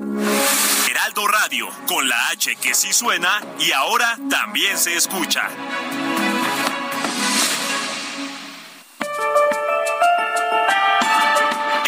Heraldo 0.00 1.26
Radio, 1.28 1.68
con 1.86 2.08
la 2.08 2.28
H 2.28 2.56
que 2.56 2.74
sí 2.74 2.90
suena 2.92 3.40
y 3.58 3.72
ahora 3.72 4.16
también 4.30 4.78
se 4.78 4.96
escucha. 4.96 5.46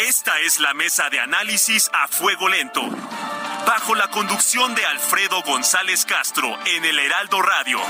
Esta 0.07 0.39
es 0.41 0.61
la 0.61 0.75
mesa 0.75 1.09
de 1.09 1.21
análisis 1.21 1.91
a 1.95 2.07
fuego 2.07 2.51
lento. 2.51 2.83
Bajo 3.67 3.95
la 3.95 4.09
conducción 4.11 4.75
de 4.75 4.85
Alfredo 4.85 5.41
González 5.43 6.05
Castro 6.05 6.59
en 6.67 6.85
el 6.85 6.99
Heraldo 6.99 7.41
Radio. 7.41 7.81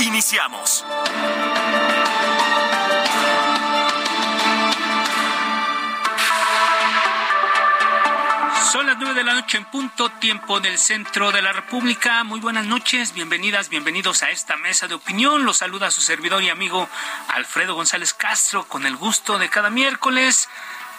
Iniciamos. 0.00 0.84
Son 8.70 8.86
las 8.86 8.98
nueve 8.98 9.14
de 9.14 9.24
la 9.24 9.34
noche 9.34 9.58
en 9.58 9.64
punto, 9.64 10.10
tiempo 10.20 10.60
del 10.60 10.78
centro 10.78 11.32
de 11.32 11.42
la 11.42 11.52
República. 11.52 12.22
Muy 12.22 12.38
buenas 12.38 12.66
noches, 12.66 13.12
bienvenidas, 13.12 13.68
bienvenidos 13.68 14.22
a 14.22 14.30
esta 14.30 14.56
mesa 14.56 14.86
de 14.86 14.94
opinión. 14.94 15.44
Los 15.44 15.56
saluda 15.56 15.90
su 15.90 16.00
servidor 16.00 16.40
y 16.44 16.50
amigo 16.50 16.88
Alfredo 17.26 17.74
González 17.74 18.14
Castro 18.14 18.62
con 18.68 18.86
el 18.86 18.94
gusto 18.94 19.40
de 19.40 19.48
cada 19.48 19.70
miércoles. 19.70 20.48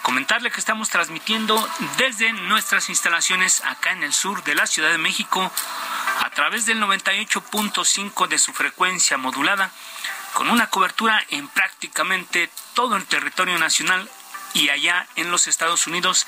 Comentarle 0.02 0.50
que 0.50 0.60
estamos 0.60 0.90
transmitiendo 0.90 1.66
desde 1.96 2.30
nuestras 2.34 2.90
instalaciones 2.90 3.64
acá 3.64 3.92
en 3.92 4.02
el 4.02 4.12
sur 4.12 4.44
de 4.44 4.54
la 4.54 4.66
Ciudad 4.66 4.90
de 4.90 4.98
México 4.98 5.50
a 6.20 6.28
través 6.28 6.66
del 6.66 6.78
98.5 6.78 8.28
de 8.28 8.38
su 8.38 8.52
frecuencia 8.52 9.16
modulada, 9.16 9.70
con 10.34 10.50
una 10.50 10.66
cobertura 10.66 11.24
en 11.30 11.48
prácticamente 11.48 12.50
todo 12.74 12.96
el 12.96 13.06
territorio 13.06 13.58
nacional 13.58 14.10
y 14.54 14.68
allá 14.68 15.06
en 15.16 15.30
los 15.30 15.46
Estados 15.46 15.86
Unidos, 15.86 16.26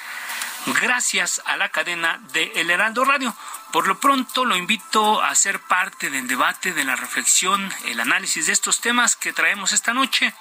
gracias 0.67 1.43
a 1.45 1.57
la 1.57 1.69
cadena 1.69 2.21
de 2.33 2.53
El 2.57 2.71
Heraldo 2.71 3.05
Radio. 3.05 3.35
Por 3.73 3.87
lo 3.87 3.99
pronto 3.99 4.45
lo 4.45 4.57
invito 4.57 5.23
a 5.23 5.35
ser 5.35 5.61
parte 5.61 6.11
del 6.11 6.29
debate, 6.29 6.73
de 6.73 6.85
la 6.85 6.97
reflexión, 6.97 7.73
el 7.87 8.01
análisis 8.01 8.47
de 8.47 8.53
estos 8.53 8.81
temas 8.81 9.17
que 9.17 9.33
traemos 9.33 9.73
esta 9.73 9.93
noche. 9.93 10.33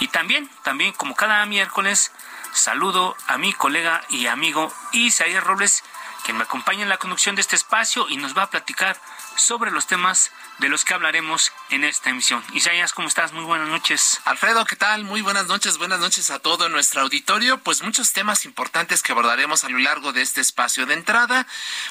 Y 0.00 0.08
también, 0.08 0.50
también 0.62 0.92
como 0.92 1.14
cada 1.14 1.44
miércoles, 1.46 2.10
saludo 2.52 3.16
a 3.26 3.38
mi 3.38 3.52
colega 3.52 4.02
y 4.08 4.26
amigo 4.26 4.72
Isaías 4.92 5.44
Robles, 5.44 5.84
quien 6.24 6.38
me 6.38 6.44
acompaña 6.44 6.82
en 6.82 6.88
la 6.88 6.96
conducción 6.96 7.34
de 7.34 7.42
este 7.42 7.56
espacio 7.56 8.08
y 8.08 8.16
nos 8.16 8.36
va 8.36 8.44
a 8.44 8.50
platicar 8.50 8.98
sobre 9.36 9.70
los 9.70 9.86
temas 9.86 10.32
de 10.58 10.68
los 10.68 10.84
que 10.84 10.94
hablaremos 10.94 11.52
en 11.70 11.84
esta 11.84 12.10
emisión. 12.10 12.42
Isaías, 12.52 12.92
¿cómo 12.92 13.08
estás? 13.08 13.32
Muy 13.32 13.44
buenas 13.44 13.68
noches. 13.68 14.20
Alfredo, 14.24 14.64
¿qué 14.64 14.76
tal? 14.76 15.04
Muy 15.04 15.20
buenas 15.20 15.46
noches, 15.46 15.78
buenas 15.78 15.98
noches 15.98 16.30
a 16.30 16.38
todo 16.38 16.68
nuestro 16.68 17.00
auditorio. 17.00 17.58
Pues 17.58 17.82
muchos 17.82 18.12
temas 18.12 18.44
importantes 18.44 19.02
que 19.02 19.12
abordaremos 19.12 19.64
a 19.64 19.68
lo 19.68 19.78
largo 19.78 20.12
de 20.12 20.22
este 20.22 20.40
espacio. 20.40 20.86
De 20.86 20.94
entrada, 20.94 21.46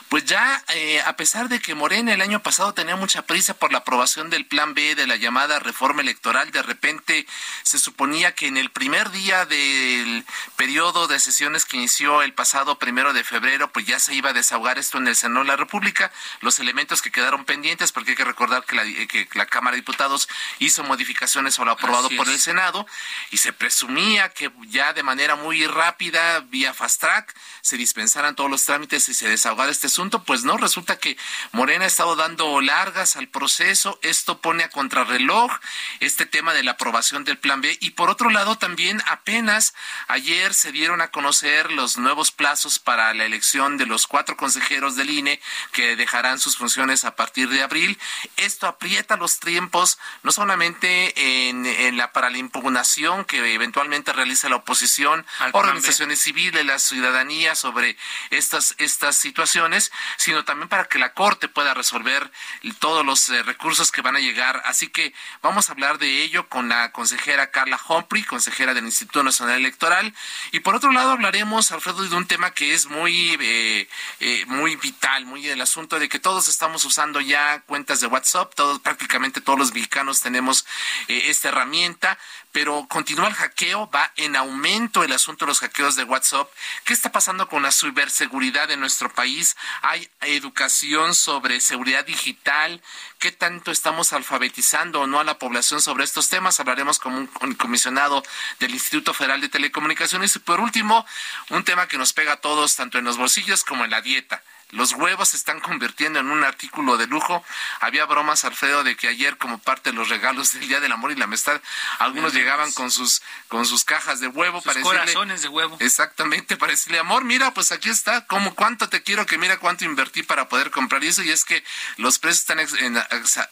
pues 0.08 0.26
ya 0.26 0.64
eh, 0.70 1.02
a 1.02 1.16
pesar 1.18 1.50
de 1.50 1.60
que 1.60 1.76
Morena 1.76 2.14
el 2.14 2.22
año 2.22 2.42
pasado 2.42 2.74
tenía 2.74 2.96
mucha 2.96 3.24
prisa 3.24 3.54
por 3.54 3.72
la 3.72 3.80
aprobación 3.80 4.30
del 4.30 4.46
Plan 4.46 4.74
B 4.74 4.96
de 4.96 5.08
la 5.08 5.18
llamada 5.18 5.60
reforma 5.60 6.02
electoral, 6.02 6.52
de 6.52 6.62
repente 6.62 7.28
se 7.64 7.80
suponía 7.80 8.34
que 8.34 8.48
en 8.48 8.58
el 8.58 8.70
primer 8.70 9.12
día 9.12 9.46
del 9.46 10.26
periodo 10.56 11.08
de 11.08 11.20
sesiones 11.20 11.66
que 11.66 11.78
inició 11.78 12.22
el 12.22 12.34
pasado 12.34 12.80
primero 12.80 13.14
de 13.14 13.24
febrero, 13.24 13.72
pues 13.72 13.86
ya 13.86 14.00
se 14.00 14.14
iba 14.14 14.30
a 14.30 14.34
desahogar 14.34 14.78
esto 14.78 14.98
en 14.98 15.08
el 15.08 15.16
Senado 15.16 15.42
de 15.42 15.48
la 15.48 15.58
República, 15.58 16.12
los 16.42 16.60
elementos 16.60 17.02
que 17.02 17.12
quedaron 17.12 17.46
pendientes, 17.46 17.92
porque 17.92 18.12
hay 18.12 18.18
que 18.18 18.24
recordar 18.24 18.53
que 18.62 18.76
la, 18.76 18.84
que 18.84 19.28
la 19.34 19.46
Cámara 19.46 19.76
de 19.76 19.82
Diputados 19.82 20.30
hizo 20.60 20.84
modificaciones 20.84 21.58
o 21.60 21.66
lo 21.66 21.72
aprobado 21.72 22.10
por 22.16 22.30
el 22.30 22.40
Senado 22.40 22.86
y 23.32 23.38
se 23.38 23.54
presumía 23.54 24.30
que 24.30 24.52
ya 24.68 24.94
de 24.94 25.04
manera 25.04 25.36
muy 25.36 25.66
rápida, 25.68 26.40
vía 26.42 26.74
fast 26.74 27.02
track, 27.02 27.36
se 27.62 27.78
dispensaran 27.78 28.36
todos 28.36 28.50
los 28.50 28.66
trámites 28.66 29.08
y 29.10 29.14
se 29.14 29.30
desahogara 29.30 29.72
este 29.72 29.88
asunto. 29.88 30.24
Pues 30.24 30.44
no, 30.44 30.58
resulta 30.58 30.98
que 30.98 31.18
Morena 31.52 31.86
ha 31.86 31.88
estado 31.88 32.16
dando 32.16 32.62
largas 32.62 33.16
al 33.16 33.28
proceso. 33.28 34.00
Esto 34.02 34.42
pone 34.42 34.64
a 34.64 34.70
contrarreloj 34.70 35.52
este 36.00 36.26
tema 36.26 36.54
de 36.54 36.64
la 36.64 36.72
aprobación 36.72 37.24
del 37.24 37.38
Plan 37.38 37.62
B. 37.62 37.78
Y 37.82 37.92
por 37.92 38.10
otro 38.10 38.30
lado, 38.30 38.58
también 38.58 39.02
apenas 39.08 39.74
ayer 40.08 40.54
se 40.54 40.72
dieron 40.72 41.02
a 41.02 41.10
conocer 41.10 41.72
los 41.72 41.98
nuevos 41.98 42.32
plazos 42.32 42.80
para 42.80 43.14
la 43.14 43.26
elección 43.26 43.78
de 43.78 43.86
los 43.86 44.08
cuatro 44.08 44.38
consejeros 44.38 44.96
del 44.96 45.10
INE 45.10 45.40
que 45.72 45.96
dejarán 45.96 46.40
sus 46.40 46.58
funciones 46.58 47.06
a 47.06 47.16
partir 47.16 47.50
de 47.50 47.64
abril. 47.64 47.98
Esto 48.46 48.68
aprieta 48.68 49.16
los 49.16 49.40
tiempos, 49.40 49.98
no 50.24 50.32
solamente 50.32 51.50
en, 51.50 51.66
en 51.66 51.98
la, 51.98 52.12
para 52.12 52.30
la 52.30 52.38
impugnación 52.38 53.26
que 53.26 53.54
eventualmente 53.54 54.12
realiza 54.12 54.50
la 54.50 54.58
oposición, 54.58 55.26
organizaciones 55.54 56.20
civiles, 56.20 56.66
la 56.66 56.80
ciudadanía 56.80 57.56
sobre 57.56 57.98
estas, 58.32 58.76
estas 58.80 59.16
situaciones, 59.16 59.92
sino 60.18 60.44
también 60.44 60.70
para 60.70 60.86
que 60.86 61.00
la 61.00 61.14
Corte 61.14 61.48
pueda 61.48 61.74
resolver 61.74 62.32
todos 62.80 63.06
los 63.06 63.30
eh, 63.30 63.44
recursos 63.44 63.92
que 63.92 64.02
van 64.02 64.16
a 64.16 64.20
llegar. 64.20 64.62
Así 64.66 64.88
que 64.88 65.14
vamos 65.42 65.70
a 65.70 65.74
hablar 65.74 65.98
de 65.98 66.24
ello 66.24 66.50
con 66.50 66.70
la 66.70 66.92
consejera 66.92 67.52
Carla 67.52 67.80
Humphrey, 67.88 68.24
consejera 68.24 68.74
del 68.74 68.86
Instituto 68.86 69.24
Nacional 69.24 69.58
Electoral. 69.58 70.14
Y 70.52 70.60
por 70.60 70.76
otro 70.76 70.92
lado 70.92 71.12
hablaremos, 71.12 71.72
Alfredo, 71.72 72.04
de 72.04 72.16
un 72.16 72.28
tema 72.28 72.52
que 72.52 72.74
es 72.74 72.88
muy, 72.88 73.38
eh, 73.40 73.88
eh, 74.20 74.46
muy 74.48 74.76
vital, 74.76 75.26
muy 75.26 75.48
el 75.48 75.62
asunto 75.62 76.00
de 76.00 76.10
que 76.10 76.20
todos 76.20 76.48
estamos 76.48 76.84
usando 76.86 77.22
ya 77.22 77.62
cuentas 77.62 78.00
de 78.02 78.08
WhatsApp, 78.08 78.33
todos, 78.56 78.80
prácticamente 78.80 79.42
todos 79.42 79.60
los 79.60 79.74
mexicanos 79.74 80.22
tenemos 80.22 80.66
eh, 81.08 81.26
esta 81.28 81.50
herramienta, 81.50 82.18
pero 82.52 82.86
continúa 82.88 83.28
el 83.28 83.34
hackeo, 83.34 83.90
va 83.90 84.12
en 84.16 84.36
aumento 84.36 85.04
el 85.04 85.12
asunto 85.12 85.46
de 85.46 85.50
los 85.50 85.60
hackeos 85.60 85.96
de 85.96 86.04
WhatsApp. 86.04 86.50
¿Qué 86.84 86.94
está 86.94 87.12
pasando 87.12 87.48
con 87.48 87.64
la 87.64 87.72
ciberseguridad 87.72 88.70
en 88.72 88.80
nuestro 88.80 89.14
país? 89.14 89.56
¿Hay 89.82 90.10
educación 90.22 91.16
sobre 91.16 91.60
seguridad 91.62 92.06
digital? 92.06 92.82
¿Qué 93.20 93.32
tanto 93.32 93.72
estamos 93.72 94.14
alfabetizando 94.14 95.02
o 95.02 95.08
no 95.08 95.20
a 95.20 95.24
la 95.24 95.40
población 95.40 95.82
sobre 95.82 96.04
estos 96.04 96.30
temas? 96.30 96.60
Hablaremos 96.60 97.00
con 97.00 97.14
un 97.14 97.54
comisionado 97.56 98.24
del 98.60 98.74
Instituto 98.74 99.14
Federal 99.14 99.42
de 99.42 99.50
Telecomunicaciones. 99.50 100.36
Y 100.36 100.40
por 100.40 100.60
último, 100.60 101.06
un 101.50 101.64
tema 101.64 101.88
que 101.88 101.98
nos 101.98 102.14
pega 102.14 102.34
a 102.34 102.38
todos, 102.38 102.76
tanto 102.76 102.98
en 102.98 103.06
los 103.06 103.18
bolsillos 103.18 103.64
como 103.64 103.86
en 103.86 103.92
la 103.92 104.02
dieta 104.02 104.44
los 104.74 104.94
huevos 104.94 105.30
se 105.30 105.38
están 105.38 105.60
convirtiendo 105.60 106.20
en 106.20 106.30
un 106.30 106.44
artículo 106.44 106.98
de 106.98 107.08
lujo. 107.08 107.44
Había 107.80 108.06
bromas, 108.06 108.44
Alfredo, 108.44 108.84
de 108.84 108.96
que 108.96 109.08
ayer, 109.08 109.38
como 109.38 109.60
parte 109.60 109.92
de 109.92 109.96
los 109.96 110.10
regalos 110.10 110.54
del 110.54 110.68
Día 110.68 110.80
del 110.80 110.92
Amor 110.92 111.12
y 111.12 111.16
la 111.16 111.26
Amistad, 111.26 111.62
algunos 112.00 112.34
llegaban 112.34 112.72
con 112.72 112.90
sus, 112.90 113.22
con 113.48 113.66
sus 113.66 113.84
cajas 113.84 114.20
de 114.20 114.28
huevo. 114.28 114.62
Sus 114.62 114.76
corazones 114.78 115.44
de 115.44 115.48
huevo. 115.48 115.78
Exactamente, 115.80 116.58
para 116.58 116.72
decirle, 116.72 117.00
amor, 117.00 117.24
mira, 117.24 117.54
pues 117.54 117.72
aquí 117.72 117.90
está, 117.90 118.26
como 118.26 118.56
cuánto 118.56 118.90
te 118.90 119.04
quiero, 119.04 119.26
que 119.26 119.38
mira 119.38 119.58
cuánto 119.58 119.86
invertí 119.86 120.24
para 120.24 120.50
poder 120.50 120.72
comprar 120.72 121.04
eso. 121.04 121.22
Y 121.22 121.30
es 121.30 121.46
que 121.46 121.64
los 121.98 122.20
precios 122.20 122.40
están 122.40 122.60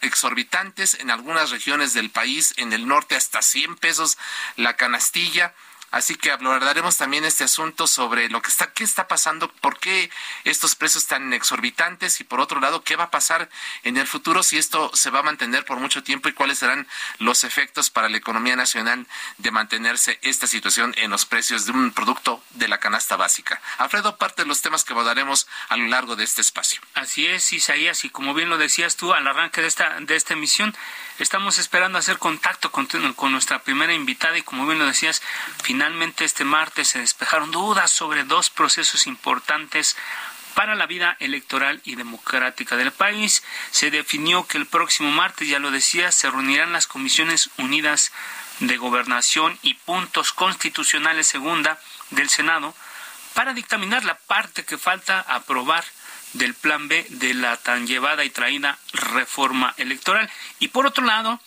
exorbitantes 0.00 0.94
en 0.94 1.10
algunas 1.10 1.50
regiones 1.50 1.94
del 1.94 2.10
país, 2.10 2.52
en 2.56 2.72
el 2.72 2.86
norte 2.86 3.14
hasta 3.14 3.42
100 3.42 3.76
pesos 3.76 4.18
la 4.56 4.76
canastilla. 4.76 5.54
Así 5.92 6.14
que 6.14 6.30
hablaremos 6.30 6.96
también 6.96 7.24
este 7.24 7.44
asunto 7.44 7.86
sobre 7.86 8.30
lo 8.30 8.40
que 8.40 8.48
está, 8.48 8.72
qué 8.72 8.82
está 8.82 9.08
pasando, 9.08 9.52
por 9.52 9.78
qué 9.78 10.10
estos 10.44 10.74
precios 10.74 11.06
tan 11.06 11.32
exorbitantes 11.34 12.20
y 12.20 12.24
por 12.24 12.40
otro 12.40 12.60
lado, 12.60 12.82
qué 12.82 12.96
va 12.96 13.04
a 13.04 13.10
pasar 13.10 13.48
en 13.82 13.96
el 13.96 14.06
futuro 14.06 14.42
si 14.42 14.56
esto 14.56 14.90
se 14.94 15.10
va 15.10 15.20
a 15.20 15.22
mantener 15.22 15.64
por 15.64 15.78
mucho 15.78 16.02
tiempo 16.02 16.28
y 16.28 16.32
cuáles 16.32 16.58
serán 16.58 16.86
los 17.18 17.44
efectos 17.44 17.90
para 17.90 18.08
la 18.08 18.16
economía 18.16 18.56
nacional 18.56 19.06
de 19.38 19.50
mantenerse 19.50 20.18
esta 20.22 20.46
situación 20.46 20.94
en 20.96 21.10
los 21.10 21.26
precios 21.26 21.66
de 21.66 21.72
un 21.72 21.92
producto 21.92 22.42
de 22.50 22.68
la 22.68 22.78
canasta 22.78 23.16
básica. 23.16 23.60
Alfredo, 23.76 24.16
parte 24.16 24.42
de 24.42 24.48
los 24.48 24.62
temas 24.62 24.84
que 24.84 24.94
abordaremos 24.94 25.46
a 25.68 25.76
lo 25.76 25.86
largo 25.88 26.16
de 26.16 26.24
este 26.24 26.40
espacio. 26.40 26.80
Así 26.94 27.26
es, 27.26 27.52
Isaías, 27.52 28.04
y 28.04 28.10
como 28.10 28.32
bien 28.32 28.48
lo 28.48 28.56
decías 28.56 28.96
tú 28.96 29.12
al 29.12 29.26
arranque 29.26 29.60
de 29.60 29.68
esta, 29.68 30.00
de 30.00 30.16
esta 30.16 30.32
emisión, 30.32 30.74
estamos 31.18 31.58
esperando 31.58 31.98
hacer 31.98 32.18
contacto 32.18 32.72
con, 32.72 32.86
con 33.14 33.32
nuestra 33.32 33.62
primera 33.62 33.92
invitada 33.92 34.38
y 34.38 34.42
como 34.42 34.66
bien 34.66 34.78
lo 34.78 34.86
decías, 34.86 35.22
Finalmente, 35.62 35.81
este 36.18 36.44
martes 36.44 36.88
se 36.88 37.00
despejaron 37.00 37.50
dudas 37.50 37.90
sobre 37.90 38.22
dos 38.22 38.50
procesos 38.50 39.08
importantes 39.08 39.96
para 40.54 40.76
la 40.76 40.86
vida 40.86 41.16
electoral 41.18 41.80
y 41.84 41.96
democrática 41.96 42.76
del 42.76 42.92
país. 42.92 43.42
Se 43.72 43.90
definió 43.90 44.46
que 44.46 44.58
el 44.58 44.66
próximo 44.66 45.10
martes, 45.10 45.48
ya 45.48 45.58
lo 45.58 45.72
decía, 45.72 46.12
se 46.12 46.30
reunirán 46.30 46.72
las 46.72 46.86
comisiones 46.86 47.50
unidas 47.58 48.12
de 48.60 48.76
gobernación 48.76 49.58
y 49.62 49.74
puntos 49.74 50.32
constitucionales 50.32 51.26
segunda 51.26 51.80
del 52.10 52.28
Senado 52.28 52.76
para 53.34 53.52
dictaminar 53.52 54.04
la 54.04 54.18
parte 54.18 54.64
que 54.64 54.78
falta 54.78 55.20
aprobar 55.20 55.84
del 56.34 56.54
plan 56.54 56.86
B 56.86 57.04
de 57.08 57.34
la 57.34 57.56
tan 57.56 57.88
llevada 57.88 58.24
y 58.24 58.30
traída 58.30 58.78
reforma 58.92 59.74
electoral. 59.78 60.30
Y 60.60 60.68
por 60.68 60.86
otro 60.86 61.04
lado, 61.04 61.40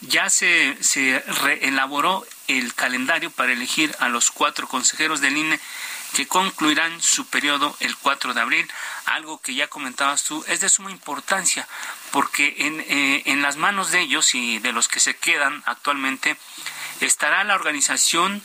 ya 0.00 0.30
se, 0.30 0.76
se 0.82 1.20
reelaboró 1.44 2.26
el 2.48 2.74
calendario 2.74 3.30
para 3.30 3.52
elegir 3.52 3.94
a 3.98 4.08
los 4.08 4.30
cuatro 4.30 4.68
consejeros 4.68 5.20
del 5.20 5.36
INE 5.36 5.60
que 6.14 6.26
concluirán 6.26 7.02
su 7.02 7.26
periodo 7.26 7.76
el 7.80 7.96
4 7.96 8.32
de 8.32 8.40
abril, 8.40 8.70
algo 9.04 9.38
que 9.38 9.54
ya 9.54 9.68
comentabas 9.68 10.24
tú, 10.24 10.44
es 10.48 10.60
de 10.60 10.68
suma 10.68 10.90
importancia, 10.90 11.68
porque 12.10 12.54
en, 12.58 12.80
eh, 12.80 13.22
en 13.26 13.42
las 13.42 13.56
manos 13.56 13.90
de 13.90 14.00
ellos 14.00 14.34
y 14.34 14.58
de 14.58 14.72
los 14.72 14.88
que 14.88 15.00
se 15.00 15.16
quedan 15.16 15.62
actualmente 15.66 16.36
estará 17.00 17.44
la 17.44 17.54
organización 17.54 18.42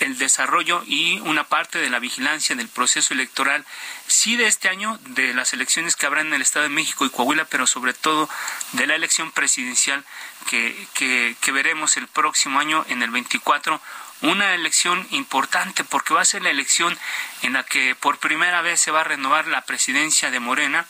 el 0.00 0.18
desarrollo 0.18 0.82
y 0.86 1.18
una 1.20 1.44
parte 1.44 1.78
de 1.78 1.90
la 1.90 1.98
vigilancia 1.98 2.56
del 2.56 2.68
proceso 2.68 3.14
electoral, 3.14 3.64
sí 4.06 4.36
de 4.36 4.46
este 4.46 4.68
año, 4.68 4.98
de 5.06 5.34
las 5.34 5.52
elecciones 5.52 5.96
que 5.96 6.06
habrá 6.06 6.20
en 6.20 6.32
el 6.32 6.42
Estado 6.42 6.64
de 6.64 6.70
México 6.70 7.04
y 7.04 7.10
Coahuila, 7.10 7.46
pero 7.46 7.66
sobre 7.66 7.94
todo 7.94 8.28
de 8.72 8.86
la 8.86 8.94
elección 8.94 9.32
presidencial 9.32 10.04
que, 10.48 10.86
que, 10.94 11.36
que 11.40 11.52
veremos 11.52 11.96
el 11.96 12.08
próximo 12.08 12.58
año 12.60 12.84
en 12.88 13.02
el 13.02 13.10
24 13.10 13.80
una 14.22 14.54
elección 14.54 15.06
importante 15.10 15.84
porque 15.84 16.14
va 16.14 16.22
a 16.22 16.24
ser 16.24 16.42
la 16.42 16.50
elección 16.50 16.98
en 17.42 17.52
la 17.52 17.64
que 17.64 17.94
por 17.94 18.18
primera 18.18 18.62
vez 18.62 18.80
se 18.80 18.90
va 18.90 19.02
a 19.02 19.04
renovar 19.04 19.46
la 19.46 19.62
presidencia 19.62 20.30
de 20.30 20.40
Morena. 20.40 20.86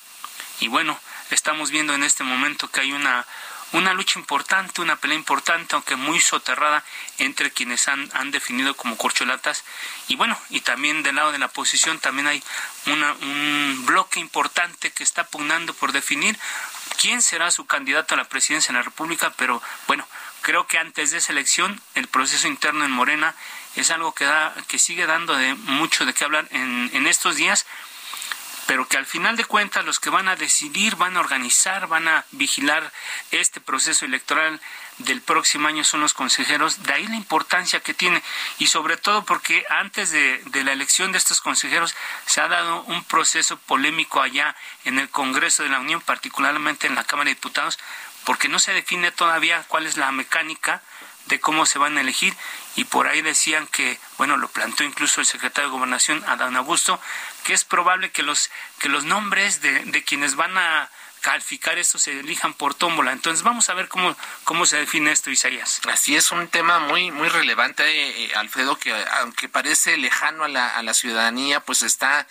Y 0.61 0.69
bueno, 0.69 0.99
estamos 1.31 1.71
viendo 1.71 1.95
en 1.95 2.05
este 2.05 2.25
momento 2.25 2.69
que 2.71 2.81
hay 2.81 2.93
una 2.93 3.27
una 3.73 3.93
lucha 3.95 4.19
importante, 4.19 4.81
una 4.81 4.97
pelea 4.97 5.17
importante, 5.17 5.75
aunque 5.75 5.97
muy 5.97 6.21
soterrada, 6.21 6.85
entre 7.19 7.51
quienes 7.51 7.89
han, 7.89 8.11
han 8.15 8.31
definido 8.31 8.75
como 8.75 8.97
corcholatas. 8.97 9.65
Y 10.09 10.17
bueno, 10.17 10.39
y 10.51 10.61
también 10.61 11.03
del 11.03 11.17
lado 11.17 11.33
de 11.33 11.39
la 11.39 11.47
oposición 11.47 11.99
también 11.99 12.27
hay 12.27 12.43
una, 12.87 13.13
un 13.15 13.85
bloque 13.87 14.21
importante 14.21 14.91
que 14.93 15.03
está 15.03 15.25
pugnando 15.27 15.75
por 15.75 15.93
definir 15.93 16.39
quién 16.97 17.23
será 17.23 17.51
su 17.51 17.67
candidato 17.67 18.15
a 18.15 18.19
la 18.19 18.25
presidencia 18.25 18.73
de 18.73 18.79
la 18.79 18.85
República, 18.85 19.33
pero 19.37 19.63
bueno, 19.87 20.07
creo 20.43 20.67
que 20.67 20.79
antes 20.79 21.11
de 21.11 21.19
esa 21.19 21.33
elección 21.33 21.81
el 21.95 22.07
proceso 22.09 22.47
interno 22.49 22.85
en 22.85 22.91
Morena 22.91 23.35
es 23.75 23.91
algo 23.91 24.15
que, 24.15 24.25
da, 24.25 24.55
que 24.69 24.79
sigue 24.79 25.07
dando 25.07 25.37
de 25.37 25.55
mucho 25.55 26.07
de 26.07 26.15
qué 26.15 26.25
hablar 26.25 26.47
en, 26.51 26.91
en 26.95 27.07
estos 27.07 27.37
días 27.37 27.67
pero 28.67 28.89
que 28.89 28.97
al 28.97 29.07
final 29.07 29.37
de 29.37 29.45
cuentas 29.45 29.85
los 29.85 30.01
que 30.01 30.11
van 30.11 30.29
a 30.29 30.37
decidir, 30.37 30.97
van 30.97 31.17
a 31.17 31.21
organizar, 31.21 31.87
van 31.87 32.09
a 32.09 32.25
vigilar 32.33 32.93
este 33.31 33.61
proceso 33.61 34.05
electoral 34.05 34.61
del 34.99 35.21
próximo 35.21 35.69
año 35.69 35.85
son 35.85 36.01
los 36.01 36.15
consejeros, 36.15 36.83
de 36.83 36.93
ahí 36.93 37.07
la 37.07 37.17
importancia 37.17 37.81
que 37.81 37.95
tiene. 37.95 38.23
Y 38.59 38.69
sobre 38.69 38.97
todo 38.97 39.25
porque 39.25 39.65
antes 39.69 40.11
de, 40.11 40.41
la 40.65 40.73
elección 40.73 41.13
de 41.13 41.19
estos 41.19 41.41
consejeros 41.41 41.95
se 42.27 42.41
ha 42.41 42.49
dado 42.49 42.83
un 42.83 43.05
proceso 43.05 43.57
polémico 43.59 44.21
allá 44.21 44.57
en 44.85 44.99
el 44.99 45.11
Congreso 45.11 45.63
de 45.63 45.69
la 45.69 45.81
Unión, 45.81 46.01
particularmente 46.01 46.87
en 46.87 46.95
la 46.95 47.05
Cámara 47.05 47.29
de 47.29 47.35
Diputados, 47.35 47.79
porque 48.25 48.49
no 48.49 48.59
se 48.59 48.73
define 48.73 49.13
todavía 49.13 49.65
cuál 49.69 49.87
es 49.87 49.97
la 49.97 50.11
mecánica 50.13 50.83
de 51.27 51.41
cómo 51.41 51.67
se 51.67 51.79
van 51.79 51.97
a 51.99 52.01
elegir. 52.01 52.35
Y 52.75 52.85
por 52.85 53.07
ahí 53.07 53.23
decían 53.23 53.67
que, 53.67 53.99
bueno, 54.19 54.37
lo 54.37 54.49
planteó 54.49 54.87
incluso 54.87 55.21
el 55.21 55.27
secretario 55.27 55.71
de 55.71 55.77
Gobernación, 55.77 56.25
Adán 56.27 56.57
Augusto, 56.57 57.01
que 57.45 57.55
es 57.55 57.65
probable 57.65 58.11
que 58.11 58.23
los, 58.23 58.51
que 58.79 58.89
los 58.89 59.05
nombres 59.05 59.61
de, 59.61 59.85
de 59.85 60.05
quienes 60.05 60.37
van 60.37 60.57
a 60.59 60.91
calificar 61.27 61.77
esto 61.77 61.99
se 61.99 62.21
elijan 62.21 62.55
por 62.55 62.75
tómbola. 62.75 63.11
Entonces 63.11 63.43
vamos 63.43 63.69
a 63.69 63.75
ver 63.75 63.89
cómo, 63.89 64.17
cómo 64.45 64.65
se 64.65 64.77
define 64.77 65.11
esto, 65.11 65.29
Isaías. 65.29 65.81
Así 65.91 66.15
es, 66.15 66.31
un 66.31 66.47
tema 66.47 66.79
muy, 66.79 67.11
muy 67.11 67.29
relevante, 67.29 67.83
eh, 67.85 68.31
Alfredo, 68.37 68.79
que 68.79 68.95
aunque 69.19 69.49
parece 69.49 69.97
lejano 69.97 70.45
a 70.45 70.49
la, 70.49 70.69
a 70.69 70.85
la 70.85 70.95
ciudadanía, 70.95 71.59
pues 71.59 71.83
está, 71.83 72.29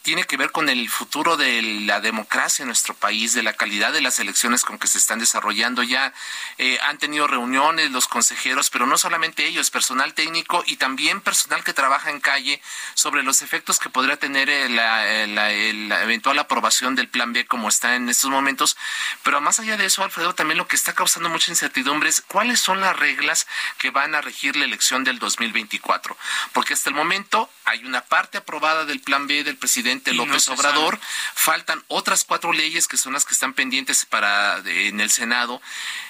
tiene 0.00 0.24
que 0.24 0.38
ver 0.38 0.50
con 0.50 0.70
el 0.70 0.88
futuro 0.88 1.36
de 1.36 1.60
la 1.60 2.00
democracia 2.00 2.62
en 2.62 2.68
nuestro 2.68 2.94
país, 2.94 3.34
de 3.34 3.42
la 3.42 3.52
calidad 3.52 3.92
de 3.92 4.00
las 4.00 4.18
elecciones 4.18 4.64
con 4.64 4.78
que 4.78 4.86
se 4.86 4.96
están 4.96 5.18
desarrollando. 5.18 5.82
Ya 5.82 6.14
eh, 6.56 6.78
han 6.88 6.96
tenido 6.96 7.26
reuniones 7.26 7.90
los 7.90 8.08
consejeros, 8.08 8.70
pero 8.70 8.86
no 8.86 8.96
solamente 8.96 9.44
ellos, 9.44 9.70
personal 9.70 10.14
técnico 10.14 10.64
y 10.66 10.76
también 10.76 11.20
personal 11.20 11.64
que 11.64 11.74
trabaja 11.74 12.08
en 12.08 12.20
calle 12.20 12.62
sobre 12.94 13.22
los 13.22 13.42
efectos 13.42 13.78
que 13.78 13.90
podría 13.90 14.16
tener 14.16 14.48
eh, 14.48 14.70
la, 14.70 15.26
la, 15.26 15.50
la 15.50 16.02
eventual 16.02 16.38
aprobación 16.38 16.94
del 16.94 17.08
plan 17.08 17.34
B 17.34 17.44
como 17.44 17.68
está 17.68 17.94
en 17.94 18.08
estos 18.08 18.30
momentos 18.30 18.37
momentos. 18.38 18.76
Pero 19.22 19.40
más 19.40 19.58
allá 19.58 19.76
de 19.76 19.86
eso, 19.86 20.02
Alfredo, 20.04 20.34
también 20.34 20.58
lo 20.58 20.68
que 20.68 20.76
está 20.76 20.94
causando 20.94 21.28
mucha 21.28 21.50
incertidumbre 21.50 22.08
es 22.08 22.20
cuáles 22.20 22.60
son 22.60 22.80
las 22.80 22.96
reglas 22.96 23.46
que 23.78 23.90
van 23.90 24.14
a 24.14 24.20
regir 24.20 24.56
la 24.56 24.64
elección 24.64 25.04
del 25.04 25.18
2024. 25.18 26.16
Porque 26.52 26.74
hasta 26.74 26.88
el 26.88 26.94
momento 26.94 27.50
hay 27.64 27.84
una 27.84 28.02
parte 28.02 28.38
aprobada 28.38 28.84
del 28.84 29.00
plan 29.00 29.26
B 29.26 29.44
del 29.44 29.56
presidente 29.56 30.14
López 30.14 30.48
no 30.48 30.54
Obrador, 30.54 30.94
sabe. 30.94 31.06
faltan 31.34 31.84
otras 31.88 32.24
cuatro 32.24 32.52
leyes 32.52 32.88
que 32.88 32.96
son 32.96 33.12
las 33.12 33.24
que 33.24 33.34
están 33.34 33.54
pendientes 33.54 34.04
para 34.04 34.60
de, 34.62 34.88
en 34.88 35.00
el 35.00 35.10
Senado. 35.10 35.60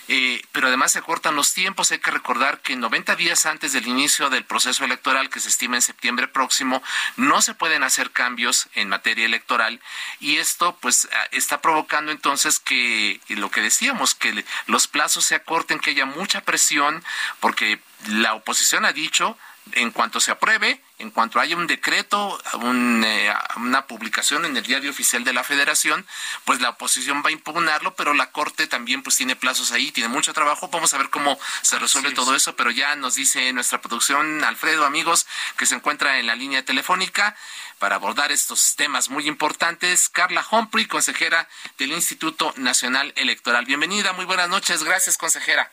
Eh, 0.09 0.43
pero 0.53 0.69
además 0.69 0.93
se 0.93 1.03
cortan 1.03 1.37
los 1.37 1.53
tiempos. 1.53 1.93
Hay 1.93 1.99
que 1.99 2.11
recordar 2.11 2.61
que 2.61 2.77
90 2.77 3.15
días 3.17 3.47
antes 3.47 3.73
del 3.73 3.87
inicio 3.87 4.31
del 4.31 4.45
proceso 4.45 4.85
electoral, 4.85 5.29
que 5.29 5.41
se 5.41 5.49
estima 5.49 5.77
en 5.77 5.83
septiembre 5.83 6.29
próximo, 6.29 6.83
no 7.17 7.43
se 7.43 7.55
pueden 7.55 7.83
hacer 7.83 8.11
cambios 8.11 8.69
en 8.75 8.89
materia 8.89 9.27
electoral 9.27 9.81
y 10.21 10.39
esto 10.39 10.77
pues 10.81 11.09
está 11.31 11.61
provocando 11.61 12.11
entonces 12.11 12.59
que 12.59 13.21
lo 13.29 13.51
que 13.51 13.61
decíamos, 13.61 14.15
que 14.15 14.45
los 14.67 14.87
plazos 14.87 15.25
se 15.25 15.35
acorten, 15.35 15.79
que 15.79 15.91
haya 15.91 16.07
mucha 16.07 16.41
presión, 16.41 17.05
porque 17.41 17.81
la 18.07 18.35
oposición 18.35 18.85
ha 18.85 18.93
dicho 18.93 19.37
en 19.73 19.91
cuanto 19.91 20.21
se 20.21 20.31
apruebe, 20.31 20.81
en 20.99 21.11
cuanto 21.11 21.41
haya 21.41 21.57
un 21.57 21.67
decreto, 21.67 22.41
un, 22.55 23.05
eh, 23.05 23.33
una 23.57 23.87
publicación 23.87 24.45
en 24.45 24.57
el 24.57 24.65
diario 24.65 24.91
oficial 24.91 25.25
de 25.25 25.33
la 25.33 25.45
Federación, 25.45 26.07
pues 26.45 26.61
la 26.61 26.71
oposición 26.71 27.23
va 27.25 27.29
a 27.29 27.33
impugnarlo, 27.33 27.95
pero 27.95 28.15
la 28.15 28.31
Corte 28.31 28.67
también 28.67 29.03
pues 29.03 29.17
tiene 29.17 29.37
plazos 29.37 29.73
ahí, 29.73 29.93
tiene 29.93 30.09
mucho 30.09 30.33
trabajo. 30.33 30.69
Vamos 30.69 30.93
a 30.95 30.99
ver 30.99 31.11
cómo 31.11 31.39
se 31.63 31.79
resuelve 31.79 32.11
sí, 32.11 32.15
todo 32.15 32.35
eso, 32.35 32.57
pero 32.57 32.71
ya 32.71 32.97
nos 32.97 33.15
dice 33.15 33.53
nuestra 33.53 33.81
producción, 33.81 34.45
Alfredo, 34.45 34.85
amigos, 34.85 35.27
que 35.57 35.67
se 35.67 35.75
encuentra 35.75 36.19
en 36.19 36.27
la 36.27 36.35
línea 36.35 36.65
telefónica 36.65 37.37
para 37.79 37.97
abordar 37.97 38.33
estos 38.33 38.77
temas 38.77 39.09
muy 39.09 39.29
importantes. 39.29 40.09
Carla 40.09 40.45
Humphrey, 40.51 40.87
consejera 40.87 41.49
del 41.79 41.93
Instituto 41.93 42.53
Nacional 42.57 43.13
Electoral. 43.17 43.65
Bienvenida, 43.65 44.13
muy 44.13 44.25
buenas 44.25 44.49
noches. 44.49 44.83
Gracias, 44.83 45.17
consejera. 45.17 45.71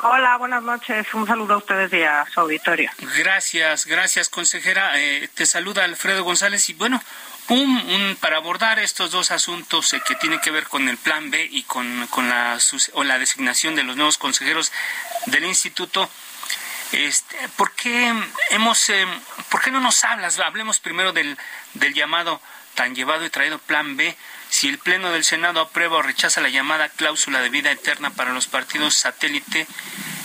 Hola, 0.00 0.36
buenas 0.36 0.62
noches. 0.62 1.12
Un 1.12 1.26
saludo 1.26 1.54
a 1.54 1.56
ustedes 1.56 1.92
y 1.92 2.02
a 2.04 2.24
su 2.32 2.38
auditorio. 2.38 2.88
Gracias, 3.16 3.84
gracias, 3.84 4.28
consejera. 4.28 4.92
Eh, 4.94 5.28
te 5.34 5.44
saluda 5.44 5.82
Alfredo 5.82 6.22
González 6.22 6.68
y 6.68 6.74
bueno, 6.74 7.02
un, 7.48 7.68
un, 7.68 8.16
para 8.20 8.36
abordar 8.36 8.78
estos 8.78 9.10
dos 9.10 9.32
asuntos 9.32 9.92
eh, 9.92 10.02
que 10.06 10.14
tienen 10.14 10.38
que 10.38 10.52
ver 10.52 10.68
con 10.68 10.88
el 10.88 10.98
plan 10.98 11.32
B 11.32 11.48
y 11.50 11.64
con, 11.64 12.06
con 12.08 12.28
la, 12.28 12.58
o 12.92 13.02
la 13.02 13.18
designación 13.18 13.74
de 13.74 13.82
los 13.82 13.96
nuevos 13.96 14.18
consejeros 14.18 14.70
del 15.26 15.44
instituto, 15.44 16.08
este, 16.92 17.36
¿por, 17.56 17.72
qué 17.72 18.14
hemos, 18.50 18.88
eh, 18.90 19.04
¿por 19.48 19.60
qué 19.62 19.72
no 19.72 19.80
nos 19.80 20.04
hablas? 20.04 20.38
Hablemos 20.38 20.78
primero 20.78 21.12
del, 21.12 21.36
del 21.74 21.92
llamado 21.92 22.40
tan 22.74 22.94
llevado 22.94 23.24
y 23.24 23.30
traído 23.30 23.58
plan 23.58 23.96
B 23.96 24.16
si 24.50 24.68
el 24.68 24.78
Pleno 24.78 25.10
del 25.10 25.24
Senado 25.24 25.60
aprueba 25.60 25.98
o 25.98 26.02
rechaza 26.02 26.40
la 26.40 26.48
llamada 26.48 26.88
cláusula 26.88 27.40
de 27.40 27.48
vida 27.48 27.70
eterna 27.70 28.10
para 28.10 28.32
los 28.32 28.46
partidos 28.46 28.94
satélite 28.94 29.66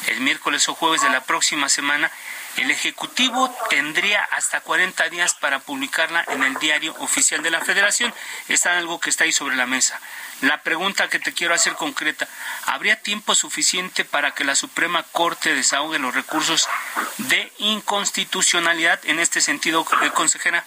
el 0.08 0.20
miércoles 0.22 0.68
o 0.70 0.76
jueves 0.76 1.02
de 1.02 1.10
la 1.10 1.24
próxima 1.24 1.70
semana, 1.70 2.12
el 2.58 2.70
Ejecutivo 2.70 3.54
tendría 3.70 4.24
hasta 4.24 4.62
40 4.62 5.10
días 5.10 5.34
para 5.34 5.60
publicarla 5.60 6.24
en 6.28 6.44
el 6.44 6.54
diario 6.56 6.96
oficial 7.00 7.42
de 7.42 7.50
la 7.50 7.62
Federación. 7.62 8.14
Es 8.48 8.66
algo 8.66 9.00
que 9.00 9.10
está 9.10 9.24
ahí 9.24 9.32
sobre 9.32 9.56
la 9.56 9.66
mesa. 9.66 10.00
La 10.42 10.62
pregunta 10.62 11.10
que 11.10 11.20
te 11.20 11.34
quiero 11.34 11.54
hacer 11.54 11.74
concreta, 11.74 12.28
¿habría 12.66 13.02
tiempo 13.02 13.34
suficiente 13.34 14.06
para 14.06 14.32
que 14.32 14.44
la 14.44 14.56
Suprema 14.56 15.04
Corte 15.04 15.56
desahogue 15.56 16.00
los 16.00 16.14
recursos 16.14 16.68
de 17.18 17.52
inconstitucionalidad 17.58 19.00
en 19.06 19.20
este 19.20 19.42
sentido, 19.42 19.86
eh, 20.04 20.12
consejera? 20.12 20.64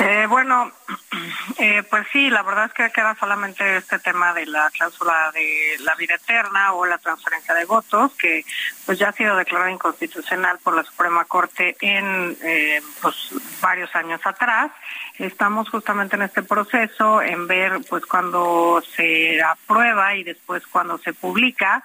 Eh, 0.00 0.26
bueno, 0.28 0.72
eh, 1.58 1.82
pues 1.88 2.06
sí, 2.12 2.28
la 2.28 2.42
verdad 2.42 2.66
es 2.66 2.72
que 2.72 2.90
queda 2.90 3.14
solamente 3.14 3.76
este 3.76 3.98
tema 4.00 4.32
de 4.34 4.44
la 4.46 4.68
cláusula 4.70 5.30
de 5.32 5.76
la 5.80 5.94
vida 5.94 6.16
eterna 6.16 6.72
o 6.72 6.84
la 6.84 6.98
transferencia 6.98 7.54
de 7.54 7.64
votos, 7.64 8.12
que 8.14 8.44
pues 8.86 8.98
ya 8.98 9.10
ha 9.10 9.12
sido 9.12 9.36
declarada 9.36 9.70
inconstitucional 9.70 10.58
por 10.58 10.74
la 10.74 10.82
Suprema 10.82 11.24
Corte 11.26 11.76
en 11.80 12.36
eh, 12.42 12.82
pues 13.00 13.14
varios 13.60 13.94
años 13.94 14.20
atrás. 14.24 14.72
Estamos 15.18 15.68
justamente 15.70 16.16
en 16.16 16.22
este 16.22 16.42
proceso 16.42 17.22
en 17.22 17.46
ver 17.46 17.80
pues 17.88 18.04
cuando 18.04 18.82
se 18.96 19.40
aprueba 19.40 20.16
y 20.16 20.24
después 20.24 20.66
cuando 20.66 20.98
se 20.98 21.12
publica 21.12 21.84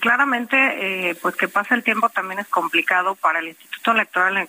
claramente, 0.00 1.16
pues 1.22 1.36
que 1.36 1.48
pasa 1.48 1.74
el 1.74 1.84
tiempo 1.84 2.08
también 2.08 2.40
es 2.40 2.48
complicado 2.48 3.14
para 3.14 3.38
el 3.38 3.48
Instituto 3.48 3.92
Electoral 3.92 4.48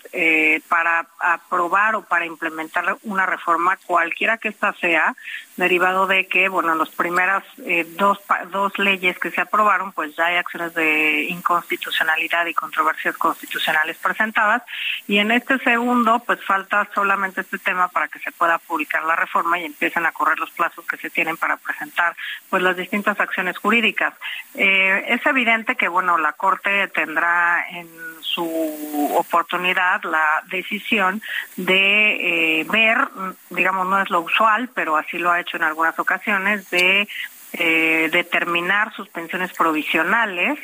para 0.67 1.05
aprobar 1.19 1.95
o 1.95 2.01
para 2.01 2.25
implementar 2.25 2.96
una 3.03 3.25
reforma, 3.25 3.77
cualquiera 3.85 4.37
que 4.37 4.49
ésta 4.49 4.73
sea, 4.73 5.15
derivado 5.55 6.07
de 6.07 6.27
que, 6.27 6.49
bueno, 6.49 6.73
en 6.73 6.79
las 6.79 6.89
primeras 6.89 7.43
eh, 7.65 7.85
dos, 7.97 8.19
dos 8.51 8.77
leyes 8.77 9.17
que 9.19 9.31
se 9.31 9.41
aprobaron, 9.41 9.91
pues 9.91 10.15
ya 10.15 10.27
hay 10.27 10.37
acciones 10.37 10.73
de 10.73 11.23
inconstitucionalidad 11.29 12.45
y 12.45 12.53
controversias 12.53 13.17
constitucionales 13.17 13.97
presentadas, 13.97 14.61
y 15.07 15.17
en 15.17 15.31
este 15.31 15.57
segundo, 15.59 16.19
pues 16.25 16.43
falta 16.45 16.87
solamente 16.93 17.41
este 17.41 17.57
tema 17.57 17.87
para 17.87 18.07
que 18.07 18.19
se 18.19 18.31
pueda 18.31 18.57
publicar 18.59 19.03
la 19.03 19.15
reforma 19.15 19.59
y 19.59 19.65
empiecen 19.65 20.05
a 20.05 20.11
correr 20.11 20.39
los 20.39 20.51
plazos 20.51 20.85
que 20.85 20.97
se 20.97 21.09
tienen 21.09 21.37
para 21.37 21.57
presentar, 21.57 22.15
pues 22.49 22.61
las 22.61 22.77
distintas 22.77 23.19
acciones 23.19 23.57
jurídicas. 23.57 24.13
Eh, 24.53 25.05
es 25.07 25.25
evidente 25.25 25.75
que, 25.75 25.87
bueno, 25.87 26.17
la 26.17 26.33
Corte 26.33 26.87
tendrá 26.89 27.65
en 27.69 27.87
su 28.21 29.15
oportunidad 29.17 30.03
la 30.03 30.43
decisión 30.49 31.21
de 31.55 32.59
eh, 32.61 32.65
ver, 32.69 32.86
digamos, 33.49 33.87
no 33.87 34.01
es 34.01 34.09
lo 34.09 34.21
usual, 34.21 34.69
pero 34.73 34.95
así 34.97 35.17
lo 35.17 35.31
ha 35.31 35.39
hecho 35.39 35.57
en 35.57 35.63
algunas 35.63 35.97
ocasiones, 35.99 36.69
de 36.69 37.07
eh, 37.53 38.09
determinar 38.11 38.93
suspensiones 38.93 39.53
provisionales 39.53 40.59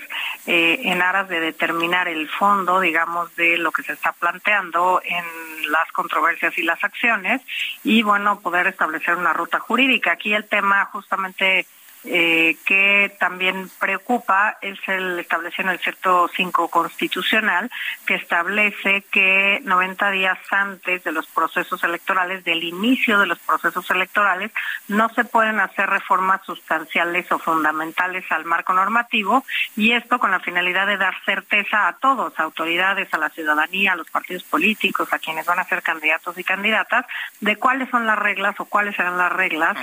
eh, 0.46 0.82
en 0.84 1.02
aras 1.02 1.30
de 1.30 1.40
determinar 1.40 2.10
el 2.10 2.30
fondo, 2.30 2.82
digamos, 2.82 3.34
de 3.36 3.58
lo 3.58 3.72
que 3.72 3.84
se 3.84 3.94
está 3.94 4.12
planteando 4.12 5.02
en 5.04 5.72
las 5.72 5.90
controversias 5.94 6.58
y 6.58 6.64
las 6.64 6.84
acciones 6.84 7.42
y, 7.84 8.04
bueno, 8.04 8.42
poder 8.42 8.68
establecer 8.68 9.16
una 9.16 9.32
ruta 9.32 9.60
jurídica. 9.60 10.12
Aquí 10.12 10.34
el 10.34 10.46
tema 10.46 10.86
justamente 10.86 11.66
eh, 12.06 12.58
que 12.66 13.16
también 13.20 13.70
preocupa 13.80 14.58
es 14.62 14.78
el 14.88 15.20
establecido 15.20 15.70
en 15.70 15.74
el 15.74 15.80
cierto 15.80 16.30
5 16.36 16.68
constitucional 16.68 17.72
que 18.06 18.16
establece 18.16 19.04
que 19.10 19.62
90 19.64 20.12
días 20.12 20.38
antes 20.52 21.04
de 21.04 21.12
los 21.12 21.28
procesos 21.28 21.84
electorales, 21.84 22.44
del 22.44 22.64
inicio 22.64 23.20
de 23.20 23.28
los 23.28 23.40
procesos 23.40 23.90
electorales, 23.90 24.52
no 24.88 25.10
se 25.10 25.24
pueden 25.24 25.60
hacer 25.60 25.90
reformas 25.90 26.42
sustanciales 26.46 27.32
o 27.32 27.40
fundamentales 27.40 28.26
al 28.32 28.46
marco 28.46 28.74
normativo 28.74 29.46
y 29.76 29.94
esto 29.94 30.20
con 30.20 30.32
la 30.32 30.40
finalidad 30.40 30.88
de 30.88 30.98
dar 30.98 31.16
certeza 31.26 31.88
a 31.88 31.94
todos, 31.94 32.38
a 32.38 32.44
autoridades, 32.44 33.14
a 33.14 33.18
la 33.18 33.30
ciudadanía, 33.30 33.94
a 33.94 33.96
los 33.96 34.10
partidos 34.10 34.44
políticos, 34.44 35.12
a 35.14 35.20
quienes 35.20 35.46
van 35.46 35.60
a 35.60 35.64
ser 35.64 35.82
candidatos 35.82 36.38
y 36.38 36.44
candidatas, 36.44 37.06
de 37.40 37.56
cuáles 37.56 37.90
son 37.90 38.06
las 38.06 38.20
reglas 38.20 38.60
o 38.60 38.66
cuáles 38.66 38.96
serán 38.96 39.18
las 39.18 39.32
reglas 39.32 39.78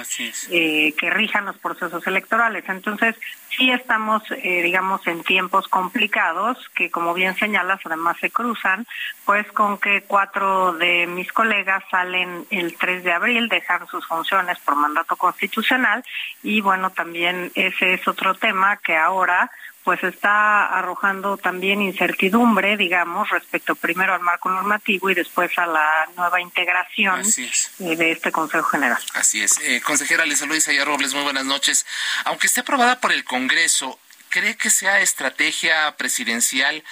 eh, 0.50 0.95
que 0.99 1.11
rijan 1.11 1.47
los 1.47 1.57
procesos 1.59 2.07
electorales. 2.07 2.10
Entonces, 2.69 3.17
sí 3.57 3.71
estamos, 3.71 4.23
eh, 4.31 4.62
digamos, 4.62 5.07
en 5.07 5.23
tiempos 5.23 5.69
complicados 5.69 6.59
que, 6.75 6.90
como 6.90 7.14
bien 7.14 7.35
señalas, 7.37 7.81
además 7.85 8.17
se 8.21 8.31
cruzan, 8.31 8.87
pues 9.25 9.50
con 9.52 9.79
que 9.79 10.02
cuatro 10.02 10.73
de 10.75 11.07
mis 11.07 11.33
colegas 11.33 11.83
salen 11.90 12.47
el 12.50 12.76
3 12.76 13.05
de 13.05 13.12
abril, 13.12 13.49
dejan 13.49 13.87
sus 13.87 14.07
funciones 14.07 14.59
por 14.61 14.76
mandato 14.76 15.17
constitucional 15.17 16.05
y, 16.43 16.61
bueno, 16.61 16.90
también 16.90 17.50
ese 17.55 17.95
es 17.95 18.09
otro 18.09 18.35
tema 18.35 18.76
que 18.79 18.97
ahora 18.97 19.50
pues 19.85 20.03
está 20.05 20.67
arrojando 20.67 21.37
también 21.37 21.81
incertidumbre, 21.81 22.77
digamos, 22.77 23.31
respecto 23.31 23.75
primero 23.75 24.15
al 24.15 24.21
marco 24.21 24.51
normativo 24.51 25.11
y 25.11 25.15
después 25.15 25.57
a 25.59 25.67
la 25.67 26.09
nueva 26.17 26.41
integración 26.41 27.23
eh, 27.25 27.97
de 27.97 28.13
este 28.13 28.31
Consejo 28.31 28.69
General. 28.69 28.99
Así 29.15 29.43
es. 29.43 29.59
Eh, 29.61 29.81
consejera 29.81 30.27
Luisa 30.27 30.47
Luisa 30.47 30.73
Robles, 30.85 31.15
muy 31.15 31.23
buenas 31.23 31.45
noches. 31.45 31.87
Aunque 32.25 32.47
esté 32.47 32.61
aprobada 32.61 33.01
por 33.01 33.13
el 33.13 33.25
Congreso, 33.25 33.99
¿cree 34.29 34.57
que 34.57 34.71
sea 34.71 35.01
estrategia 35.01 35.97
presidencial 35.97 36.85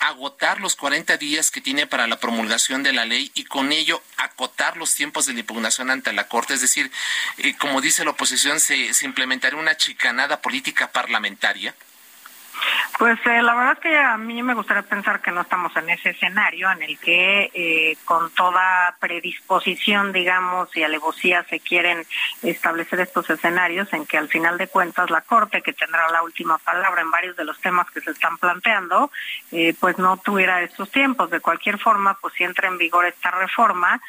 agotar 0.00 0.60
los 0.60 0.76
40 0.76 1.16
días 1.16 1.50
que 1.50 1.60
tiene 1.60 1.86
para 1.86 2.06
la 2.06 2.20
promulgación 2.20 2.82
de 2.82 2.92
la 2.92 3.04
ley 3.04 3.30
y 3.34 3.44
con 3.44 3.72
ello 3.72 4.02
acotar 4.18 4.76
los 4.76 4.94
tiempos 4.94 5.26
de 5.26 5.32
la 5.32 5.40
impugnación 5.40 5.90
ante 5.90 6.12
la 6.12 6.28
Corte. 6.28 6.54
Es 6.54 6.60
decir, 6.60 6.90
eh, 7.38 7.56
como 7.56 7.80
dice 7.80 8.04
la 8.04 8.10
oposición, 8.10 8.60
se, 8.60 8.92
se 8.94 9.04
implementaría 9.04 9.58
una 9.58 9.76
chicanada 9.76 10.40
política 10.40 10.92
parlamentaria. 10.92 11.74
Pues 12.98 13.18
eh, 13.26 13.42
la 13.42 13.54
verdad 13.54 13.72
es 13.74 13.78
que 13.80 13.98
a 13.98 14.16
mí 14.16 14.42
me 14.42 14.54
gustaría 14.54 14.82
pensar 14.82 15.20
que 15.20 15.30
no 15.30 15.42
estamos 15.42 15.76
en 15.76 15.90
ese 15.90 16.10
escenario 16.10 16.70
en 16.70 16.82
el 16.82 16.98
que 16.98 17.50
eh, 17.52 17.96
con 18.06 18.30
toda 18.30 18.96
predisposición, 18.98 20.12
digamos, 20.12 20.74
y 20.74 20.82
alevosía 20.82 21.44
se 21.44 21.60
quieren 21.60 22.06
establecer 22.42 23.00
estos 23.00 23.28
escenarios 23.28 23.92
en 23.92 24.06
que 24.06 24.16
al 24.16 24.28
final 24.28 24.56
de 24.56 24.68
cuentas 24.68 25.10
la 25.10 25.20
Corte, 25.20 25.60
que 25.60 25.74
tendrá 25.74 26.10
la 26.10 26.22
última 26.22 26.56
palabra 26.56 27.02
en 27.02 27.10
varios 27.10 27.36
de 27.36 27.44
los 27.44 27.60
temas 27.60 27.90
que 27.90 28.00
se 28.00 28.12
están 28.12 28.38
planteando, 28.38 29.10
eh, 29.52 29.74
pues 29.78 29.98
no 29.98 30.16
tuviera 30.16 30.62
estos 30.62 30.90
tiempos. 30.90 31.28
De 31.28 31.40
cualquier 31.40 31.78
forma, 31.78 32.16
pues 32.20 32.32
si 32.34 32.44
entra 32.44 32.68
en 32.68 32.78
vigor 32.78 33.04
esta 33.04 33.30
reforma, 33.30 34.00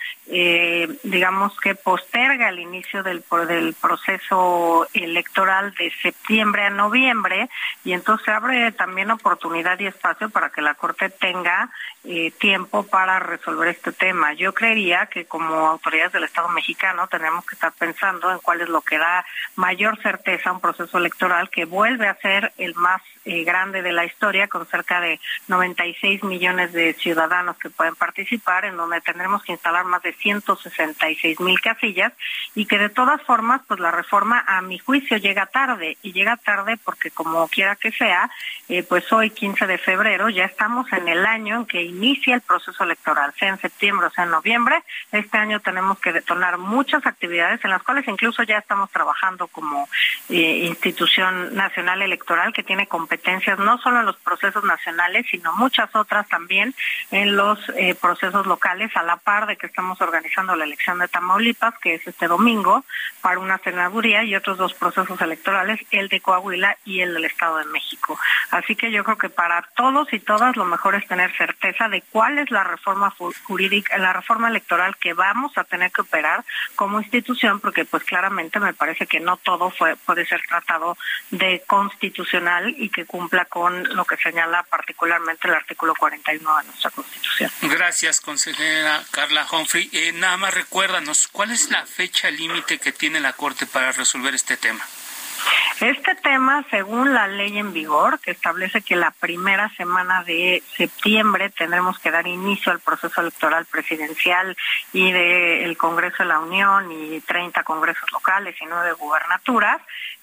digamos 1.04 1.58
que 1.60 1.76
posterga 1.76 2.50
el 2.50 2.60
inicio 2.60 3.02
del, 3.04 3.24
del 3.48 3.74
proceso 3.74 4.88
electoral 4.94 5.74
de 5.74 5.92
septiembre 6.02 6.64
a 6.64 6.70
noviembre 6.70 7.50
y 7.84 7.94
entonces 7.94 8.28
abre 8.38 8.72
también 8.72 9.10
oportunidad 9.10 9.80
y 9.80 9.88
espacio 9.88 10.30
para 10.30 10.50
que 10.52 10.62
la 10.62 10.76
Corte 10.76 11.10
tenga 11.10 11.72
eh, 12.04 12.32
tiempo 12.32 12.84
para 12.84 13.20
resolver 13.20 13.70
este 13.70 13.92
tema. 13.92 14.34
Yo 14.34 14.54
creería 14.54 15.08
que 15.08 15.26
como 15.26 15.54
autoridades 15.68 16.14
del 16.14 16.24
Estado 16.24 16.48
mexicano 16.50 17.08
tenemos 17.08 17.46
que 17.46 17.56
estar 17.56 17.74
pensando 17.74 18.32
en 18.32 18.38
cuál 18.40 18.62
es 18.62 18.70
lo 18.70 18.82
que 18.82 19.00
da 19.00 19.26
mayor 19.56 20.00
certeza 20.02 20.50
a 20.50 20.54
un 20.54 20.62
proceso 20.62 20.98
electoral 21.00 21.50
que 21.50 21.66
vuelve 21.66 22.08
a 22.08 22.16
ser 22.16 22.54
el 22.58 22.76
más 22.76 23.02
eh, 23.28 23.44
grande 23.44 23.82
de 23.82 23.92
la 23.92 24.06
historia, 24.06 24.48
con 24.48 24.66
cerca 24.68 25.02
de 25.02 25.20
96 25.48 26.24
millones 26.24 26.72
de 26.72 26.94
ciudadanos 26.94 27.58
que 27.58 27.70
pueden 27.70 27.96
participar, 27.96 28.64
en 28.64 28.78
donde 28.78 29.02
tendremos 29.02 29.44
que 29.44 29.52
instalar 29.52 29.84
más 29.84 30.02
de 30.02 30.14
166 30.14 31.40
mil 31.42 31.60
casillas 31.60 32.14
y 32.56 32.66
que 32.66 32.78
de 32.78 32.88
todas 32.88 33.22
formas, 33.24 33.62
pues 33.68 33.82
la 33.82 33.92
reforma 33.92 34.46
a 34.48 34.62
mi 34.62 34.80
juicio 34.80 35.18
llega 35.18 35.46
tarde 35.46 35.98
y 36.02 36.14
llega 36.14 36.38
tarde 36.38 36.78
porque 36.84 37.12
como 37.12 37.48
quiera 37.50 37.76
que 37.76 37.92
sea, 37.92 38.30
eh, 38.70 38.84
pues 38.84 39.12
hoy 39.12 39.30
15 39.30 39.68
de 39.68 39.78
febrero 39.78 40.30
ya 40.30 40.46
estamos 40.46 40.92
en 40.94 41.08
el 41.10 41.26
año 41.26 41.58
en 41.58 41.66
que 41.66 41.84
inicia 41.84 42.36
el 42.36 42.42
proceso 42.42 42.84
electoral, 42.84 43.34
sea 43.38 43.50
en 43.50 43.60
septiembre 43.60 44.08
o 44.08 44.12
sea 44.12 44.24
en 44.24 44.32
noviembre. 44.32 44.82
Este 45.12 45.38
año 45.38 45.60
tenemos 45.60 46.00
que 46.00 46.14
detonar 46.14 46.58
muchas 46.58 47.06
actividades 47.06 47.64
en 47.66 47.72
las 47.72 47.84
cuales 47.84 48.08
incluso 48.08 48.44
ya 48.44 48.60
estamos 48.60 48.90
trabajando 48.92 49.48
como 49.48 49.90
eh, 50.30 50.66
institución 50.66 51.56
nacional 51.56 52.02
electoral 52.02 52.54
que 52.54 52.64
tiene 52.64 52.88
competencias 53.18 53.58
no 53.60 53.78
solo 53.80 54.00
en 54.00 54.06
los 54.06 54.18
procesos 54.18 54.64
nacionales, 54.64 55.26
sino 55.30 55.52
muchas 55.54 55.94
otras 55.96 56.28
también 56.28 56.74
en 57.12 57.36
los 57.36 57.60
eh, 57.76 57.96
procesos 58.00 58.46
locales, 58.46 58.96
a 58.96 59.04
la 59.04 59.18
par 59.18 59.48
de 59.48 59.58
que 59.58 59.68
estamos 59.68 60.00
organizando 60.02 60.56
la 60.56 60.66
elección 60.66 61.00
de 61.00 61.08
Tamaulipas, 61.08 61.74
que 61.80 61.96
es 61.96 62.08
este 62.08 62.28
domingo, 62.28 62.84
para 63.22 63.40
una 63.40 63.58
senaduría 63.60 64.24
y 64.24 64.36
otros 64.36 64.58
dos 64.58 64.74
procesos 64.74 65.20
electorales, 65.22 65.80
el 65.92 66.10
de 66.10 66.22
Coahuila 66.22 66.78
y 66.86 67.02
el 67.02 67.14
del 67.14 67.26
Estado 67.26 67.58
de 67.58 67.66
México. 67.66 68.20
Así 68.52 68.76
que 68.76 68.92
yo 68.92 69.04
creo 69.04 69.18
que 69.18 69.30
para 69.30 69.64
todos 69.76 70.14
y 70.14 70.20
todas 70.20 70.56
lo 70.56 70.66
mejor 70.66 70.96
es 70.96 71.08
tener 71.08 71.36
certeza 71.36 71.90
de 71.90 72.04
cuál 72.12 72.38
es 72.38 72.52
la 72.52 72.64
reforma 72.64 73.14
jurídica, 73.44 73.98
la 73.98 74.14
reforma 74.14 74.48
electoral 74.48 74.96
que 74.98 75.14
vamos 75.14 75.58
a 75.58 75.64
tener 75.64 75.92
que 75.92 76.02
operar 76.02 76.44
como 76.76 77.00
institución, 77.00 77.60
porque 77.60 77.86
pues 77.86 78.04
claramente 78.04 78.60
me 78.60 78.74
parece 78.74 79.08
que 79.08 79.20
no 79.20 79.38
todo 79.38 79.72
fue, 79.72 79.96
puede 79.96 80.26
ser 80.26 80.42
tratado 80.48 80.98
de 81.32 81.64
constitucional 81.66 82.76
y 82.78 82.90
que 82.90 83.07
cumpla 83.08 83.46
con 83.46 83.84
lo 83.96 84.06
que 84.06 84.18
señala 84.18 84.64
particularmente 84.64 85.48
el 85.48 85.56
artículo 85.56 85.94
41 85.96 86.58
de 86.58 86.64
nuestra 86.66 86.92
Constitución. 86.92 87.52
Gracias, 87.62 88.22
consejera 88.22 89.04
Carla 89.12 89.48
Humphrey. 89.52 89.90
Eh, 89.94 90.12
nada 90.14 90.38
más 90.38 90.54
recuérdanos, 90.54 91.28
¿cuál 91.28 91.52
es 91.52 91.72
la 91.72 91.86
fecha 91.86 92.30
límite 92.30 92.78
que 92.78 92.92
tiene 92.92 93.20
la 93.20 93.34
Corte 93.34 93.66
para 93.66 93.92
resolver 93.92 94.36
este 94.36 94.58
tema? 94.58 94.84
Este 95.80 96.16
tema, 96.16 96.66
según 96.72 97.14
la 97.14 97.28
ley 97.28 97.60
en 97.60 97.72
vigor, 97.72 98.20
que 98.20 98.32
establece 98.32 98.82
que 98.82 98.96
la 98.96 99.12
primera 99.12 99.70
semana 99.76 100.24
de 100.24 100.64
septiembre 100.76 101.52
tendremos 101.52 102.00
que 102.00 102.10
dar 102.10 102.26
inicio 102.26 102.72
al 102.72 102.80
proceso 102.80 103.22
electoral 103.22 103.66
presidencial 103.66 104.58
y 104.92 105.12
del 105.12 105.78
Congreso 105.78 106.24
de 106.24 106.30
la 106.30 106.40
Unión 106.40 106.92
y 106.92 107.22
30 107.22 107.64
congresos 107.64 108.12
locales 108.12 108.56
y 108.60 108.66
nueve 108.66 108.94
gubernaturas, 108.94 109.80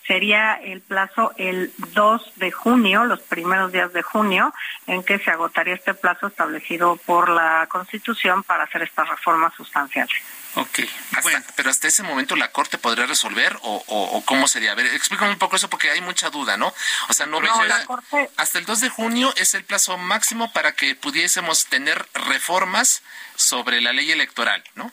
sería 0.06 0.54
el 0.54 0.80
plazo 0.80 1.32
el 1.36 1.72
2 1.92 2.32
de 2.36 2.52
junio, 2.52 3.04
los 3.04 3.20
primeros 3.20 3.72
días 3.72 3.92
de 3.92 4.02
junio, 4.02 4.52
en 4.86 5.02
que 5.02 5.18
se 5.18 5.30
agotaría 5.30 5.74
este 5.74 5.94
plazo 5.94 6.26
establecido 6.26 6.96
por 6.96 7.28
la 7.28 7.66
Constitución 7.70 8.42
para 8.42 8.64
hacer 8.64 8.82
estas 8.82 9.08
reformas 9.08 9.54
sustanciales. 9.54 10.14
Ok, 10.56 10.80
pero 11.56 11.70
hasta 11.70 11.88
ese 11.88 12.04
momento 12.04 12.36
la 12.36 12.52
Corte 12.52 12.78
podría 12.78 13.06
resolver 13.06 13.58
o, 13.62 14.22
cómo 14.24 14.46
sería. 14.46 14.72
A 14.72 14.74
ver, 14.76 14.86
explícame 14.86 15.32
un 15.32 15.38
poco 15.38 15.56
eso 15.56 15.68
porque 15.68 15.90
hay 15.90 16.00
mucha 16.00 16.30
duda, 16.30 16.56
¿no? 16.56 16.72
O 17.08 17.12
sea, 17.12 17.26
no, 17.26 17.40
hasta 18.36 18.58
el 18.58 18.64
2 18.64 18.80
de 18.80 18.88
junio 18.88 19.32
es 19.36 19.54
el 19.54 19.64
plazo 19.64 19.98
máximo 19.98 20.52
para 20.52 20.72
que 20.72 20.94
pudiésemos 20.94 21.66
tener 21.66 22.06
reformas 22.14 23.02
sobre 23.34 23.80
la 23.80 23.92
ley 23.92 24.12
electoral, 24.12 24.62
¿no? 24.76 24.92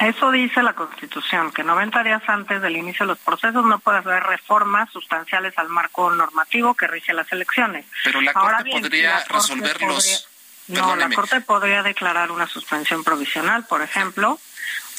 Eso 0.00 0.30
dice 0.30 0.62
la 0.62 0.72
Constitución, 0.72 1.52
que 1.52 1.62
90 1.62 2.02
días 2.02 2.22
antes 2.26 2.62
del 2.62 2.76
inicio 2.76 3.04
de 3.04 3.12
los 3.12 3.18
procesos 3.18 3.64
no 3.66 3.78
puede 3.80 3.98
haber 3.98 4.22
reformas 4.22 4.90
sustanciales 4.90 5.52
al 5.58 5.68
marco 5.68 6.10
normativo 6.10 6.74
que 6.74 6.86
rige 6.86 7.12
las 7.12 7.30
elecciones. 7.30 7.84
Pero 8.04 8.22
la 8.22 8.32
Corte 8.32 8.70
podría 8.70 9.22
resolverlos. 9.28 10.26
no, 10.68 10.96
la 10.96 11.10
Corte 11.10 11.42
podría 11.42 11.82
declarar 11.82 12.30
una 12.30 12.46
suspensión 12.46 13.04
provisional, 13.04 13.66
por 13.66 13.82
ejemplo, 13.82 14.38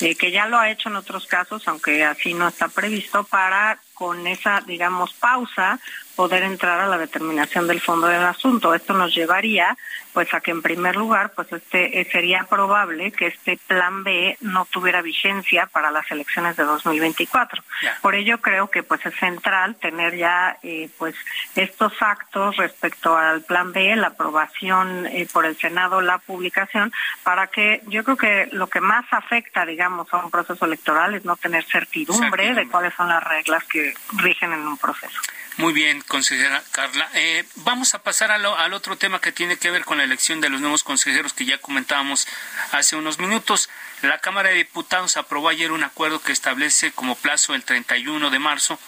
eh, 0.01 0.15
que 0.15 0.29
ya 0.29 0.46
lo 0.46 0.60
ha 0.60 0.70
hecho 0.70 0.89
en 0.89 0.96
otros 0.96 1.25
casos, 1.25 1.67
aunque 1.67 2.05
así 2.05 2.36
no 2.36 2.48
está 2.48 2.67
previsto, 2.67 3.24
para 3.24 3.79
con 4.01 4.25
esa, 4.25 4.62
digamos, 4.62 5.13
pausa 5.13 5.79
poder 6.15 6.43
entrar 6.43 6.79
a 6.79 6.88
la 6.88 6.98
determinación 6.98 7.67
del 7.67 7.81
fondo 7.81 8.08
del 8.08 8.24
asunto. 8.24 8.74
Esto 8.74 8.93
nos 8.93 9.13
llevaría 9.13 9.77
pues 10.13 10.34
a 10.34 10.41
que 10.41 10.51
en 10.51 10.62
primer 10.62 10.96
lugar 10.96 11.31
pues 11.36 11.51
este 11.53 12.01
eh, 12.01 12.08
sería 12.12 12.43
probable 12.43 13.12
que 13.12 13.27
este 13.27 13.58
plan 13.65 14.03
B 14.03 14.38
no 14.41 14.65
tuviera 14.65 15.01
vigencia 15.01 15.67
para 15.67 15.89
las 15.89 16.10
elecciones 16.12 16.58
de 16.58 16.63
2024. 16.63 17.63
Por 18.01 18.15
ello 18.15 18.41
creo 18.41 18.70
que 18.70 18.84
pues 18.84 19.05
es 19.05 19.15
central 19.15 19.75
tener 19.75 20.17
ya 20.17 20.58
eh, 20.63 20.89
pues 20.98 21.15
estos 21.55 21.93
actos 22.01 22.58
respecto 22.58 23.15
al 23.15 23.41
plan 23.43 23.72
B, 23.72 23.96
la 23.96 24.08
aprobación 24.08 25.05
eh, 25.08 25.27
por 25.31 25.46
el 25.46 25.58
Senado, 25.58 26.01
la 26.01 26.17
publicación, 26.17 26.91
para 27.24 27.48
que 27.48 27.84
yo 27.88 28.03
creo 28.03 28.17
que 28.17 28.50
lo 28.51 28.67
que 28.67 28.81
más 28.81 29.05
afecta 29.12 29.65
digamos 29.65 30.13
a 30.13 30.17
un 30.17 30.31
proceso 30.31 30.65
electoral 30.65 31.15
es 31.15 31.24
no 31.24 31.38
tener 31.38 31.63
certidumbre. 31.65 32.53
de 32.53 32.67
cuáles 32.67 32.93
son 32.96 33.08
las 33.08 33.24
reglas 33.24 33.63
que 33.65 33.91
rigen 34.14 34.54
en 34.54 34.68
un 34.68 34.78
proceso. 34.78 35.20
Muy 35.58 35.74
bien, 35.74 36.02
consejera 36.08 36.64
Carla. 36.72 37.10
Eh, 37.14 37.46
vamos 37.56 37.94
a 37.94 38.02
pasar 38.02 38.32
al, 38.32 38.74
otro 38.74 38.98
tema 38.98 39.20
que 39.20 39.32
tiene 39.32 39.58
que 39.58 39.70
ver 39.70 39.84
con 39.84 39.98
la 39.98 40.06
elección 40.06 40.40
de 40.40 40.50
los 40.50 40.62
nuevos 40.62 40.84
consejeros 40.84 41.34
que 41.34 41.46
ya 41.46 41.58
comentábamos 41.58 42.28
hace 42.72 42.96
unos 42.96 43.20
minutos. 43.20 43.70
La 44.02 44.20
Cámara 44.20 44.50
de 44.50 44.56
Diputados 44.56 45.18
aprobó 45.18 45.50
ayer 45.50 45.72
un 45.72 45.84
acuerdo 45.84 46.22
que 46.22 46.32
establece 46.32 46.92
como 46.94 47.16
plazo 47.16 47.54
el 47.54 47.64
31 47.64 48.30
de 48.30 48.40
marzo 48.40 48.80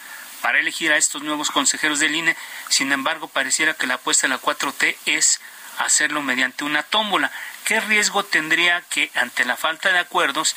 para 0.41 0.59
elegir 0.59 0.91
a 0.91 0.97
estos 0.97 1.21
nuevos 1.21 1.51
consejeros 1.51 1.99
del 1.99 2.15
INE. 2.15 2.35
Sin 2.69 2.91
embargo, 2.91 3.27
pareciera 3.27 3.73
que 3.73 3.85
la 3.85 3.95
apuesta 3.95 4.27
de 4.27 4.33
la 4.33 4.41
4T 4.41 4.95
es 5.05 5.41
hacerlo 5.79 6.21
mediante 6.21 6.63
una 6.63 6.83
tómbola. 6.83 7.31
¿Qué 7.65 7.79
riesgo 7.81 8.23
tendría 8.23 8.81
que, 8.89 9.11
ante 9.15 9.45
la 9.45 9.57
falta 9.57 9.91
de 9.91 9.99
acuerdos, 9.99 10.55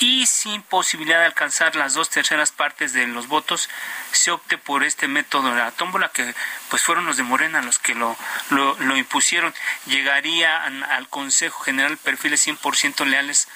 y 0.00 0.26
sin 0.26 0.62
posibilidad 0.62 1.20
de 1.20 1.26
alcanzar 1.26 1.76
las 1.76 1.92
dos 1.92 2.08
terceras 2.08 2.52
partes 2.52 2.94
de 2.94 3.06
los 3.06 3.28
votos, 3.28 3.68
se 4.12 4.30
opte 4.30 4.56
por 4.56 4.82
este 4.82 5.08
método 5.08 5.50
de 5.50 5.60
la 5.60 5.72
tómbola, 5.72 6.08
que 6.08 6.34
pues 6.70 6.82
fueron 6.82 7.04
los 7.04 7.18
de 7.18 7.22
Morena 7.22 7.60
los 7.60 7.78
que 7.78 7.94
lo, 7.94 8.16
lo, 8.48 8.96
impusieron. 8.96 9.54
Llegaría 9.84 10.64
al 10.64 11.08
Consejo 11.08 11.60
General 11.60 11.98
perfiles 11.98 12.46
100% 12.46 13.04
leales 13.04 13.46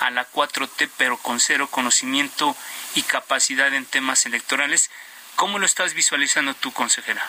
a 0.00 0.10
la 0.10 0.30
4T, 0.30 0.90
pero 0.98 1.16
con 1.16 1.40
cero 1.40 1.68
conocimiento 1.70 2.54
y 2.94 3.02
capacidad 3.02 3.72
en 3.72 3.86
temas 3.86 4.26
electorales. 4.26 4.90
¿Cómo 5.36 5.58
lo 5.58 5.64
estás 5.64 5.94
visualizando 5.94 6.52
tú, 6.54 6.70
consejera? 6.72 7.26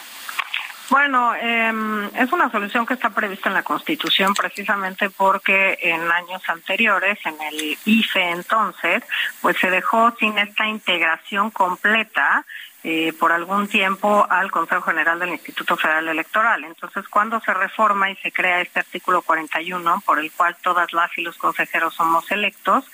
Bueno, 0.89 1.33
eh, 1.35 2.09
es 2.15 2.31
una 2.31 2.51
solución 2.51 2.85
que 2.85 2.93
está 2.93 3.09
prevista 3.09 3.49
en 3.49 3.55
la 3.55 3.63
Constitución 3.63 4.33
precisamente 4.35 5.09
porque 5.09 5.79
en 5.81 6.01
años 6.11 6.41
anteriores, 6.47 7.17
en 7.25 7.35
el 7.41 7.77
IFE 7.85 8.29
entonces, 8.31 9.03
pues 9.41 9.57
se 9.57 9.71
dejó 9.71 10.13
sin 10.19 10.37
esta 10.37 10.67
integración 10.67 11.49
completa 11.49 12.45
eh, 12.87 13.13
por 13.19 13.31
algún 13.31 13.67
tiempo 13.67 14.27
al 14.29 14.51
Consejo 14.51 14.83
General 14.83 15.17
del 15.17 15.29
Instituto 15.29 15.75
Federal 15.75 16.07
Electoral. 16.07 16.63
Entonces, 16.65 17.09
cuando 17.09 17.39
se 17.39 17.51
reforma 17.51 18.11
y 18.11 18.15
se 18.17 18.31
crea 18.31 18.61
este 18.61 18.81
artículo 18.81 19.23
41, 19.23 20.03
por 20.05 20.19
el 20.19 20.31
cual 20.31 20.55
todas 20.61 20.93
las 20.93 21.09
y 21.17 21.23
los 21.23 21.35
consejeros 21.35 21.95
somos 21.95 22.29
electos, 22.29 22.85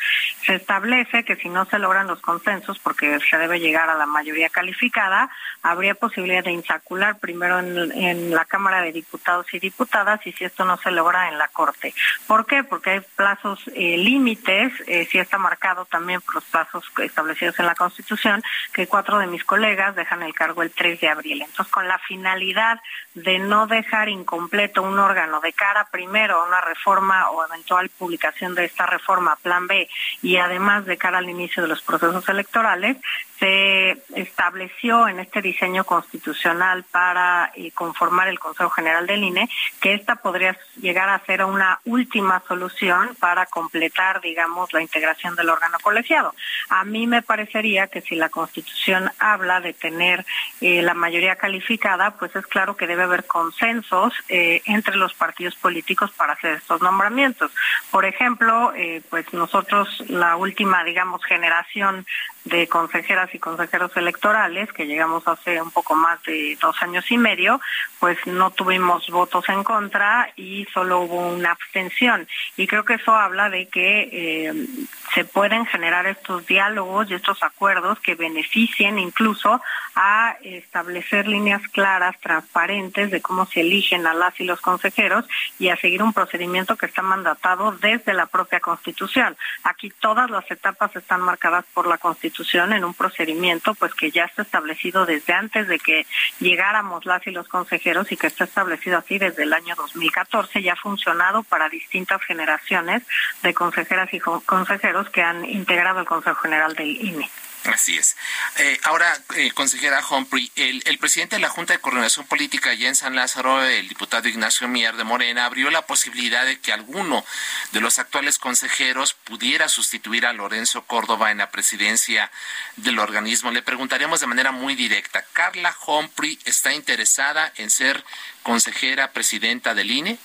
se 0.45 0.55
establece 0.55 1.25
que 1.25 1.35
si 1.35 1.49
no 1.49 1.65
se 1.65 1.77
logran 1.77 2.07
los 2.07 2.21
consensos, 2.21 2.79
porque 2.79 3.19
se 3.29 3.37
debe 3.37 3.59
llegar 3.59 3.89
a 3.89 3.95
la 3.95 4.05
mayoría 4.05 4.47
calificada, 4.47 5.29
habría 5.61 5.93
posibilidad 5.93 6.45
de 6.45 6.51
insacular 6.51 7.19
primero 7.19 7.59
en, 7.59 8.31
la 8.31 8.45
Cámara 8.45 8.81
de 8.81 8.93
Diputados 8.93 9.53
y 9.53 9.59
Diputadas 9.59 10.25
y 10.25 10.31
si 10.31 10.45
esto 10.45 10.63
no 10.63 10.77
se 10.77 10.91
logra 10.91 11.27
en 11.27 11.37
la 11.37 11.49
Corte. 11.49 11.93
¿Por 12.27 12.45
qué? 12.45 12.63
Porque 12.63 12.91
hay 12.91 13.01
plazos 13.17 13.59
eh, 13.75 13.97
límites, 13.97 14.71
eh, 14.87 15.05
si 15.11 15.17
está 15.19 15.37
marcado 15.37 15.83
también 15.83 16.21
por 16.21 16.35
los 16.35 16.45
plazos 16.45 16.85
establecidos 16.99 17.59
en 17.59 17.65
la 17.65 17.75
Constitución, 17.75 18.41
que 18.71 18.87
cuatro 18.87 19.19
de 19.19 19.27
mis 19.27 19.43
colegas 19.43 19.80
dejan 19.89 20.21
el 20.21 20.33
cargo 20.33 20.61
el 20.61 20.71
3 20.71 20.99
de 20.99 21.09
abril. 21.09 21.41
Entonces, 21.41 21.71
con 21.71 21.87
la 21.87 21.97
finalidad 21.99 22.79
de 23.15 23.39
no 23.39 23.67
dejar 23.67 24.09
incompleto 24.09 24.83
un 24.83 24.99
órgano 24.99 25.41
de 25.41 25.53
cara 25.53 25.87
primero 25.91 26.39
a 26.41 26.47
una 26.47 26.61
reforma 26.61 27.29
o 27.31 27.45
eventual 27.45 27.89
publicación 27.89 28.53
de 28.53 28.65
esta 28.65 28.85
reforma, 28.85 29.37
plan 29.41 29.67
B, 29.67 29.89
y 30.21 30.37
además 30.37 30.85
de 30.85 30.97
cara 30.97 31.17
al 31.17 31.29
inicio 31.29 31.63
de 31.63 31.69
los 31.69 31.81
procesos 31.81 32.27
electorales, 32.29 32.97
se 33.41 33.97
estableció 34.13 35.07
en 35.07 35.19
este 35.19 35.41
diseño 35.41 35.83
constitucional 35.83 36.83
para 36.91 37.51
eh, 37.55 37.71
conformar 37.71 38.27
el 38.27 38.37
Consejo 38.37 38.69
General 38.69 39.07
del 39.07 39.23
INE 39.23 39.49
que 39.79 39.95
esta 39.95 40.17
podría 40.17 40.55
llegar 40.79 41.09
a 41.09 41.25
ser 41.25 41.43
una 41.43 41.79
última 41.85 42.43
solución 42.47 43.15
para 43.19 43.47
completar, 43.47 44.21
digamos, 44.21 44.71
la 44.73 44.81
integración 44.83 45.35
del 45.35 45.49
órgano 45.49 45.79
colegiado. 45.81 46.35
A 46.69 46.83
mí 46.83 47.07
me 47.07 47.23
parecería 47.23 47.87
que 47.87 48.01
si 48.01 48.15
la 48.15 48.29
Constitución 48.29 49.11
habla 49.17 49.59
de 49.59 49.70
tener 49.73 50.25
eh, 50.61 50.81
la 50.81 50.93
mayoría 50.93 51.35
calificada, 51.35 52.11
pues 52.17 52.35
es 52.35 52.45
claro 52.47 52.75
que 52.75 52.87
debe 52.87 53.03
haber 53.03 53.25
consensos 53.25 54.13
eh, 54.29 54.61
entre 54.65 54.95
los 54.95 55.13
partidos 55.13 55.55
políticos 55.55 56.11
para 56.11 56.33
hacer 56.33 56.55
estos 56.55 56.81
nombramientos. 56.81 57.51
Por 57.89 58.05
ejemplo, 58.05 58.73
pues 59.09 59.33
nosotros 59.33 60.03
la 60.07 60.35
última, 60.35 60.83
digamos, 60.83 61.23
generación 61.25 62.05
de 62.45 62.67
consejeras 62.67 63.33
y 63.35 63.39
consejeros 63.39 63.95
electorales, 63.95 64.71
que 64.73 64.87
llegamos 64.87 65.27
hace 65.27 65.61
un 65.61 65.71
poco 65.71 65.95
más 65.95 66.21
de 66.23 66.57
dos 66.59 66.75
años 66.81 67.09
y 67.11 67.17
medio, 67.17 67.61
pues 67.99 68.17
no 68.25 68.51
tuvimos 68.51 69.07
votos 69.09 69.47
en 69.49 69.63
contra 69.63 70.31
y 70.35 70.65
solo 70.73 71.01
hubo 71.01 71.27
una 71.27 71.51
abstención. 71.51 72.27
Y 72.57 72.65
creo 72.65 72.83
que 72.83 72.95
eso 72.95 73.13
habla 73.13 73.49
de 73.49 73.67
que 73.67 74.09
eh, 74.11 74.65
se 75.13 75.23
pueden 75.23 75.65
generar 75.67 76.07
estos 76.07 76.47
diálogos 76.47 77.11
y 77.11 77.13
estos 77.13 77.43
acuerdos 77.43 77.99
que 77.99 78.15
beneficien 78.15 78.97
incluso 78.97 79.61
a 79.95 80.37
establecer 80.41 81.27
líneas 81.27 81.61
claras, 81.73 82.19
transparentes 82.21 83.11
de 83.11 83.21
cómo 83.21 83.45
se 83.45 83.61
eligen 83.61 84.07
a 84.07 84.13
las 84.13 84.39
y 84.39 84.45
los 84.45 84.61
consejeros 84.61 85.25
y 85.59 85.69
a 85.69 85.77
seguir 85.77 86.01
un 86.01 86.13
procedimiento 86.13 86.75
que 86.77 86.85
está 86.85 87.01
mandatado 87.01 87.73
desde 87.73 88.13
la 88.13 88.25
propia 88.25 88.61
Constitución. 88.61 89.35
Aquí 89.63 89.91
todas 89.99 90.29
las 90.31 90.49
etapas 90.49 90.95
están 90.95 91.21
marcadas 91.21 91.65
por 91.73 91.87
la 91.87 91.97
Constitución 91.97 92.30
en 92.53 92.83
un 92.83 92.93
procedimiento 92.93 93.73
pues 93.75 93.93
que 93.93 94.11
ya 94.11 94.25
está 94.25 94.41
establecido 94.41 95.05
desde 95.05 95.33
antes 95.33 95.67
de 95.67 95.79
que 95.79 96.05
llegáramos 96.39 97.05
las 97.05 97.25
y 97.27 97.31
los 97.31 97.47
consejeros 97.47 98.11
y 98.11 98.17
que 98.17 98.27
está 98.27 98.45
establecido 98.45 98.97
así 98.97 99.17
desde 99.17 99.43
el 99.43 99.53
año 99.53 99.75
2014 99.75 100.59
y 100.59 100.69
ha 100.69 100.75
funcionado 100.75 101.43
para 101.43 101.69
distintas 101.69 102.21
generaciones 102.23 103.03
de 103.43 103.53
consejeras 103.53 104.13
y 104.13 104.19
consejeros 104.19 105.09
que 105.09 105.21
han 105.21 105.45
integrado 105.45 105.99
el 105.99 106.05
Consejo 106.05 106.41
General 106.41 106.73
del 106.75 106.89
INE. 106.89 107.29
Así 107.65 107.95
es. 107.95 108.15
Eh, 108.57 108.79
ahora, 108.83 109.15
eh, 109.35 109.51
consejera 109.51 110.03
Humphrey, 110.07 110.51
el, 110.55 110.97
presidente 110.97 111.35
de 111.35 111.41
la 111.41 111.49
Junta 111.49 111.73
de 111.73 111.79
Coordinación 111.79 112.25
Política 112.25 112.71
allá 112.71 112.87
en 112.87 112.95
San 112.95 113.15
Lázaro, 113.15 113.63
el 113.63 113.87
diputado 113.87 114.27
Ignacio 114.27 114.67
Mier 114.67 114.95
de 114.95 115.03
Morena, 115.03 115.45
abrió 115.45 115.69
la 115.69 115.85
posibilidad 115.85 116.43
de 116.43 116.59
que 116.59 116.73
alguno 116.73 117.23
de 117.71 117.81
los 117.81 117.99
actuales 117.99 118.39
consejeros 118.39 119.13
pudiera 119.13 119.69
sustituir 119.69 120.25
a 120.25 120.33
Lorenzo 120.33 120.83
Córdoba 120.87 121.29
en 121.29 121.37
la 121.37 121.51
presidencia 121.51 122.31
del 122.77 122.97
organismo. 122.97 123.51
Le 123.51 123.61
preguntaremos 123.61 124.19
de 124.19 124.27
manera 124.27 124.51
muy 124.51 124.75
directa, 124.75 125.23
¿Carla 125.33 125.75
Humphrey 125.85 126.39
está 126.45 126.73
interesada 126.73 127.53
en 127.57 127.69
ser 127.69 128.03
consejera 128.41 129.11
presidenta 129.11 129.75
del 129.75 129.91
INE? 129.91 130.17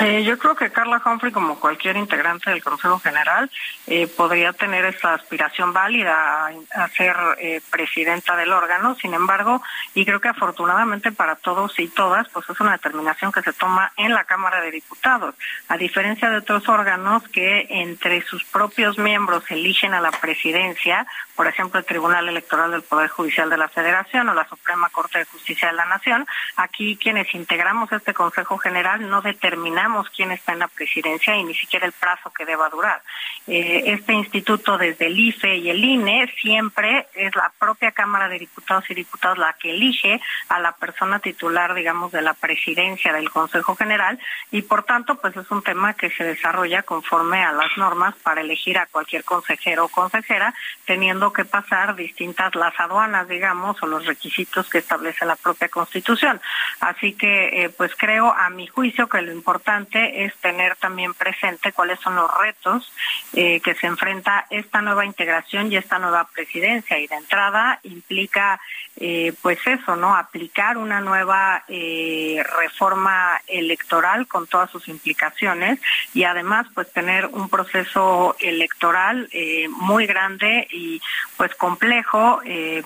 Eh, 0.00 0.24
yo 0.24 0.38
creo 0.38 0.54
que 0.54 0.70
Carla 0.70 1.02
Humphrey, 1.04 1.30
como 1.30 1.60
cualquier 1.60 1.98
integrante 1.98 2.48
del 2.48 2.62
Consejo 2.62 2.98
General, 3.00 3.50
eh, 3.86 4.06
podría 4.06 4.54
tener 4.54 4.86
esa 4.86 5.12
aspiración 5.12 5.74
válida 5.74 6.50
a, 6.74 6.88
ser 6.88 7.14
eh, 7.38 7.60
presidenta 7.70 8.34
del 8.34 8.52
órgano. 8.52 8.94
Sin 8.94 9.12
embargo, 9.12 9.62
y 9.92 10.06
creo 10.06 10.20
que 10.20 10.28
afortunadamente 10.28 11.12
para 11.12 11.36
todos 11.36 11.78
y 11.78 11.88
todas, 11.88 12.28
pues 12.30 12.48
es 12.48 12.58
una 12.60 12.72
determinación 12.72 13.30
que 13.30 13.42
se 13.42 13.52
toma 13.52 13.92
en 13.98 14.14
la 14.14 14.24
Cámara 14.24 14.62
de 14.62 14.70
Diputados, 14.70 15.34
a 15.68 15.76
diferencia 15.76 16.30
de 16.30 16.38
otros 16.38 16.66
órganos 16.70 17.22
que 17.28 17.66
entre 17.68 18.22
sus 18.22 18.42
propios 18.44 18.96
miembros 18.96 19.50
eligen 19.50 19.92
a 19.92 20.00
la 20.00 20.12
presidencia, 20.12 21.06
por 21.36 21.46
ejemplo, 21.46 21.78
el 21.78 21.84
Tribunal 21.84 22.26
Electoral 22.26 22.70
del 22.70 22.82
Poder 22.82 23.10
Judicial 23.10 23.50
de 23.50 23.58
la 23.58 23.68
Federación 23.68 24.28
o 24.30 24.34
la 24.34 24.48
Suprema 24.48 24.88
Corte 24.88 25.18
de 25.18 25.24
Justicia 25.26 25.68
de 25.68 25.74
la 25.74 25.84
Nación. 25.84 26.26
Aquí 26.56 26.96
quienes 26.96 27.34
integramos 27.34 27.92
este 27.92 28.14
Consejo 28.14 28.56
General 28.56 29.08
no 29.08 29.20
determinamos 29.20 29.89
quién 30.14 30.30
está 30.32 30.52
en 30.52 30.60
la 30.60 30.68
presidencia 30.68 31.36
y 31.36 31.44
ni 31.44 31.54
siquiera 31.54 31.86
el 31.86 31.92
plazo 31.92 32.32
que 32.32 32.44
deba 32.44 32.68
durar. 32.68 33.02
Eh, 33.46 33.82
este 33.86 34.12
instituto 34.12 34.78
desde 34.78 35.06
el 35.06 35.18
IFE 35.18 35.56
y 35.56 35.70
el 35.70 35.84
INE 35.84 36.32
siempre 36.40 37.06
es 37.14 37.34
la 37.34 37.52
propia 37.58 37.92
Cámara 37.92 38.28
de 38.28 38.38
Diputados 38.38 38.84
y 38.90 38.94
Diputados 38.94 39.38
la 39.38 39.54
que 39.54 39.70
elige 39.70 40.20
a 40.48 40.60
la 40.60 40.72
persona 40.72 41.18
titular, 41.18 41.74
digamos, 41.74 42.12
de 42.12 42.22
la 42.22 42.34
presidencia 42.34 43.12
del 43.12 43.30
Consejo 43.30 43.74
General 43.76 44.18
y 44.50 44.62
por 44.62 44.84
tanto, 44.84 45.16
pues 45.16 45.36
es 45.36 45.50
un 45.50 45.62
tema 45.62 45.94
que 45.94 46.10
se 46.10 46.24
desarrolla 46.24 46.82
conforme 46.82 47.42
a 47.42 47.52
las 47.52 47.76
normas 47.76 48.14
para 48.22 48.40
elegir 48.40 48.78
a 48.78 48.86
cualquier 48.86 49.24
consejero 49.24 49.86
o 49.86 49.88
consejera, 49.88 50.54
teniendo 50.84 51.32
que 51.32 51.44
pasar 51.44 51.94
distintas 51.96 52.54
las 52.54 52.78
aduanas, 52.78 53.28
digamos, 53.28 53.82
o 53.82 53.86
los 53.86 54.06
requisitos 54.06 54.68
que 54.68 54.78
establece 54.78 55.24
la 55.24 55.36
propia 55.36 55.68
Constitución. 55.68 56.40
Así 56.80 57.14
que, 57.14 57.64
eh, 57.64 57.68
pues 57.70 57.92
creo, 57.96 58.32
a 58.32 58.50
mi 58.50 58.66
juicio, 58.66 59.08
que 59.08 59.22
lo 59.22 59.32
importante 59.32 59.69
es 59.78 60.34
tener 60.36 60.76
también 60.76 61.14
presente 61.14 61.72
cuáles 61.72 62.00
son 62.00 62.16
los 62.16 62.30
retos 62.38 62.92
eh, 63.32 63.60
que 63.60 63.74
se 63.74 63.86
enfrenta 63.86 64.46
esta 64.50 64.82
nueva 64.82 65.06
integración 65.06 65.70
y 65.70 65.76
esta 65.76 65.98
nueva 65.98 66.28
presidencia. 66.32 66.98
Y 66.98 67.06
de 67.06 67.14
entrada 67.14 67.78
implica 67.84 68.60
eh, 68.96 69.32
pues 69.40 69.58
eso, 69.66 69.96
¿no? 69.96 70.14
Aplicar 70.16 70.76
una 70.76 71.00
nueva 71.00 71.64
eh, 71.68 72.42
reforma 72.58 73.40
electoral 73.46 74.26
con 74.26 74.46
todas 74.46 74.70
sus 74.70 74.88
implicaciones 74.88 75.80
y 76.12 76.24
además 76.24 76.66
pues 76.74 76.92
tener 76.92 77.26
un 77.26 77.48
proceso 77.48 78.36
electoral 78.40 79.28
muy 79.70 80.06
grande 80.06 80.66
y 80.70 81.00
pues 81.36 81.54
complejo, 81.54 82.40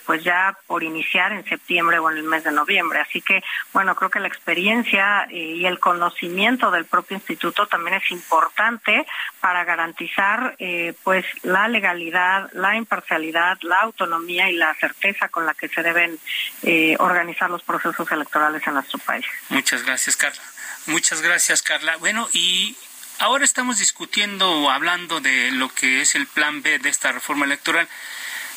pues 0.05 0.23
ya 0.23 0.57
por 0.67 0.83
iniciar 0.83 1.33
en 1.33 1.45
septiembre 1.45 1.99
o 1.99 2.11
en 2.11 2.19
el 2.19 2.23
mes 2.25 2.45
de 2.45 2.53
noviembre. 2.53 3.01
Así 3.01 3.21
que 3.21 3.43
bueno, 3.73 3.95
creo 3.95 4.11
que 4.11 4.21
la 4.21 4.29
experiencia 4.29 5.27
y 5.31 5.65
el 5.65 5.81
conocimiento 5.81 6.71
del 6.75 6.85
propio 6.85 7.17
instituto 7.17 7.67
también 7.67 7.97
es 7.97 8.11
importante 8.11 9.07
para 9.41 9.65
garantizar 9.65 10.57
pues 11.03 11.25
la 11.43 11.69
legalidad, 11.69 12.51
la 12.53 12.77
imparcialidad, 12.77 13.59
la 13.63 13.81
autonomía 13.83 14.51
y 14.51 14.55
la 14.55 14.75
certeza 14.75 15.29
con 15.29 15.47
la 15.47 15.55
que 15.55 15.69
se 15.69 15.83
debe 15.83 16.19
eh, 16.63 16.97
organizar 16.99 17.51
los 17.51 17.63
procesos 17.63 18.11
electorales 18.11 18.63
en 18.67 18.75
nuestro 18.75 18.99
país. 18.99 19.25
Muchas 19.49 19.85
gracias, 19.85 20.17
Carla. 20.17 20.43
Muchas 20.87 21.23
gracias, 21.23 21.63
Carla. 21.63 21.97
Bueno, 21.97 22.29
y 22.33 22.77
ahora 23.19 23.45
estamos 23.45 23.79
discutiendo 23.79 24.51
o 24.51 24.71
hablando 24.71 25.21
de 25.21 25.51
lo 25.53 25.69
que 25.69 26.03
es 26.03 26.15
el 26.15 26.27
plan 26.27 26.63
B 26.63 26.79
de 26.79 26.89
esta 26.89 27.13
reforma 27.13 27.45
electoral. 27.45 27.89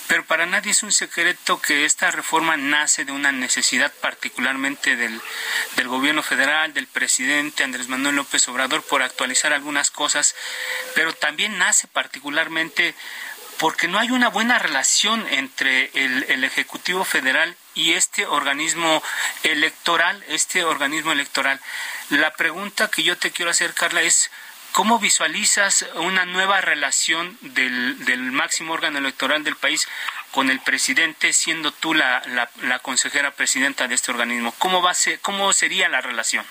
Pero 0.08 0.26
para 0.26 0.46
nadie 0.46 0.72
es 0.72 0.84
un 0.84 0.91
secreto 0.91 1.62
que 1.62 1.86
esta 1.86 2.12
reforma 2.12 2.56
nace 2.56 3.04
de 3.04 3.12
una 3.12 3.32
necesidad 3.32 3.91
particularmente 4.02 4.96
del, 4.96 5.22
del, 5.76 5.88
gobierno 5.88 6.24
federal, 6.24 6.74
del 6.74 6.88
presidente 6.88 7.63
Andrés 7.63 7.89
Manuel 7.89 8.15
López 8.15 8.48
Obrador 8.48 8.84
por 8.84 9.02
actualizar 9.02 9.52
algunas 9.54 9.91
cosas, 9.91 10.36
pero 10.96 11.13
también 11.13 11.58
nace 11.58 11.88
particularmente 11.88 12.96
porque 13.58 13.88
no 13.88 14.00
hay 14.00 14.12
una 14.12 14.30
buena 14.30 14.60
relación 14.60 15.26
entre 15.30 15.89
el, 15.93 16.43
Ejecutivo 16.43 17.04
Federal 17.04 17.56
y 17.74 17.93
este 17.93 18.26
organismo 18.26 19.04
electoral, 19.43 20.24
este 20.28 20.63
organismo 20.63 21.12
electoral. 21.12 21.60
La 22.10 22.34
pregunta 22.34 22.89
que 22.89 23.04
yo 23.04 23.17
te 23.17 23.32
quiero 23.32 23.52
hacer, 23.52 23.74
Carla, 23.74 24.02
es 24.02 24.32
¿cómo 24.71 24.99
visualizas 24.99 25.86
una 25.95 26.25
nueva 26.25 26.62
relación 26.62 27.38
del, 27.41 28.03
del 28.06 28.32
máximo 28.32 28.73
órgano 28.73 28.99
electoral 28.99 29.43
del 29.43 29.56
país 29.56 29.88
con 30.32 30.49
el 30.49 30.60
presidente, 30.60 31.34
siendo 31.34 31.71
tú 31.71 31.93
la, 31.93 32.21
la, 32.62 32.80
consejera 32.80 33.32
presidenta 33.32 33.88
de 33.88 33.95
este 33.95 34.12
organismo? 34.12 34.53
¿Cómo, 34.60 34.82
va 34.82 34.91
a 34.91 34.93
ser, 34.93 35.19
¿Cómo 35.21 35.51
sería 35.53 35.89
la 35.89 36.01
relación? 36.01 36.45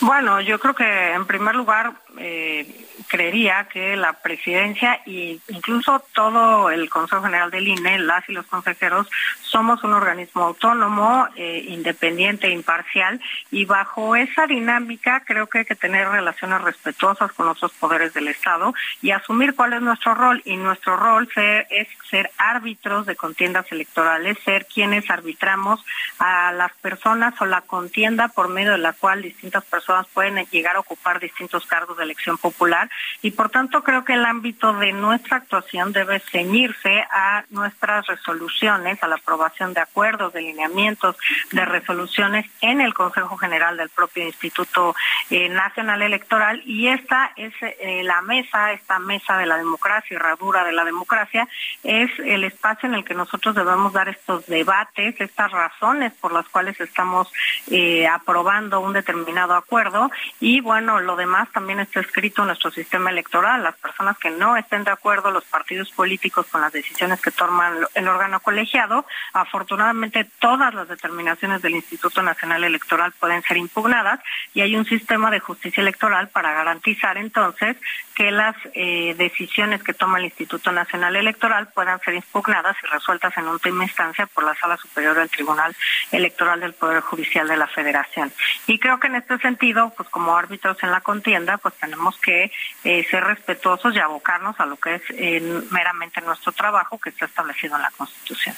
Bueno, 0.00 0.40
yo 0.40 0.58
creo 0.58 0.74
que 0.74 1.12
en 1.12 1.26
primer 1.26 1.54
lugar 1.54 1.92
eh, 2.16 2.86
creería 3.08 3.68
que 3.68 3.96
la 3.96 4.14
presidencia 4.14 5.02
e 5.04 5.38
incluso 5.48 6.02
todo 6.14 6.70
el 6.70 6.88
Consejo 6.88 7.22
General 7.22 7.50
del 7.50 7.68
INE, 7.68 7.98
las 7.98 8.26
y 8.28 8.32
los 8.32 8.46
consejeros, 8.46 9.08
somos 9.50 9.82
un 9.84 9.92
organismo 9.92 10.44
autónomo, 10.44 11.28
eh, 11.36 11.64
independiente 11.68 12.50
imparcial 12.50 13.20
y 13.50 13.64
bajo 13.64 14.16
esa 14.16 14.46
dinámica 14.46 15.20
creo 15.26 15.48
que 15.48 15.60
hay 15.60 15.64
que 15.64 15.74
tener 15.74 16.08
relaciones 16.08 16.62
respetuosas 16.62 17.32
con 17.32 17.48
otros 17.48 17.72
poderes 17.72 18.14
del 18.14 18.28
Estado 18.28 18.72
y 19.02 19.10
asumir 19.10 19.54
cuál 19.54 19.72
es 19.72 19.82
nuestro 19.82 20.14
rol. 20.14 20.42
Y 20.44 20.56
nuestro 20.56 20.96
rol 20.96 21.28
es 21.36 21.88
ser 22.08 22.30
árbitros 22.38 23.06
de 23.06 23.16
contiendas 23.16 23.70
electorales, 23.70 24.38
ser 24.44 24.66
quienes 24.66 25.10
arbitramos 25.10 25.84
a 26.18 26.52
las 26.52 26.72
personas 26.74 27.34
o 27.40 27.46
la 27.46 27.62
contienda 27.62 28.28
por 28.28 28.48
medio 28.48 28.72
de 28.72 28.78
la 28.78 28.92
cual 28.92 29.22
distintas 29.22 29.64
personas 29.64 30.06
pueden 30.12 30.44
llegar 30.46 30.76
a 30.76 30.80
ocupar 30.80 31.20
distintos 31.20 31.66
cargos 31.66 31.96
de 31.96 32.04
elección 32.04 32.38
popular. 32.38 32.88
Y 33.22 33.32
por 33.32 33.50
tanto 33.50 33.82
creo 33.82 34.04
que 34.04 34.14
el 34.14 34.24
ámbito 34.24 34.72
de 34.74 34.92
nuestra 34.92 35.38
actuación 35.38 35.92
debe 35.92 36.20
ceñirse 36.20 37.04
a 37.10 37.44
nuestras 37.50 38.06
resoluciones, 38.06 39.02
a 39.02 39.08
la 39.08 39.16
aprobación 39.16 39.39
de 39.40 39.80
acuerdos, 39.80 40.32
de 40.34 40.42
lineamientos, 40.42 41.16
de 41.50 41.64
resoluciones 41.64 42.44
en 42.60 42.80
el 42.80 42.92
Consejo 42.92 43.36
General 43.38 43.76
del 43.76 43.88
propio 43.88 44.24
Instituto 44.24 44.94
eh, 45.30 45.48
Nacional 45.48 46.02
Electoral 46.02 46.62
y 46.66 46.88
esta 46.88 47.32
es 47.36 47.52
eh, 47.62 48.02
la 48.04 48.20
mesa, 48.20 48.72
esta 48.72 48.98
mesa 48.98 49.38
de 49.38 49.46
la 49.46 49.56
democracia, 49.56 50.16
herradura 50.16 50.64
de 50.64 50.72
la 50.72 50.84
democracia, 50.84 51.48
es 51.82 52.10
el 52.18 52.44
espacio 52.44 52.88
en 52.88 52.94
el 52.94 53.04
que 53.04 53.14
nosotros 53.14 53.54
debemos 53.54 53.92
dar 53.94 54.08
estos 54.08 54.46
debates, 54.46 55.18
estas 55.20 55.50
razones 55.52 56.12
por 56.20 56.32
las 56.32 56.46
cuales 56.48 56.78
estamos 56.80 57.32
eh, 57.70 58.06
aprobando 58.06 58.80
un 58.80 58.92
determinado 58.92 59.54
acuerdo 59.54 60.10
y 60.38 60.60
bueno, 60.60 61.00
lo 61.00 61.16
demás 61.16 61.50
también 61.52 61.80
está 61.80 62.00
escrito 62.00 62.42
en 62.42 62.48
nuestro 62.48 62.70
sistema 62.70 63.10
electoral. 63.10 63.62
Las 63.62 63.76
personas 63.76 64.18
que 64.18 64.30
no 64.30 64.56
estén 64.56 64.84
de 64.84 64.90
acuerdo, 64.90 65.30
los 65.30 65.44
partidos 65.44 65.90
políticos 65.90 66.46
con 66.50 66.60
las 66.60 66.72
decisiones 66.72 67.20
que 67.20 67.30
toman 67.30 67.74
el 67.94 68.08
órgano 68.08 68.40
colegiado, 68.40 69.06
afortunadamente 69.32 70.24
todas 70.38 70.74
las 70.74 70.88
determinaciones 70.88 71.62
del 71.62 71.74
Instituto 71.74 72.22
Nacional 72.22 72.64
Electoral 72.64 73.12
pueden 73.12 73.42
ser 73.42 73.56
impugnadas 73.56 74.20
y 74.54 74.60
hay 74.60 74.76
un 74.76 74.84
sistema 74.84 75.30
de 75.30 75.40
justicia 75.40 75.80
electoral 75.80 76.28
para 76.28 76.52
garantizar 76.52 77.16
entonces 77.18 77.76
que 78.14 78.30
las 78.30 78.54
eh, 78.74 79.14
decisiones 79.16 79.82
que 79.82 79.94
toma 79.94 80.18
el 80.18 80.26
Instituto 80.26 80.72
Nacional 80.72 81.16
Electoral 81.16 81.68
puedan 81.68 82.00
ser 82.00 82.14
impugnadas 82.14 82.76
y 82.82 82.86
resueltas 82.86 83.36
en 83.38 83.48
última 83.48 83.84
instancia 83.84 84.26
por 84.26 84.44
la 84.44 84.54
Sala 84.54 84.76
Superior 84.76 85.16
del 85.16 85.30
Tribunal 85.30 85.74
Electoral 86.12 86.60
del 86.60 86.74
Poder 86.74 87.00
Judicial 87.00 87.48
de 87.48 87.56
la 87.56 87.66
Federación. 87.66 88.32
Y 88.66 88.78
creo 88.78 89.00
que 89.00 89.06
en 89.06 89.16
este 89.16 89.38
sentido, 89.38 89.92
pues 89.96 90.08
como 90.10 90.36
árbitros 90.36 90.76
en 90.82 90.90
la 90.90 91.00
contienda, 91.00 91.58
pues 91.58 91.74
tenemos 91.76 92.18
que 92.18 92.52
eh, 92.84 93.06
ser 93.10 93.24
respetuosos 93.24 93.94
y 93.94 93.98
abocarnos 93.98 94.58
a 94.60 94.66
lo 94.66 94.76
que 94.76 94.96
es 94.96 95.02
eh, 95.10 95.62
meramente 95.70 96.20
nuestro 96.20 96.52
trabajo 96.52 96.98
que 96.98 97.10
está 97.10 97.26
establecido 97.26 97.76
en 97.76 97.82
la 97.82 97.90
Constitución. 97.96 98.54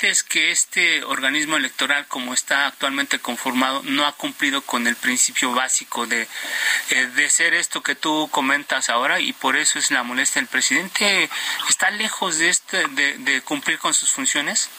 ¿Sientes 0.00 0.22
que 0.22 0.50
este 0.50 1.04
organismo 1.04 1.58
electoral, 1.58 2.06
como 2.06 2.32
está 2.32 2.66
actualmente 2.66 3.18
conformado, 3.18 3.82
no 3.84 4.06
ha 4.06 4.12
cumplido 4.12 4.62
con 4.62 4.86
el 4.86 4.96
principio 4.96 5.52
básico 5.52 6.06
de, 6.06 6.26
de 6.88 7.28
ser 7.28 7.52
esto 7.52 7.82
que 7.82 7.94
tú 7.94 8.26
comentas 8.30 8.88
ahora 8.88 9.20
y 9.20 9.34
por 9.34 9.56
eso 9.56 9.78
es 9.78 9.90
la 9.90 10.02
molestia 10.02 10.40
del 10.40 10.48
presidente. 10.48 11.28
¿Está 11.68 11.90
lejos 11.90 12.38
de, 12.38 12.48
este, 12.48 12.88
de, 12.88 13.18
de 13.18 13.42
cumplir 13.42 13.78
con 13.78 13.92
sus 13.92 14.10
funciones? 14.10 14.70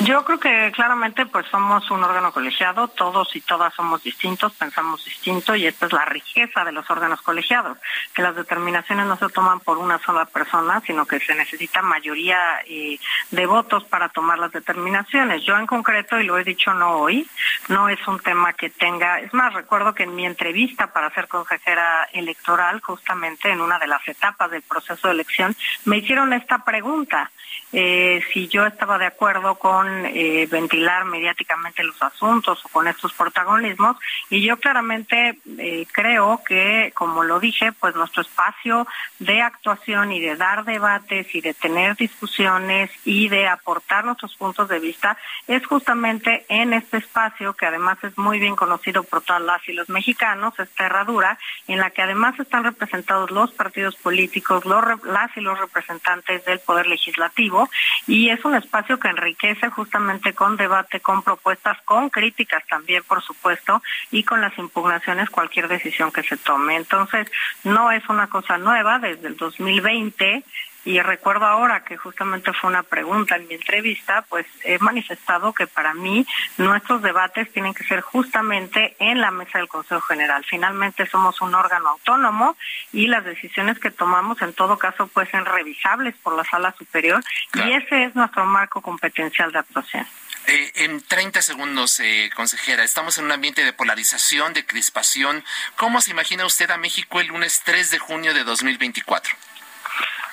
Yo 0.00 0.24
creo 0.24 0.40
que 0.40 0.72
claramente 0.74 1.24
pues 1.26 1.46
somos 1.46 1.88
un 1.90 2.02
órgano 2.02 2.32
colegiado, 2.32 2.88
todos 2.88 3.34
y 3.36 3.40
todas 3.40 3.72
somos 3.74 4.02
distintos, 4.02 4.52
pensamos 4.54 5.04
distinto 5.04 5.54
y 5.54 5.66
esta 5.66 5.86
es 5.86 5.92
la 5.92 6.04
riqueza 6.04 6.64
de 6.64 6.72
los 6.72 6.90
órganos 6.90 7.22
colegiados, 7.22 7.78
que 8.12 8.22
las 8.22 8.34
determinaciones 8.34 9.06
no 9.06 9.16
se 9.16 9.28
toman 9.28 9.60
por 9.60 9.78
una 9.78 9.98
sola 10.00 10.24
persona, 10.24 10.82
sino 10.84 11.06
que 11.06 11.20
se 11.20 11.36
necesita 11.36 11.80
mayoría 11.80 12.38
eh, 12.66 12.98
de 13.30 13.46
votos 13.46 13.84
para 13.84 14.08
tomar 14.08 14.38
las 14.38 14.50
determinaciones. 14.50 15.44
Yo 15.44 15.56
en 15.56 15.66
concreto, 15.66 16.18
y 16.18 16.24
lo 16.24 16.38
he 16.38 16.44
dicho 16.44 16.74
no 16.74 16.96
hoy, 16.96 17.28
no 17.68 17.88
es 17.88 18.04
un 18.08 18.18
tema 18.18 18.52
que 18.52 18.70
tenga, 18.70 19.20
es 19.20 19.32
más, 19.32 19.54
recuerdo 19.54 19.94
que 19.94 20.02
en 20.02 20.14
mi 20.16 20.26
entrevista 20.26 20.92
para 20.92 21.14
ser 21.14 21.28
consejera 21.28 22.08
electoral, 22.12 22.80
justamente 22.80 23.48
en 23.48 23.60
una 23.60 23.78
de 23.78 23.86
las 23.86 24.06
etapas 24.08 24.50
del 24.50 24.62
proceso 24.62 25.06
de 25.06 25.14
elección, 25.14 25.54
me 25.84 25.98
hicieron 25.98 26.32
esta 26.32 26.64
pregunta. 26.64 27.30
Eh, 27.72 28.22
si 28.32 28.46
yo 28.48 28.66
estaba 28.66 28.98
de 28.98 29.06
acuerdo 29.06 29.56
con 29.56 29.83
eh, 30.06 30.46
ventilar 30.50 31.04
mediáticamente 31.04 31.82
los 31.82 32.00
asuntos 32.02 32.64
o 32.64 32.68
con 32.68 32.88
estos 32.88 33.12
protagonismos. 33.12 33.96
Y 34.30 34.42
yo 34.42 34.58
claramente 34.58 35.38
eh, 35.58 35.86
creo 35.92 36.42
que 36.46 36.92
como 36.94 37.24
lo 37.24 37.40
dije 37.40 37.72
pues 37.72 37.94
nuestro 37.94 38.22
espacio 38.22 38.86
de 39.18 39.42
actuación 39.42 40.12
y 40.12 40.20
de 40.20 40.36
dar 40.36 40.64
debates 40.64 41.34
y 41.34 41.40
de 41.40 41.54
tener 41.54 41.96
discusiones 41.96 42.90
y 43.04 43.28
de 43.28 43.46
aportar 43.46 44.04
nuestros 44.04 44.34
puntos 44.36 44.68
de 44.68 44.78
vista 44.78 45.16
es 45.46 45.64
justamente 45.66 46.44
en 46.48 46.72
este 46.72 46.98
espacio 46.98 47.54
que 47.54 47.66
además 47.66 47.98
es 48.02 48.16
muy 48.18 48.38
bien 48.38 48.56
conocido 48.56 49.02
por 49.02 49.22
todas 49.22 49.42
las 49.42 49.66
y 49.68 49.72
los 49.72 49.88
mexicanos 49.88 50.58
esta 50.58 50.86
herradura 50.86 51.38
en 51.68 51.78
la 51.78 51.90
que 51.90 52.02
además 52.02 52.38
están 52.38 52.64
representados 52.64 53.30
los 53.30 53.52
partidos 53.52 53.96
políticos 53.96 54.64
los, 54.64 55.04
las 55.04 55.36
y 55.36 55.40
los 55.40 55.58
representantes 55.58 56.44
del 56.44 56.60
poder 56.60 56.86
legislativo. 56.86 57.68
Y 58.06 58.30
es 58.30 58.44
un 58.44 58.54
espacio 58.54 58.98
que 58.98 59.08
enriquece 59.08 59.68
justamente 59.74 60.32
con 60.32 60.56
debate, 60.56 61.00
con 61.00 61.22
propuestas, 61.22 61.76
con 61.84 62.08
críticas 62.08 62.62
también, 62.68 63.02
por 63.04 63.22
supuesto, 63.22 63.82
y 64.10 64.24
con 64.24 64.40
las 64.40 64.56
impugnaciones 64.58 65.30
cualquier 65.30 65.68
decisión 65.68 66.10
que 66.10 66.22
se 66.22 66.36
tome. 66.36 66.76
Entonces, 66.76 67.30
no 67.64 67.90
es 67.90 68.08
una 68.08 68.28
cosa 68.28 68.56
nueva, 68.56 68.98
desde 68.98 69.28
el 69.28 69.36
2020 69.36 70.44
y 70.84 71.00
recuerdo 71.00 71.46
ahora 71.46 71.84
que 71.84 71.96
justamente 71.96 72.52
fue 72.52 72.70
una 72.70 72.82
pregunta 72.82 73.36
en 73.36 73.48
mi 73.48 73.54
entrevista, 73.54 74.24
pues 74.28 74.46
he 74.64 74.78
manifestado 74.78 75.52
que 75.52 75.66
para 75.66 75.94
mí 75.94 76.26
nuestros 76.58 77.02
debates 77.02 77.50
tienen 77.52 77.74
que 77.74 77.84
ser 77.84 78.00
justamente 78.00 78.94
en 78.98 79.20
la 79.20 79.30
mesa 79.30 79.58
del 79.58 79.68
Consejo 79.68 80.02
General. 80.02 80.44
Finalmente 80.48 81.06
somos 81.06 81.40
un 81.40 81.54
órgano 81.54 81.88
autónomo 81.88 82.56
y 82.92 83.06
las 83.06 83.24
decisiones 83.24 83.78
que 83.78 83.90
tomamos 83.90 84.40
en 84.42 84.52
todo 84.52 84.78
caso 84.78 85.06
pueden 85.06 85.30
ser 85.30 85.44
revisables 85.44 86.14
por 86.22 86.36
la 86.36 86.44
sala 86.44 86.74
superior 86.76 87.22
y 87.54 87.72
ese 87.72 88.04
es 88.04 88.14
nuestro 88.14 88.44
marco 88.44 88.82
competencial 88.82 89.52
de 89.52 89.58
actuación. 89.60 90.06
Eh, 90.46 90.72
en 90.84 91.00
30 91.00 91.40
segundos, 91.40 91.98
eh, 92.00 92.28
consejera, 92.36 92.84
estamos 92.84 93.16
en 93.16 93.24
un 93.24 93.32
ambiente 93.32 93.64
de 93.64 93.72
polarización, 93.72 94.52
de 94.52 94.66
crispación. 94.66 95.42
¿Cómo 95.76 96.02
se 96.02 96.10
imagina 96.10 96.44
usted 96.44 96.70
a 96.70 96.76
México 96.76 97.20
el 97.20 97.28
lunes 97.28 97.62
3 97.64 97.90
de 97.90 97.98
junio 97.98 98.34
de 98.34 98.44
2024? 98.44 99.34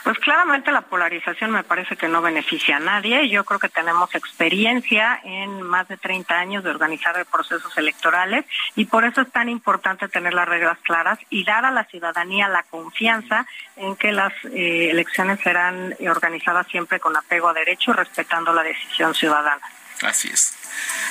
Pues 0.04 0.18
claramente 0.20 0.72
la 0.72 0.82
polarización 0.82 1.52
me 1.52 1.64
parece 1.64 1.96
que 1.96 2.08
no 2.08 2.22
beneficia 2.22 2.78
a 2.78 2.80
nadie. 2.80 3.30
Yo 3.30 3.44
creo 3.44 3.60
que 3.60 3.70
tenemos 3.70 4.14
experiencia 4.16 5.20
en 5.24 5.62
más 5.62 5.88
de 5.88 5.98
30 5.98 6.34
años 6.34 6.64
de 6.64 6.72
organizar 6.72 7.24
procesos 7.26 7.78
electorales 7.78 8.46
y 8.76 8.86
por 8.86 9.06
eso 9.06 9.22
es 9.22 9.32
tan 9.32 9.50
importante 9.50 10.08
tener 10.08 10.34
las 10.34 10.48
reglas 10.48 10.80
claras 10.84 11.20
y 11.30 11.44
dar 11.44 11.66
a 11.66 11.72
la 11.72 11.86
ciudadanía 11.86 12.48
la 12.48 12.64
confianza 12.64 13.46
en 13.76 13.96
que 13.96 14.12
las 14.12 14.34
eh, 14.46 14.90
elecciones 14.90 15.40
serán 15.42 15.96
organizadas 16.10 16.68
siempre 16.68 17.00
con 17.00 17.16
apego 17.16 17.50
a 17.50 17.54
derecho, 17.54 17.94
respetando 17.94 18.54
la 18.54 18.64
decisión 18.64 19.14
ciudadana. 19.14 19.62
Así 20.02 20.30
es. 20.30 20.56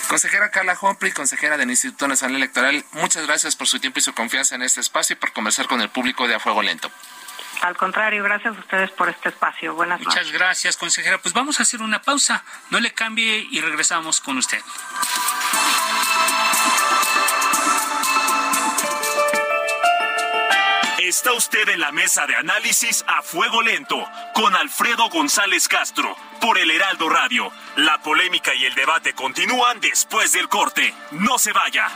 Consejera 0.09 0.51
Carla 0.51 0.77
Humphrey, 0.81 1.13
consejera 1.13 1.57
del 1.57 1.71
Instituto 1.71 2.09
Nacional 2.09 2.37
Electoral, 2.37 2.85
muchas 2.93 3.27
gracias 3.27 3.55
por 3.55 3.69
su 3.69 3.79
tiempo 3.79 4.01
y 4.01 4.03
su 4.03 4.13
confianza 4.15 4.57
en 4.57 4.63
este 4.63 4.81
espacio 4.81 5.15
y 5.15 5.19
por 5.19 5.33
conversar 5.33 5.69
con 5.69 5.81
el 5.81 5.91
público 5.91 6.27
de 6.27 6.35
A 6.35 6.41
Fuego 6.41 6.63
Lento. 6.63 6.91
Al 7.63 7.77
contrario, 7.77 8.23
gracias 8.25 8.57
a 8.57 8.61
ustedes 8.61 8.91
por 8.91 9.09
este 9.09 9.29
espacio. 9.29 9.75
Buenas 9.75 10.01
noches. 10.01 10.15
Muchas 10.15 10.33
gracias, 10.33 10.77
consejera. 10.77 11.19
Pues 11.19 11.35
vamos 11.35 11.61
a 11.61 11.65
hacer 11.65 11.83
una 11.83 12.01
pausa. 12.03 12.43
No 12.71 12.81
le 12.81 12.93
cambie 12.93 13.47
y 13.51 13.61
regresamos 13.61 14.21
con 14.21 14.39
usted. 14.39 14.61
Está 20.99 21.33
usted 21.33 21.69
en 21.71 21.81
la 21.81 21.91
mesa 21.91 22.25
de 22.27 22.37
análisis 22.37 23.05
a 23.09 23.21
fuego 23.23 23.63
lento 23.63 23.97
con 24.33 24.55
Alfredo 24.55 25.09
González 25.09 25.67
Castro 25.67 26.15
por 26.41 26.57
el 26.57 26.71
Heraldo 26.71 27.09
Radio. 27.09 27.51
La 27.77 27.99
polémica 27.99 28.55
y 28.55 28.65
el 28.65 28.75
debate 28.77 29.13
continúan 29.13 29.81
después 29.81 30.33
del 30.33 30.49
corte. 30.49 30.95
No 31.11 31.37
se 31.37 31.53
vaya. 31.53 31.89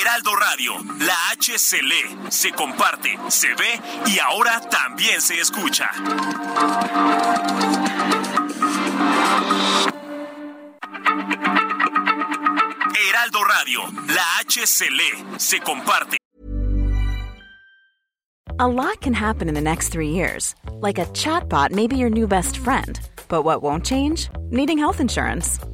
Heraldo 0.00 0.34
Radio, 0.34 0.72
la 0.98 1.14
H 1.32 1.58
se 1.58 2.52
comparte, 2.52 3.16
se 3.28 3.54
ve 3.54 3.80
y 4.06 4.18
ahora 4.18 4.60
también 4.68 5.20
se 5.20 5.38
escucha. 5.40 5.90
Heraldo 13.08 13.44
Radio, 13.44 13.80
la 14.08 14.38
H 14.40 14.66
se 14.66 14.88
se 15.38 15.60
comparte. 15.60 16.16
A 18.58 18.68
lot 18.68 19.00
can 19.00 19.14
happen 19.14 19.48
in 19.48 19.54
the 19.54 19.60
next 19.60 19.88
three 19.88 20.10
years. 20.10 20.54
Like 20.80 20.98
a 20.98 21.06
chatbot 21.12 21.70
may 21.70 21.86
be 21.86 21.96
your 21.96 22.10
new 22.10 22.26
best 22.26 22.58
friend. 22.58 23.00
But 23.28 23.42
what 23.42 23.62
won't 23.62 23.86
change? 23.86 24.28
Needing 24.50 24.76
health 24.76 25.00
insurance. 25.00 25.58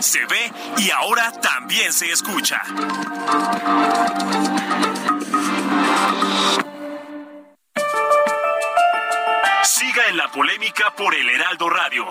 Se 0.00 0.24
ve 0.26 0.52
y 0.78 0.90
ahora 0.90 1.32
también 1.32 1.92
se 1.92 2.10
escucha. 2.10 2.62
Siga 9.62 10.06
en 10.08 10.16
la 10.16 10.30
polémica 10.32 10.94
por 10.96 11.14
el 11.14 11.28
Heraldo 11.28 11.68
Radio, 11.68 12.06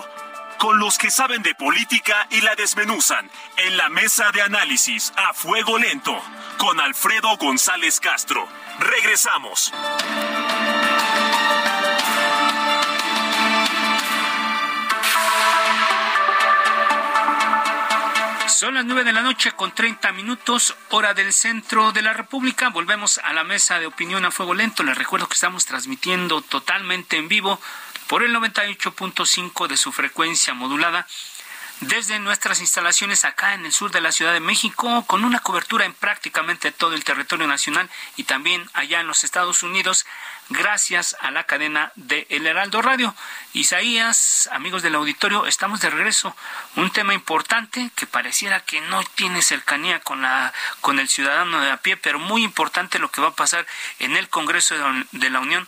con 0.58 0.78
los 0.78 0.98
que 0.98 1.10
saben 1.10 1.42
de 1.42 1.54
política 1.54 2.26
y 2.30 2.40
la 2.40 2.54
desmenuzan 2.54 3.30
en 3.56 3.76
la 3.76 3.88
mesa 3.88 4.30
de 4.32 4.42
análisis 4.42 5.12
a 5.16 5.32
fuego 5.32 5.78
lento, 5.78 6.18
con 6.58 6.80
Alfredo 6.80 7.36
González 7.36 8.00
Castro. 8.00 8.46
Regresamos. 8.78 9.72
Son 18.52 18.74
las 18.74 18.84
nueve 18.84 19.02
de 19.02 19.14
la 19.14 19.22
noche 19.22 19.52
con 19.52 19.74
30 19.74 20.12
minutos, 20.12 20.76
hora 20.90 21.14
del 21.14 21.32
centro 21.32 21.90
de 21.90 22.02
la 22.02 22.12
República. 22.12 22.68
Volvemos 22.68 23.18
a 23.18 23.32
la 23.32 23.44
mesa 23.44 23.80
de 23.80 23.86
opinión 23.86 24.26
a 24.26 24.30
fuego 24.30 24.52
lento. 24.52 24.82
Les 24.82 24.96
recuerdo 24.96 25.26
que 25.26 25.34
estamos 25.34 25.64
transmitiendo 25.64 26.42
totalmente 26.42 27.16
en 27.16 27.28
vivo 27.28 27.58
por 28.08 28.22
el 28.22 28.34
98.5 28.34 29.68
de 29.68 29.76
su 29.78 29.90
frecuencia 29.90 30.52
modulada 30.52 31.06
desde 31.80 32.18
nuestras 32.20 32.60
instalaciones 32.60 33.24
acá 33.24 33.54
en 33.54 33.64
el 33.64 33.72
sur 33.72 33.90
de 33.90 34.00
la 34.00 34.12
Ciudad 34.12 34.32
de 34.32 34.40
México, 34.40 35.04
con 35.06 35.24
una 35.24 35.40
cobertura 35.40 35.84
en 35.84 35.94
prácticamente 35.94 36.70
todo 36.70 36.94
el 36.94 37.04
territorio 37.04 37.46
nacional 37.46 37.90
y 38.16 38.24
también 38.24 38.68
allá 38.74 39.00
en 39.00 39.08
los 39.08 39.24
Estados 39.24 39.62
Unidos, 39.62 40.06
gracias 40.48 41.16
a 41.20 41.30
la 41.30 41.44
cadena 41.44 41.92
de 41.96 42.26
El 42.30 42.46
Heraldo 42.46 42.82
Radio. 42.82 43.14
Isaías, 43.52 44.48
amigos 44.52 44.82
del 44.82 44.94
auditorio, 44.94 45.46
estamos 45.46 45.80
de 45.80 45.90
regreso. 45.90 46.36
Un 46.76 46.90
tema 46.90 47.14
importante 47.14 47.90
que 47.94 48.06
pareciera 48.06 48.60
que 48.60 48.80
no 48.80 49.02
tiene 49.14 49.42
cercanía 49.42 50.00
con, 50.00 50.22
la, 50.22 50.52
con 50.80 50.98
el 50.98 51.08
ciudadano 51.08 51.60
de 51.60 51.70
a 51.70 51.78
pie, 51.78 51.96
pero 51.96 52.18
muy 52.18 52.44
importante 52.44 52.98
lo 52.98 53.10
que 53.10 53.20
va 53.20 53.28
a 53.28 53.36
pasar 53.36 53.66
en 53.98 54.16
el 54.16 54.28
Congreso 54.28 54.74
de 55.12 55.30
la 55.30 55.40
Unión 55.40 55.66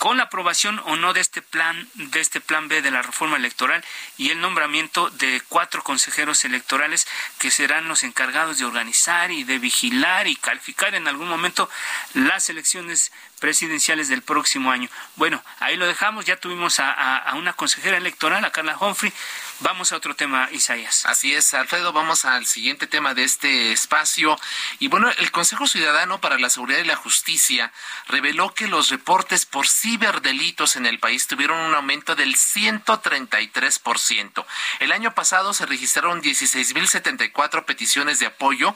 con 0.00 0.16
la 0.16 0.24
aprobación 0.24 0.80
o 0.86 0.96
no 0.96 1.12
de 1.12 1.20
este 1.20 1.42
plan 1.42 1.86
de 1.92 2.20
este 2.20 2.40
plan 2.40 2.68
B 2.68 2.80
de 2.80 2.90
la 2.90 3.02
reforma 3.02 3.36
electoral 3.36 3.84
y 4.16 4.30
el 4.30 4.40
nombramiento 4.40 5.10
de 5.10 5.42
cuatro 5.46 5.82
consejeros 5.82 6.42
electorales 6.46 7.06
que 7.38 7.50
serán 7.50 7.86
los 7.86 8.02
encargados 8.02 8.56
de 8.56 8.64
organizar 8.64 9.30
y 9.30 9.44
de 9.44 9.58
vigilar 9.58 10.26
y 10.26 10.36
calificar 10.36 10.94
en 10.94 11.06
algún 11.06 11.28
momento 11.28 11.68
las 12.14 12.48
elecciones 12.48 13.12
presidenciales 13.40 14.08
del 14.08 14.22
próximo 14.22 14.70
año. 14.70 14.88
Bueno, 15.16 15.42
ahí 15.58 15.76
lo 15.76 15.86
dejamos, 15.86 16.24
ya 16.24 16.38
tuvimos 16.38 16.80
a, 16.80 17.34
una 17.34 17.52
consejera 17.52 17.98
electoral, 17.98 18.42
a 18.46 18.52
Carla 18.52 18.78
Humphrey. 18.80 19.12
Vamos 19.62 19.92
a 19.92 19.96
otro 19.96 20.16
tema, 20.16 20.48
Isaías. 20.52 21.04
Así 21.04 21.34
es, 21.34 21.52
Alfredo, 21.52 21.92
vamos 21.92 22.24
al 22.24 22.46
siguiente 22.46 22.86
tema 22.86 23.12
de 23.12 23.24
este 23.24 23.72
espacio. 23.72 24.38
Y 24.78 24.88
bueno, 24.88 25.10
el 25.18 25.30
Consejo 25.32 25.66
Ciudadano 25.66 26.18
para 26.18 26.38
la 26.38 26.48
Seguridad 26.48 26.78
y 26.78 26.84
la 26.84 26.96
Justicia 26.96 27.70
reveló 28.08 28.54
que 28.54 28.68
los 28.68 28.88
reportes 28.88 29.44
por 29.44 29.68
ciberdelitos 29.68 30.76
en 30.76 30.86
el 30.86 30.98
país 30.98 31.26
tuvieron 31.26 31.58
un 31.58 31.74
aumento 31.74 32.14
del 32.14 32.36
133%. 32.36 34.46
El 34.78 34.92
año 34.92 35.14
pasado 35.14 35.52
se 35.52 35.66
registraron 35.66 36.22
16.074 36.22 37.66
peticiones 37.66 38.18
de 38.18 38.26
apoyo 38.26 38.74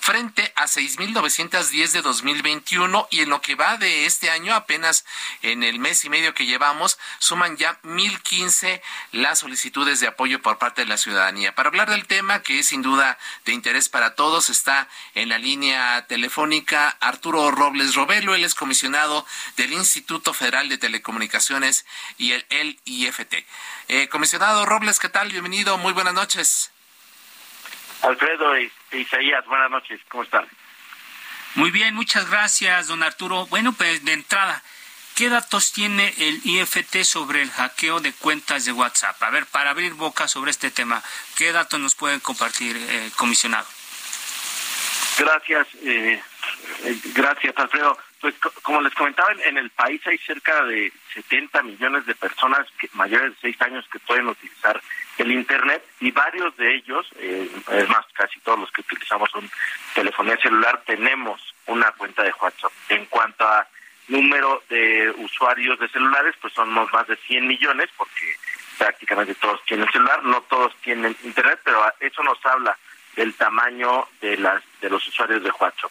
frente 0.00 0.52
a 0.56 0.64
6.910 0.64 1.92
de 1.92 2.02
2021 2.02 3.06
y 3.10 3.20
en 3.20 3.28
lo 3.28 3.40
que 3.42 3.54
va 3.54 3.76
de 3.76 4.06
este 4.06 4.30
año, 4.30 4.54
apenas 4.54 5.04
en 5.42 5.62
el 5.62 5.78
mes 5.78 6.04
y 6.04 6.08
medio 6.08 6.34
que 6.34 6.46
llevamos, 6.46 6.98
suman 7.18 7.56
ya 7.58 7.78
1.015 7.82 8.80
las 9.12 9.40
solicitudes 9.40 10.00
de 10.00 10.08
apoyo 10.08 10.40
por 10.40 10.58
parte 10.58 10.82
de 10.82 10.88
la 10.88 10.96
ciudadanía. 10.96 11.54
Para 11.54 11.68
hablar 11.68 11.90
del 11.90 12.06
tema, 12.06 12.42
que 12.42 12.58
es 12.58 12.68
sin 12.68 12.82
duda 12.82 13.18
de 13.44 13.52
interés 13.52 13.88
para 13.88 14.14
todos, 14.14 14.48
está 14.48 14.88
en 15.14 15.28
la 15.28 15.38
línea 15.38 16.06
telefónica 16.06 16.96
Arturo 17.00 17.50
Robles 17.50 17.94
Robelo, 17.94 18.34
él 18.34 18.44
es 18.44 18.54
comisionado 18.54 19.26
del 19.56 19.72
Instituto 19.72 20.32
Federal 20.32 20.68
de 20.70 20.78
Telecomunicaciones 20.78 21.84
y 22.16 22.32
el, 22.32 22.80
IFT. 22.84 23.44
Eh, 23.88 24.08
comisionado 24.08 24.64
Robles, 24.64 24.98
¿qué 24.98 25.10
tal? 25.10 25.30
Bienvenido, 25.30 25.76
muy 25.76 25.92
buenas 25.92 26.14
noches. 26.14 26.72
Alfredo 28.02 28.58
y 28.58 28.72
Isaías, 28.92 29.44
buenas 29.46 29.70
noches, 29.70 30.00
¿cómo 30.08 30.24
están? 30.24 30.46
Muy 31.54 31.70
bien, 31.70 31.94
muchas 31.94 32.30
gracias, 32.30 32.88
don 32.88 33.02
Arturo. 33.02 33.46
Bueno, 33.46 33.72
pues 33.72 34.04
de 34.04 34.12
entrada, 34.12 34.62
¿qué 35.16 35.28
datos 35.28 35.72
tiene 35.72 36.14
el 36.18 36.40
IFT 36.44 37.02
sobre 37.02 37.42
el 37.42 37.50
hackeo 37.50 38.00
de 38.00 38.12
cuentas 38.12 38.64
de 38.64 38.72
WhatsApp? 38.72 39.20
A 39.22 39.30
ver, 39.30 39.46
para 39.46 39.70
abrir 39.70 39.94
boca 39.94 40.28
sobre 40.28 40.52
este 40.52 40.70
tema, 40.70 41.02
¿qué 41.36 41.52
datos 41.52 41.80
nos 41.80 41.94
pueden 41.94 42.20
compartir, 42.20 42.76
eh, 42.76 43.10
comisionado? 43.16 43.66
Gracias, 45.18 45.66
eh, 45.82 46.22
eh, 46.84 46.98
gracias, 47.14 47.54
Alfredo. 47.56 47.98
Pues 48.20 48.34
como 48.62 48.80
les 48.82 48.94
comentaba, 48.94 49.32
en 49.44 49.58
el 49.58 49.70
país 49.70 50.00
hay 50.06 50.18
cerca 50.18 50.64
de 50.64 50.92
70 51.14 51.62
millones 51.62 52.06
de 52.06 52.14
personas 52.14 52.66
mayores 52.92 53.32
de 53.32 53.40
6 53.40 53.62
años 53.62 53.84
que 53.90 53.98
pueden 53.98 54.28
utilizar 54.28 54.80
el 55.18 55.32
Internet 55.32 55.82
y 56.00 56.10
varios 56.10 56.56
de 56.56 56.76
ellos, 56.76 57.06
eh, 57.16 57.50
es 57.72 57.88
más, 57.88 58.06
casi 58.14 58.40
todos 58.40 58.60
los 58.60 58.72
que 58.72 58.80
utilizamos 58.80 59.32
un 59.34 59.50
telefonía 59.94 60.36
celular, 60.38 60.82
tenemos 60.86 61.54
una 61.66 61.92
cuenta 61.92 62.22
de 62.22 62.32
WhatsApp. 62.40 62.72
En 62.88 63.04
cuanto 63.06 63.44
a 63.44 63.66
número 64.08 64.62
de 64.68 65.10
usuarios 65.18 65.78
de 65.78 65.88
celulares, 65.88 66.34
pues 66.40 66.54
somos 66.54 66.90
más 66.92 67.06
de 67.06 67.16
100 67.16 67.46
millones, 67.46 67.90
porque 67.96 68.34
prácticamente 68.78 69.34
todos 69.34 69.62
tienen 69.64 69.90
celular, 69.92 70.22
no 70.24 70.40
todos 70.42 70.74
tienen 70.82 71.14
internet, 71.22 71.60
pero 71.62 71.84
eso 72.00 72.22
nos 72.22 72.44
habla 72.46 72.76
del 73.14 73.34
tamaño 73.34 74.08
de 74.20 74.36
las 74.38 74.62
de 74.80 74.88
los 74.88 75.06
usuarios 75.06 75.42
de 75.42 75.50
WhatsApp. 75.50 75.90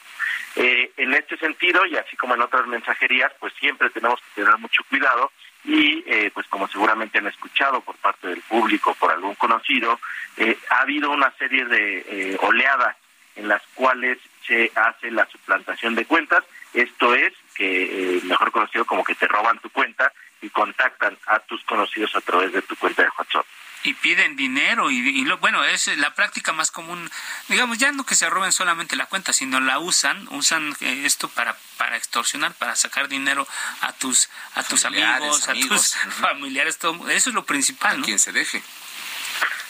Eh, 0.55 0.91
en 0.97 1.13
este 1.13 1.37
sentido, 1.37 1.85
y 1.85 1.97
así 1.97 2.17
como 2.17 2.33
en 2.33 2.41
otras 2.41 2.65
mensajerías, 2.65 3.31
pues 3.39 3.53
siempre 3.59 3.89
tenemos 3.91 4.19
que 4.19 4.41
tener 4.41 4.57
mucho 4.57 4.83
cuidado 4.89 5.31
y 5.63 6.03
eh, 6.07 6.31
pues 6.33 6.47
como 6.47 6.67
seguramente 6.67 7.17
han 7.17 7.27
escuchado 7.27 7.81
por 7.81 7.95
parte 7.97 8.27
del 8.27 8.41
público, 8.41 8.95
por 8.95 9.11
algún 9.11 9.35
conocido, 9.35 9.99
eh, 10.37 10.57
ha 10.69 10.81
habido 10.81 11.11
una 11.11 11.31
serie 11.37 11.65
de 11.65 12.37
oleadas 12.41 12.95
en 13.35 13.47
las 13.47 13.61
cuales 13.73 14.17
se 14.45 14.71
hace 14.75 15.11
la 15.11 15.25
suplantación 15.27 15.95
de 15.95 16.05
cuentas, 16.05 16.43
esto 16.73 17.13
es 17.13 17.33
que 17.55 18.19
mejor 18.23 18.51
conocido 18.51 18.85
como 18.85 19.03
que 19.03 19.15
te 19.15 19.27
roban 19.27 19.59
tu 19.59 19.69
cuenta 19.69 20.11
y 20.41 20.49
contactan 20.49 21.17
a 21.27 21.39
tus 21.39 21.63
conocidos 21.65 22.15
a 22.15 22.21
través 22.21 22.53
de 22.53 22.61
tu 22.61 22.75
cuenta 22.77 23.03
de 23.03 23.09
WhatsApp 23.17 23.45
y 23.83 23.93
piden 23.93 24.35
dinero 24.35 24.91
y, 24.91 25.23
lo, 25.23 25.37
bueno 25.37 25.63
es 25.63 25.87
la 25.97 26.13
práctica 26.13 26.51
más 26.51 26.71
común. 26.71 27.09
Digamos 27.47 27.77
ya 27.77 27.91
no 27.91 28.05
que 28.05 28.15
se 28.15 28.29
roben 28.29 28.51
solamente 28.51 28.95
la 28.95 29.05
cuenta 29.05 29.31
sino 29.33 29.59
la 29.59 29.79
usan 29.79 30.27
usan 30.31 30.75
eh, 30.81 31.03
esto 31.05 31.29
para 31.29 31.55
para 31.77 31.95
extorsionar 31.95 32.53
para 32.53 32.75
sacar 32.75 33.07
dinero 33.07 33.47
a 33.81 33.93
tus 33.93 34.29
a 34.55 34.63
tus 34.63 34.85
amigos, 34.85 35.47
a 35.47 35.53
tus 35.53 35.95
familiares 36.21 36.77
todo 36.77 37.09
eso 37.09 37.29
es 37.29 37.35
lo 37.35 37.45
principal 37.45 37.99
¿no? 37.99 38.05
quien 38.05 38.19
se 38.19 38.31
deje. 38.31 38.61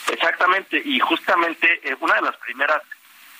Exactamente 0.07 0.81
y 0.83 0.99
justamente 0.99 1.79
eh, 1.83 1.95
una 1.99 2.15
de 2.15 2.21
las 2.21 2.37
primeras 2.37 2.81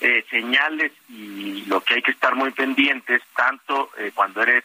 eh, 0.00 0.24
señales 0.30 0.92
y 1.08 1.64
lo 1.66 1.82
que 1.82 1.94
hay 1.94 2.02
que 2.02 2.12
estar 2.12 2.34
muy 2.34 2.52
pendientes 2.52 3.22
tanto 3.34 3.90
cuando 4.14 4.42
eres 4.42 4.64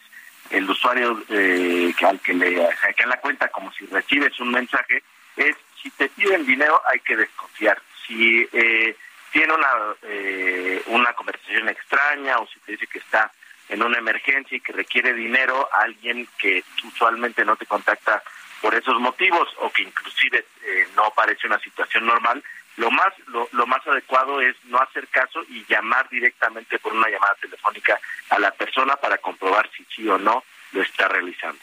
el 0.52 0.70
usuario 0.70 1.26
que 1.28 2.06
al 2.06 2.20
que 2.20 2.34
le 2.34 2.72
hackean 2.76 3.10
la 3.10 3.20
cuenta 3.20 3.48
como 3.50 3.74
si 3.74 3.86
recibes 3.88 4.40
un 4.40 4.52
mensaje 4.52 5.04
es 5.36 5.56
si 5.86 5.92
te 5.92 6.10
piden 6.10 6.48
dinero 6.48 6.82
hay 6.90 7.00
que 7.02 7.16
desconfiar. 7.16 7.80
Si 8.08 8.50
eh, 8.52 8.96
tiene 9.32 9.54
una, 9.54 9.70
eh, 10.02 10.82
una 10.88 11.14
conversación 11.14 11.70
extraña 11.70 12.40
o 12.40 12.48
si 12.48 12.60
te 12.62 12.72
dice 12.72 12.88
que 12.88 12.98
está 12.98 13.32
en 13.70 13.84
una 13.84 14.00
emergencia 14.00 14.58
y 14.58 14.62
que 14.62 14.74
requiere 14.74 15.14
dinero, 15.14 15.70
alguien 15.72 16.28
que 16.40 16.64
usualmente 16.84 17.46
no 17.46 17.56
te 17.56 17.68
contacta 17.68 18.24
por 18.62 18.74
esos 18.74 19.00
motivos 19.00 19.48
o 19.60 19.72
que 19.72 19.84
inclusive 19.84 20.44
eh, 20.64 20.88
no 20.96 21.12
parece 21.12 21.46
una 21.46 21.60
situación 21.60 22.08
normal, 22.08 22.44
lo 22.78 22.90
más 22.90 23.14
lo, 23.28 23.48
lo, 23.52 23.68
más 23.68 23.86
adecuado 23.86 24.42
es 24.42 24.56
no 24.66 24.80
hacer 24.80 25.08
caso 25.10 25.44
y 25.50 25.64
llamar 25.66 26.10
directamente 26.10 26.80
por 26.80 26.94
una 26.94 27.10
llamada 27.10 27.36
telefónica 27.40 28.00
a 28.30 28.40
la 28.40 28.50
persona 28.52 28.96
para 28.96 29.20
comprobar 29.20 29.70
si 29.78 29.86
sí 29.96 30.10
o 30.10 30.18
no 30.18 30.44
lo 30.72 30.82
está 30.82 31.08
realizando. 31.08 31.60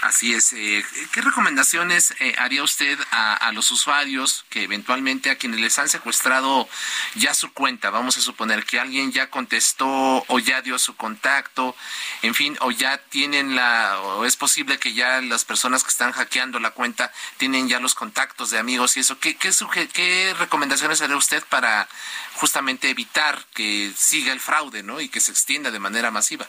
Así 0.00 0.32
es. 0.32 0.52
Eh, 0.52 0.84
¿Qué 1.10 1.20
recomendaciones 1.22 2.14
eh, 2.20 2.34
haría 2.38 2.62
usted 2.62 2.96
a, 3.10 3.50
los 3.52 3.72
usuarios 3.72 4.44
que 4.48 4.62
eventualmente 4.62 5.30
a 5.30 5.36
quienes 5.36 5.60
les 5.60 5.76
han 5.80 5.88
secuestrado 5.88 6.68
ya 7.16 7.34
su 7.34 7.52
cuenta? 7.52 7.90
Vamos 7.90 8.16
a 8.16 8.20
suponer 8.20 8.64
que 8.64 8.78
alguien 8.78 9.10
ya 9.10 9.28
contestó 9.28 10.24
o 10.28 10.38
ya 10.38 10.62
dio 10.62 10.78
su 10.78 10.94
contacto, 10.94 11.74
en 12.22 12.34
fin, 12.34 12.56
o 12.60 12.70
ya 12.70 12.98
tienen 12.98 13.56
la, 13.56 14.00
o 14.00 14.24
es 14.24 14.36
posible 14.36 14.78
que 14.78 14.92
ya 14.94 15.20
las 15.20 15.44
personas 15.44 15.82
que 15.82 15.90
están 15.90 16.12
hackeando 16.12 16.60
la 16.60 16.70
cuenta 16.70 17.12
tienen 17.36 17.68
ya 17.68 17.80
los 17.80 17.96
contactos 17.96 18.50
de 18.50 18.58
amigos 18.58 18.96
y 18.96 19.00
eso. 19.00 19.18
¿Qué, 19.18 19.36
qué, 19.36 19.50
qué 19.92 20.34
recomendaciones 20.38 21.02
haría 21.02 21.16
usted 21.16 21.42
para 21.48 21.88
justamente 22.34 22.88
evitar 22.88 23.44
que 23.52 23.92
siga 23.96 24.32
el 24.32 24.38
fraude, 24.38 24.84
¿no? 24.84 25.00
Y 25.00 25.08
que 25.08 25.18
se 25.18 25.32
extienda 25.32 25.72
de 25.72 25.80
manera 25.80 26.12
masiva. 26.12 26.46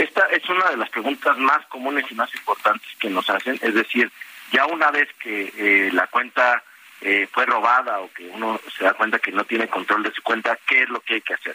Esta 0.00 0.24
es 0.28 0.48
una 0.48 0.70
de 0.70 0.78
las 0.78 0.88
preguntas 0.88 1.36
más 1.36 1.66
comunes 1.66 2.10
y 2.10 2.14
más 2.14 2.34
importantes 2.34 2.88
que 2.98 3.10
nos 3.10 3.28
hacen, 3.28 3.58
es 3.60 3.74
decir, 3.74 4.10
ya 4.50 4.64
una 4.64 4.90
vez 4.90 5.06
que 5.18 5.52
eh, 5.58 5.90
la 5.92 6.06
cuenta 6.06 6.64
eh, 7.02 7.28
fue 7.30 7.44
robada 7.44 8.00
o 8.00 8.10
que 8.10 8.26
uno 8.28 8.58
se 8.74 8.84
da 8.84 8.94
cuenta 8.94 9.18
que 9.18 9.30
no 9.30 9.44
tiene 9.44 9.68
control 9.68 10.02
de 10.02 10.12
su 10.12 10.22
cuenta, 10.22 10.58
¿qué 10.66 10.84
es 10.84 10.88
lo 10.88 11.00
que 11.00 11.16
hay 11.16 11.20
que 11.20 11.34
hacer? 11.34 11.54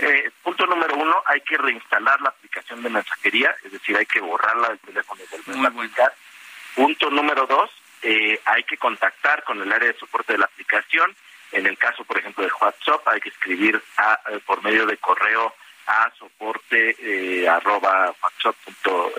Eh, 0.00 0.30
punto 0.42 0.66
número 0.66 0.94
uno, 0.94 1.22
hay 1.24 1.40
que 1.40 1.56
reinstalar 1.56 2.20
la 2.20 2.28
aplicación 2.28 2.82
de 2.82 2.90
mensajería, 2.90 3.56
es 3.64 3.72
decir, 3.72 3.96
hay 3.96 4.04
que 4.04 4.20
borrarla 4.20 4.68
del 4.68 4.78
teléfono 4.80 5.22
y 5.22 5.34
volverla 5.34 5.68
a 5.68 5.70
aplicar. 5.70 6.14
Punto 6.74 7.08
número 7.08 7.46
dos, 7.46 7.70
hay 8.44 8.62
que 8.64 8.76
contactar 8.76 9.42
con 9.44 9.62
el 9.62 9.72
área 9.72 9.90
de 9.90 9.98
soporte 9.98 10.34
de 10.34 10.40
la 10.40 10.44
aplicación. 10.44 11.16
En 11.50 11.66
el 11.66 11.78
caso, 11.78 12.04
por 12.04 12.18
ejemplo, 12.18 12.44
de 12.44 12.52
WhatsApp, 12.60 13.08
hay 13.08 13.20
que 13.20 13.30
escribir 13.30 13.82
a, 13.96 14.20
por 14.44 14.62
medio 14.62 14.84
de 14.84 14.98
correo 14.98 15.54
a 15.86 16.10
soporte 16.18 16.96
eh, 16.98 17.48
arroba 17.48 18.14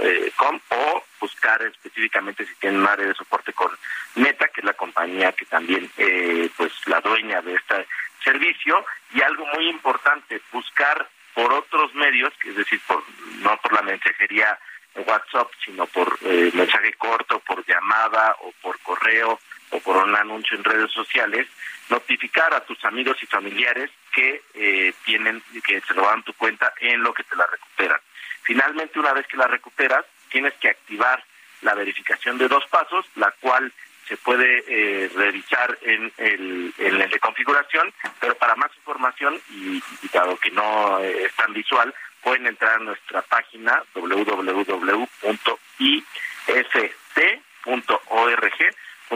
eh, 0.02 0.32
o 0.70 1.04
buscar 1.20 1.62
específicamente 1.64 2.46
si 2.46 2.56
tienen 2.56 2.82
un 2.82 2.88
área 2.88 3.08
de 3.08 3.14
soporte 3.14 3.54
con 3.54 3.72
Meta, 4.16 4.48
que 4.50 4.62
es 4.62 4.66
la 4.66 4.74
compañía 4.74 5.32
que 5.32 5.46
también 5.46 5.90
eh, 5.98 6.50
pues 6.58 6.72
la 6.88 7.02
dueña 7.02 7.42
de 7.42 7.56
este 7.56 7.88
servicio. 8.24 8.86
Y 9.14 9.22
algo 9.22 9.46
muy 9.54 9.70
importante 9.70 10.42
buscar 10.52 11.08
por 11.34 11.54
otros 11.54 11.94
medios, 11.94 12.34
es 12.46 12.56
decir, 12.56 12.82
por 12.88 13.04
no 13.42 13.56
por 13.58 13.74
la 13.74 13.82
mensajería 13.82 14.58
WhatsApp, 15.06 15.50
sino 15.64 15.86
por 15.86 16.18
eh, 16.24 16.52
mensaje 16.54 16.94
corto, 16.94 17.40
por 17.40 17.66
llamada 17.66 18.36
o 18.42 18.52
por 18.62 18.80
correo 18.80 19.40
o 19.72 19.80
por 19.80 19.98
un 19.98 20.16
anuncio 20.16 20.58
en 20.58 20.64
redes 20.64 20.92
sociales, 20.92 21.48
notificar 21.90 22.54
a 22.54 22.62
tus 22.62 22.84
amigos 22.86 23.18
y 23.22 23.26
familiares 23.26 23.90
que 24.14 24.42
eh, 24.54 24.94
tienen 25.06 25.42
que 25.66 25.82
se 25.82 25.94
roban 25.94 26.24
tu 26.24 26.34
cuenta 26.34 26.74
en 26.80 27.02
lo 27.02 27.14
que 27.14 27.24
te 27.24 27.36
la 27.36 27.46
recuperan. 27.46 28.00
Finalmente, 28.44 29.00
una 29.00 29.14
vez 29.14 29.28
que 29.28 29.38
la 29.38 29.48
recuperas, 29.48 30.06
tienes 30.30 30.54
que 30.56 30.70
activar 30.70 31.24
la 31.62 31.74
verificación 31.74 32.38
de 32.38 32.48
dos 32.48 32.66
pasos, 32.68 33.06
la 33.16 33.32
cual 33.40 33.72
se 34.08 34.18
puede 34.18 34.64
eh, 34.68 35.10
revisar 35.14 35.78
en 35.82 36.12
el, 36.18 36.74
en 36.78 37.02
el 37.02 37.10
de 37.10 37.20
configuración, 37.20 37.94
pero 38.20 38.36
para 38.36 38.56
más 38.56 38.72
información 38.78 39.40
y, 39.50 39.84
dado 40.14 40.38
que 40.38 40.52
no 40.52 41.00
eh, 41.00 41.26
es 41.26 41.36
tan 41.36 41.52
visual, 41.54 41.94
pueden 42.24 42.48
entrar 42.48 42.76
a 42.76 42.84
nuestra 42.84 43.22
página 43.24 43.84
www.ist.org 43.94 45.18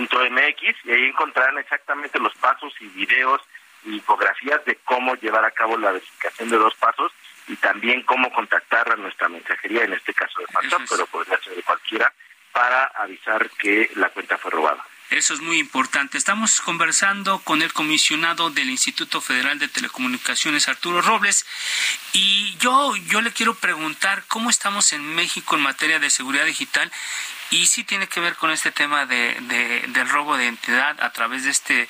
.mx 0.08 0.86
y 0.86 0.92
ahí 0.92 1.06
encontrarán 1.06 1.58
exactamente 1.58 2.20
los 2.20 2.34
pasos 2.36 2.74
y 2.80 2.88
videos 2.88 3.42
y 3.86 3.96
infografías 3.96 4.64
de 4.66 4.76
cómo 4.86 5.16
llevar 5.16 5.46
a 5.46 5.52
cabo 5.52 5.78
la 5.78 5.92
verificación 5.92 6.50
de 6.50 6.58
dos 6.58 6.76
pasos 6.76 7.12
y 7.48 7.56
también 7.56 8.04
cómo 8.04 8.32
contactar 8.32 8.92
a 8.92 8.96
nuestra 8.96 9.28
mensajería, 9.28 9.84
en 9.84 9.94
este 9.94 10.14
caso 10.14 10.40
de 10.40 10.46
WhatsApp, 10.54 10.82
pero 10.90 11.06
podría 11.08 11.40
ser 11.40 11.56
de 11.56 11.64
cualquiera, 11.64 12.14
para 12.52 12.86
avisar 12.96 13.50
que 13.52 13.90
la 13.96 14.10
cuenta 14.10 14.38
fue 14.38 14.52
robada. 14.52 14.86
Eso 15.10 15.34
es 15.34 15.42
muy 15.42 15.60
importante. 15.60 16.18
Estamos 16.18 16.62
conversando 16.62 17.40
con 17.40 17.62
el 17.62 17.74
comisionado 17.74 18.50
del 18.50 18.70
Instituto 18.70 19.20
Federal 19.20 19.60
de 19.60 19.68
Telecomunicaciones, 19.68 20.70
Arturo 20.70 21.02
Robles, 21.02 21.46
y 22.14 22.56
yo, 22.60 22.96
yo 23.08 23.22
le 23.22 23.32
quiero 23.32 23.56
preguntar 23.56 24.24
cómo 24.30 24.50
estamos 24.50 24.94
en 24.94 25.04
México 25.16 25.56
en 25.56 25.64
materia 25.64 26.00
de 26.00 26.10
seguridad 26.10 26.46
digital 26.46 26.90
y 27.52 27.68
sí 27.68 27.84
tiene 27.84 28.08
que 28.08 28.22
ver 28.22 28.36
con 28.38 28.50
este 28.50 28.72
tema 28.72 29.06
de, 29.06 29.36
del 29.90 30.10
robo 30.10 30.38
de 30.38 30.46
identidad 30.46 31.02
a 31.04 31.12
través 31.12 31.44
de 31.44 31.52
este 31.52 31.90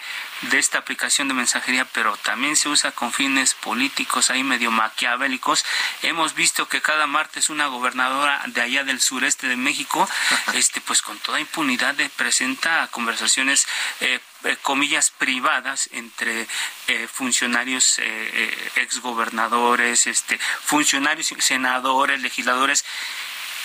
de 0.49 0.57
esta 0.57 0.79
aplicación 0.79 1.27
de 1.27 1.35
mensajería, 1.35 1.85
pero 1.85 2.17
también 2.17 2.55
se 2.55 2.67
usa 2.67 2.91
con 2.91 3.13
fines 3.13 3.53
políticos 3.53 4.31
ahí 4.31 4.43
medio 4.43 4.71
maquiavélicos. 4.71 5.63
Hemos 6.01 6.33
visto 6.33 6.67
que 6.67 6.81
cada 6.81 7.05
martes 7.05 7.51
una 7.51 7.67
gobernadora 7.67 8.41
de 8.47 8.61
allá 8.61 8.83
del 8.83 8.99
sureste 8.99 9.47
de 9.47 9.55
México, 9.55 10.09
este 10.55 10.81
pues 10.81 11.03
con 11.03 11.19
toda 11.19 11.39
impunidad 11.39 11.95
presenta 12.17 12.87
conversaciones 12.87 13.67
eh, 13.99 14.19
eh, 14.43 14.57
comillas 14.63 15.11
privadas 15.11 15.87
entre 15.91 16.47
eh, 16.87 17.07
funcionarios 17.07 17.99
eh, 17.99 18.71
exgobernadores, 18.77 20.07
este 20.07 20.39
funcionarios 20.39 21.31
senadores, 21.37 22.19
legisladores 22.21 22.83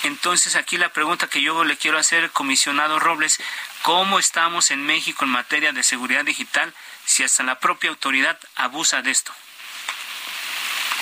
entonces 0.07 0.55
aquí 0.55 0.77
la 0.77 0.89
pregunta 0.89 1.29
que 1.29 1.41
yo 1.41 1.63
le 1.63 1.77
quiero 1.77 1.97
hacer, 1.97 2.31
comisionado 2.31 2.99
Robles, 2.99 3.39
¿cómo 3.83 4.19
estamos 4.19 4.71
en 4.71 4.85
México 4.85 5.25
en 5.25 5.31
materia 5.31 5.71
de 5.71 5.83
seguridad 5.83 6.25
digital 6.25 6.73
si 7.05 7.23
hasta 7.23 7.43
la 7.43 7.59
propia 7.59 7.89
autoridad 7.89 8.39
abusa 8.55 9.01
de 9.01 9.11
esto? 9.11 9.31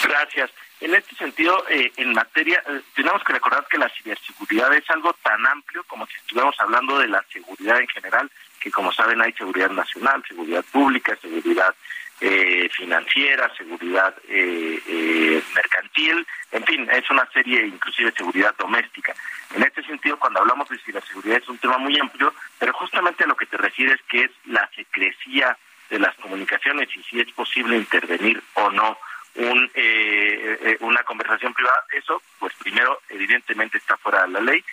Gracias. 0.03 0.51
En 0.81 0.93
este 0.93 1.15
sentido, 1.15 1.65
eh, 1.69 1.91
en 1.95 2.13
materia, 2.13 2.61
eh, 2.67 2.81
tenemos 2.95 3.23
que 3.23 3.33
recordar 3.33 3.65
que 3.69 3.77
la 3.77 3.89
ciberseguridad 3.89 4.73
es 4.73 4.87
algo 4.89 5.13
tan 5.23 5.45
amplio 5.47 5.83
como 5.85 6.05
si 6.07 6.13
estuviéramos 6.17 6.59
hablando 6.59 6.99
de 6.99 7.07
la 7.07 7.23
seguridad 7.31 7.79
en 7.79 7.87
general, 7.87 8.29
que 8.59 8.71
como 8.71 8.91
saben 8.91 9.21
hay 9.21 9.31
seguridad 9.33 9.69
nacional, 9.69 10.23
seguridad 10.27 10.65
pública, 10.71 11.15
seguridad 11.21 11.73
eh, 12.21 12.69
financiera, 12.71 13.51
seguridad 13.57 14.15
eh, 14.29 14.81
eh, 14.87 15.43
mercantil, 15.53 16.25
en 16.53 16.63
fin, 16.63 16.87
es 16.89 17.09
una 17.09 17.29
serie 17.33 17.67
inclusive 17.67 18.09
de 18.09 18.15
seguridad 18.15 18.55
doméstica. 18.57 19.13
En 19.53 19.61
este 19.61 19.83
sentido, 19.83 20.17
cuando 20.17 20.39
hablamos 20.39 20.69
de 20.69 20.77
ciberseguridad 20.77 21.39
es 21.39 21.49
un 21.49 21.57
tema 21.57 21.77
muy 21.77 21.99
amplio, 21.99 22.33
pero 22.57 22.71
justamente 22.71 23.25
a 23.25 23.27
lo 23.27 23.35
que 23.35 23.45
te 23.47 23.57
refieres 23.57 23.99
que 24.07 24.23
es 24.23 24.31
la 24.45 24.65
secrecía 24.73 25.57
de 25.89 25.99
las 25.99 26.15
comunicaciones 26.15 26.87
y 26.95 27.03
si 27.03 27.19
es 27.19 27.29
posible 27.33 27.75
intervenir 27.75 28.41
o 28.53 28.69
no 28.71 28.97
un, 29.35 29.69
una 30.79 31.03
conversación 31.03 31.53
privada, 31.53 31.83
eso, 31.91 32.21
pues 32.39 32.53
primero, 32.53 33.01
evidentemente 33.09 33.77
está 33.77 33.97
fuera 33.97 34.21
de 34.25 34.29
la 34.29 34.39
ley, 34.39 34.63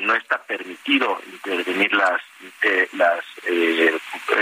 no 0.00 0.14
está 0.14 0.40
permitido 0.44 1.20
intervenir 1.26 1.92
las, 1.92 2.22
las 2.92 3.24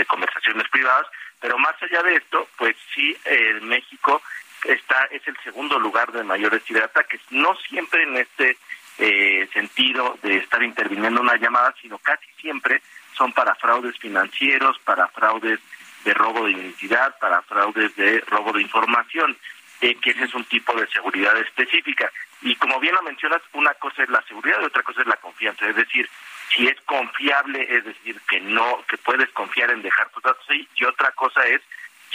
conversaciones 0.07 0.69
privadas, 0.69 1.07
pero 1.39 1.57
más 1.57 1.75
allá 1.81 2.01
de 2.03 2.15
esto, 2.15 2.47
pues 2.57 2.75
sí, 2.93 3.15
México 3.61 4.21
está 4.63 5.05
es 5.11 5.27
el 5.27 5.37
segundo 5.43 5.79
lugar 5.79 6.11
de 6.11 6.23
mayores 6.23 6.63
ciberataques, 6.63 7.21
no 7.29 7.55
siempre 7.67 8.03
en 8.03 8.17
este 8.17 8.57
eh, 8.97 9.47
sentido 9.53 10.17
de 10.23 10.37
estar 10.37 10.63
interviniendo 10.63 11.21
una 11.21 11.35
llamada, 11.35 11.73
sino 11.81 11.97
casi 11.97 12.25
siempre 12.39 12.81
son 13.13 13.33
para 13.33 13.55
fraudes 13.55 13.97
financieros, 13.97 14.79
para 14.79 15.07
fraudes 15.09 15.59
de 16.03 16.13
robo 16.13 16.45
de 16.45 16.51
identidad, 16.51 17.17
para 17.19 17.41
fraudes 17.41 17.95
de 17.95 18.21
robo 18.27 18.53
de 18.53 18.61
información, 18.61 19.35
eh, 19.81 19.95
que 19.95 20.11
ese 20.11 20.25
es 20.25 20.33
un 20.33 20.45
tipo 20.45 20.73
de 20.73 20.87
seguridad 20.87 21.35
específica. 21.37 22.11
Y 22.41 22.55
como 22.55 22.79
bien 22.79 22.95
lo 22.95 23.01
mencionas, 23.01 23.41
una 23.53 23.73
cosa 23.73 24.03
es 24.03 24.09
la 24.09 24.21
seguridad 24.23 24.61
y 24.61 24.65
otra 24.65 24.83
cosa 24.83 25.01
es 25.01 25.07
la 25.07 25.17
confianza. 25.17 25.67
Es 25.67 25.75
decir, 25.75 26.09
si 26.49 26.67
es 26.67 26.79
confiable, 26.81 27.65
es 27.69 27.85
decir, 27.85 28.19
que 28.29 28.39
no, 28.39 28.83
que 28.87 28.97
puedes 28.97 29.29
confiar 29.31 29.71
en 29.71 29.81
dejar 29.81 30.09
tus 30.09 30.23
datos 30.23 30.45
ahí, 30.49 30.67
y 30.75 30.85
otra 30.85 31.11
cosa 31.11 31.45
es 31.47 31.61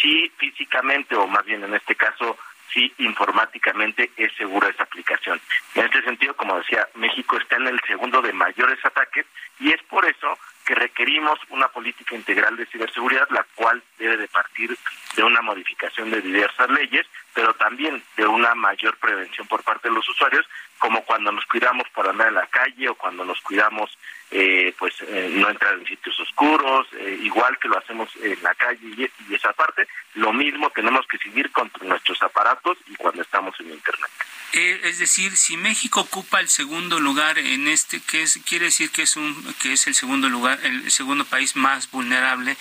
si 0.00 0.30
físicamente, 0.38 1.14
o 1.14 1.26
más 1.26 1.44
bien 1.44 1.62
en 1.62 1.74
este 1.74 1.94
caso, 1.94 2.38
si 2.72 2.92
informáticamente 2.98 4.10
es 4.16 4.32
segura 4.34 4.68
esa 4.68 4.84
aplicación. 4.84 5.40
En 5.74 5.84
este 5.86 6.02
sentido, 6.02 6.34
como 6.36 6.56
decía, 6.58 6.88
México 6.94 7.36
está 7.36 7.56
en 7.56 7.66
el 7.66 7.80
segundo 7.86 8.22
de 8.22 8.32
mayores 8.32 8.78
ataques 8.84 9.26
y 9.58 9.72
es 9.72 9.82
por 9.84 10.04
eso 10.04 10.38
que 10.70 10.74
requerimos 10.76 11.36
una 11.48 11.66
política 11.66 12.14
integral 12.14 12.56
de 12.56 12.64
ciberseguridad, 12.66 13.28
la 13.30 13.44
cual 13.56 13.82
debe 13.98 14.16
de 14.16 14.28
partir 14.28 14.78
de 15.16 15.24
una 15.24 15.42
modificación 15.42 16.12
de 16.12 16.22
diversas 16.22 16.70
leyes, 16.70 17.04
pero 17.34 17.52
también 17.54 18.00
de 18.16 18.24
una 18.24 18.54
mayor 18.54 18.96
prevención 18.98 19.48
por 19.48 19.64
parte 19.64 19.88
de 19.88 19.94
los 19.96 20.08
usuarios, 20.08 20.46
como 20.78 21.02
cuando 21.02 21.32
nos 21.32 21.44
cuidamos 21.46 21.88
para 21.92 22.10
andar 22.10 22.28
en 22.28 22.34
la 22.34 22.46
calle 22.46 22.88
o 22.88 22.94
cuando 22.94 23.24
nos 23.24 23.40
cuidamos 23.40 23.98
eh, 24.30 24.72
pues 24.78 24.94
eh, 25.08 25.28
no 25.32 25.50
entrar 25.50 25.74
en 25.74 25.86
sitios 25.86 26.20
oscuros, 26.20 26.86
eh, 26.92 27.18
igual 27.20 27.58
que 27.58 27.66
lo 27.66 27.76
hacemos 27.76 28.08
en 28.22 28.40
la 28.40 28.54
calle 28.54 28.78
y, 28.80 29.10
y, 29.28 29.34
esa 29.34 29.52
parte, 29.52 29.88
lo 30.14 30.32
mismo 30.32 30.70
tenemos 30.70 31.04
que 31.08 31.18
seguir 31.18 31.50
contra 31.50 31.84
nuestros 31.84 32.22
aparatos 32.22 32.78
y 32.86 32.94
cuando 32.94 33.22
estamos 33.22 33.58
en 33.58 33.72
Internet. 33.72 34.10
Eh, 34.52 34.80
es 34.84 34.98
decir, 34.98 35.36
si 35.36 35.56
México 35.56 36.00
ocupa 36.00 36.40
el 36.40 36.48
segundo 36.48 36.98
lugar 36.98 37.38
en 37.38 37.68
este, 37.68 38.00
que 38.00 38.22
es, 38.22 38.40
quiere 38.44 38.66
decir 38.66 38.90
que 38.90 39.02
es 39.02 39.14
un, 39.16 39.54
que 39.62 39.72
es 39.72 39.86
el 39.86 39.94
segundo 39.94 40.28
lugar, 40.28 40.58
el 40.62 40.90
segundo 40.90 41.24
país 41.24 41.56
más 41.56 41.90
vulnerable. 41.90 42.56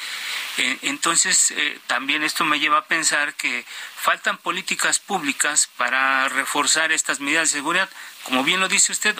Eh, 0.58 0.78
entonces, 0.84 1.52
eh, 1.52 1.80
también 1.88 2.24
esto 2.24 2.45
me 2.45 2.60
lleva 2.60 2.80
a 2.80 2.86
pensar 2.86 3.34
que 3.36 3.66
faltan 3.95 4.38
políticas 4.38 5.00
públicas 5.00 5.70
para 5.78 6.30
reforzar 6.30 6.91
estas 6.91 7.20
medidas 7.20 7.52
de 7.52 7.60
seguridad. 7.60 7.89
Como 8.24 8.43
bien 8.43 8.60
lo 8.60 8.68
dice 8.68 8.91
usted, 8.91 9.16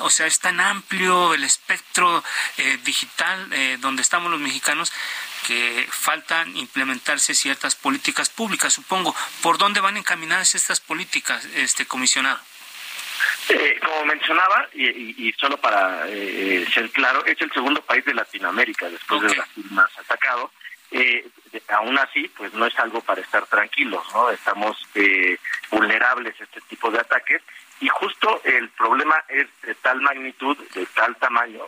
o 0.00 0.10
sea, 0.10 0.26
es 0.26 0.38
tan 0.38 0.60
amplio 0.60 1.34
el 1.34 1.42
espectro 1.44 2.22
digital 2.84 3.50
donde 3.80 4.02
estamos 4.02 4.30
los 4.30 4.40
mexicanos 4.40 4.92
que 5.46 5.86
faltan 5.90 6.56
implementarse 6.56 7.34
ciertas 7.34 7.74
políticas 7.74 8.30
públicas, 8.30 8.72
supongo. 8.72 9.14
¿Por 9.42 9.58
dónde 9.58 9.80
van 9.80 9.96
encaminadas 9.96 10.54
estas 10.54 10.80
políticas, 10.80 11.44
este 11.54 11.86
comisionado? 11.86 12.40
Eh, 13.50 13.78
como 13.84 14.06
mencionaba, 14.06 14.68
y, 14.72 15.32
solo 15.38 15.56
para 15.58 16.04
eh, 16.08 16.66
ser 16.72 16.90
claro, 16.90 17.24
es 17.26 17.40
el 17.40 17.52
segundo 17.52 17.82
país 17.82 18.04
de 18.04 18.14
Latinoamérica 18.14 18.88
después 18.88 19.20
de 19.22 19.28
Brasil 19.28 19.64
más 19.70 19.98
atacado. 19.98 20.50
Eh, 20.90 21.26
aún 21.68 21.98
así, 21.98 22.30
pues 22.36 22.52
no 22.54 22.66
es 22.66 22.78
algo 22.78 23.00
para 23.00 23.20
estar 23.20 23.46
tranquilos, 23.46 24.04
¿no? 24.12 24.30
Estamos 24.30 24.76
eh, 24.94 25.38
vulnerables 25.70 26.40
a 26.40 26.44
este 26.44 26.60
tipo 26.62 26.90
de 26.90 27.00
ataques 27.00 27.42
y 27.80 27.88
justo 27.88 28.40
el 28.44 28.68
problema 28.70 29.16
es 29.28 29.46
de 29.62 29.74
tal 29.74 30.00
magnitud, 30.00 30.56
de 30.74 30.86
tal 30.86 31.16
tamaño, 31.16 31.66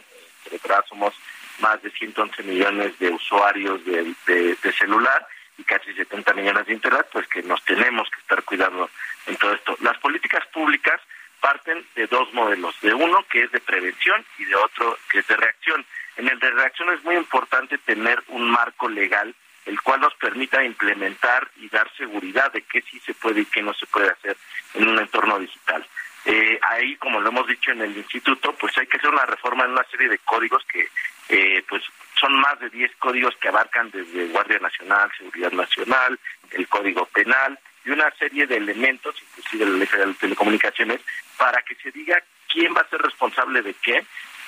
de 0.50 0.58
verdad 0.58 0.84
somos 0.88 1.14
más 1.58 1.82
de 1.82 1.90
111 1.90 2.42
millones 2.44 2.98
de 2.98 3.10
usuarios 3.10 3.84
de, 3.84 4.56
celular 4.78 5.26
y 5.58 5.64
casi 5.64 5.92
70 5.92 6.34
millones 6.34 6.66
de 6.66 6.74
internet, 6.74 7.06
pues 7.10 7.26
que 7.28 7.42
nos 7.42 7.64
tenemos 7.64 8.08
que 8.10 8.20
estar 8.20 8.42
cuidando 8.44 8.90
en 9.26 9.36
todo 9.36 9.54
esto. 9.54 9.76
Las 9.80 9.96
políticas 9.98 10.46
públicas 10.52 11.00
parten 11.40 11.86
de 11.94 12.06
dos 12.06 12.32
modelos, 12.32 12.74
de 12.80 12.94
uno 12.94 13.24
que 13.30 13.44
es 13.44 13.52
de 13.52 13.60
prevención 13.60 14.24
y 14.38 14.44
de 14.44 14.54
otro 14.56 14.98
que 15.10 15.20
es 15.20 15.26
de 15.26 15.36
reacción. 15.36 15.84
En 16.16 16.28
el 16.28 16.38
de 16.38 16.50
reacción 16.50 16.92
es 16.92 17.04
muy 17.04 17.16
importante 17.16 17.78
tener 17.78 18.22
un 18.28 18.50
marco 18.50 18.88
legal 18.88 19.34
el 19.66 19.80
cual 19.82 20.00
nos 20.00 20.14
permita 20.14 20.64
implementar 20.64 21.50
y 21.56 21.68
dar 21.68 21.90
seguridad 21.96 22.52
de 22.52 22.62
qué 22.62 22.82
sí 22.82 23.00
se 23.00 23.14
puede 23.14 23.40
y 23.40 23.46
qué 23.46 23.62
no 23.62 23.74
se 23.74 23.86
puede 23.86 24.10
hacer 24.10 24.36
en 24.74 24.88
un 24.88 24.98
entorno 24.98 25.38
digital. 25.40 25.84
Eh, 26.24 26.58
ahí, 26.62 26.96
como 26.96 27.20
lo 27.20 27.28
hemos 27.28 27.46
dicho 27.46 27.72
en 27.72 27.82
el 27.82 27.96
instituto, 27.96 28.52
pues 28.54 28.76
hay 28.78 28.86
que 28.86 28.96
hacer 28.96 29.10
una 29.10 29.26
reforma 29.26 29.64
en 29.64 29.72
una 29.72 29.84
serie 29.90 30.08
de 30.08 30.18
códigos 30.18 30.64
que 30.72 30.88
eh, 31.28 31.64
pues 31.68 31.82
son 32.18 32.32
más 32.40 32.58
de 32.60 32.70
10 32.70 32.92
códigos 32.98 33.36
que 33.36 33.48
abarcan 33.48 33.90
desde 33.90 34.28
Guardia 34.28 34.58
Nacional, 34.58 35.10
Seguridad 35.16 35.52
Nacional, 35.52 36.18
el 36.52 36.68
Código 36.68 37.06
Penal 37.06 37.58
y 37.86 37.90
una 37.90 38.10
serie 38.18 38.46
de 38.46 38.56
elementos, 38.56 39.14
inclusive 39.22 39.64
la 39.64 39.78
Ley 39.78 39.88
de 39.88 40.14
Telecomunicaciones, 40.14 41.00
para 41.38 41.62
que 41.62 41.76
se 41.76 41.92
diga 41.92 42.20
quién 42.52 42.74
va 42.74 42.80
a 42.80 42.88
ser 42.88 43.00
responsable 43.00 43.62
de 43.62 43.74
qué, 43.74 44.04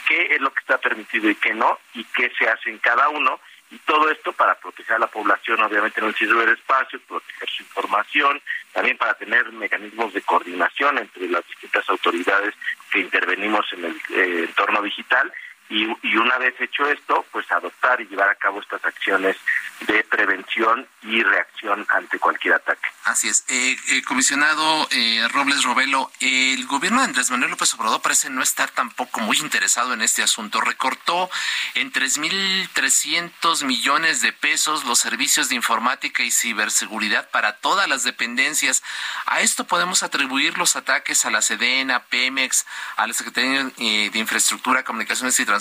qué 0.08 0.34
es 0.34 0.40
lo 0.40 0.52
que 0.52 0.60
está 0.60 0.78
permitido 0.78 1.30
y 1.30 1.36
qué 1.36 1.54
no, 1.54 1.78
y 1.94 2.04
qué 2.04 2.30
se 2.36 2.48
hace 2.48 2.70
en 2.70 2.78
cada 2.78 3.08
uno, 3.08 3.40
y 3.70 3.78
todo 3.78 4.10
esto 4.10 4.32
para 4.32 4.54
proteger 4.56 4.96
a 4.96 5.00
la 5.00 5.06
población, 5.06 5.62
obviamente 5.62 6.00
en 6.00 6.08
el 6.08 6.14
ciberespacio, 6.14 7.00
proteger 7.06 7.48
su 7.48 7.62
información, 7.62 8.40
también 8.72 8.96
para 8.96 9.14
tener 9.14 9.52
mecanismos 9.52 10.12
de 10.14 10.22
coordinación 10.22 10.98
entre 10.98 11.28
las 11.28 11.46
distintas 11.46 11.88
autoridades 11.90 12.54
que 12.90 13.00
intervenimos 13.00 13.66
en 13.72 13.84
el 13.84 13.96
eh, 14.14 14.44
entorno 14.48 14.82
digital 14.82 15.32
y, 15.68 15.84
y, 16.02 16.16
una 16.16 16.38
vez 16.38 16.54
hecho 16.60 16.86
esto, 16.88 17.24
pues 17.30 17.50
adoptar 17.52 18.00
y 18.00 18.06
llevar 18.06 18.28
a 18.30 18.34
cabo 18.34 18.60
estas 18.60 18.84
acciones 18.84 19.36
de 19.80 20.02
prevención 20.04 20.86
y 21.02 21.22
reacción 21.22 21.86
ante 21.88 22.18
cualquier 22.18 22.54
ataque. 22.54 22.88
Así 23.04 23.28
es. 23.28 23.44
Eh, 23.48 23.76
eh, 23.88 24.02
comisionado 24.02 24.88
eh, 24.90 25.26
Robles 25.32 25.62
Robelo, 25.62 26.10
el 26.20 26.66
gobierno 26.66 26.98
de 26.98 27.06
Andrés 27.06 27.30
Manuel 27.30 27.52
López 27.52 27.72
Obrador 27.74 28.02
parece 28.02 28.28
no 28.28 28.42
estar 28.42 28.70
tampoco 28.70 29.20
muy 29.20 29.38
interesado 29.38 29.94
en 29.94 30.02
este 30.02 30.22
asunto. 30.22 30.60
Recortó 30.60 31.30
en 31.74 31.92
3.300 31.92 33.64
millones 33.64 34.20
de 34.20 34.32
pesos 34.32 34.84
los 34.84 34.98
servicios 34.98 35.48
de 35.48 35.54
informática 35.54 36.22
y 36.22 36.30
ciberseguridad 36.30 37.30
para 37.30 37.56
todas 37.56 37.88
las 37.88 38.02
dependencias. 38.02 38.82
A 39.26 39.40
esto 39.40 39.64
podemos 39.64 40.02
atribuir 40.02 40.58
los 40.58 40.76
ataques 40.76 41.24
a 41.24 41.30
la 41.30 41.40
Sedena, 41.40 42.04
Pemex, 42.04 42.66
a 42.96 43.06
la 43.06 43.14
Secretaría 43.14 43.64
de 43.64 44.18
Infraestructura, 44.18 44.84
Comunicaciones 44.84 45.38
y 45.40 45.44
Transportes, 45.44 45.57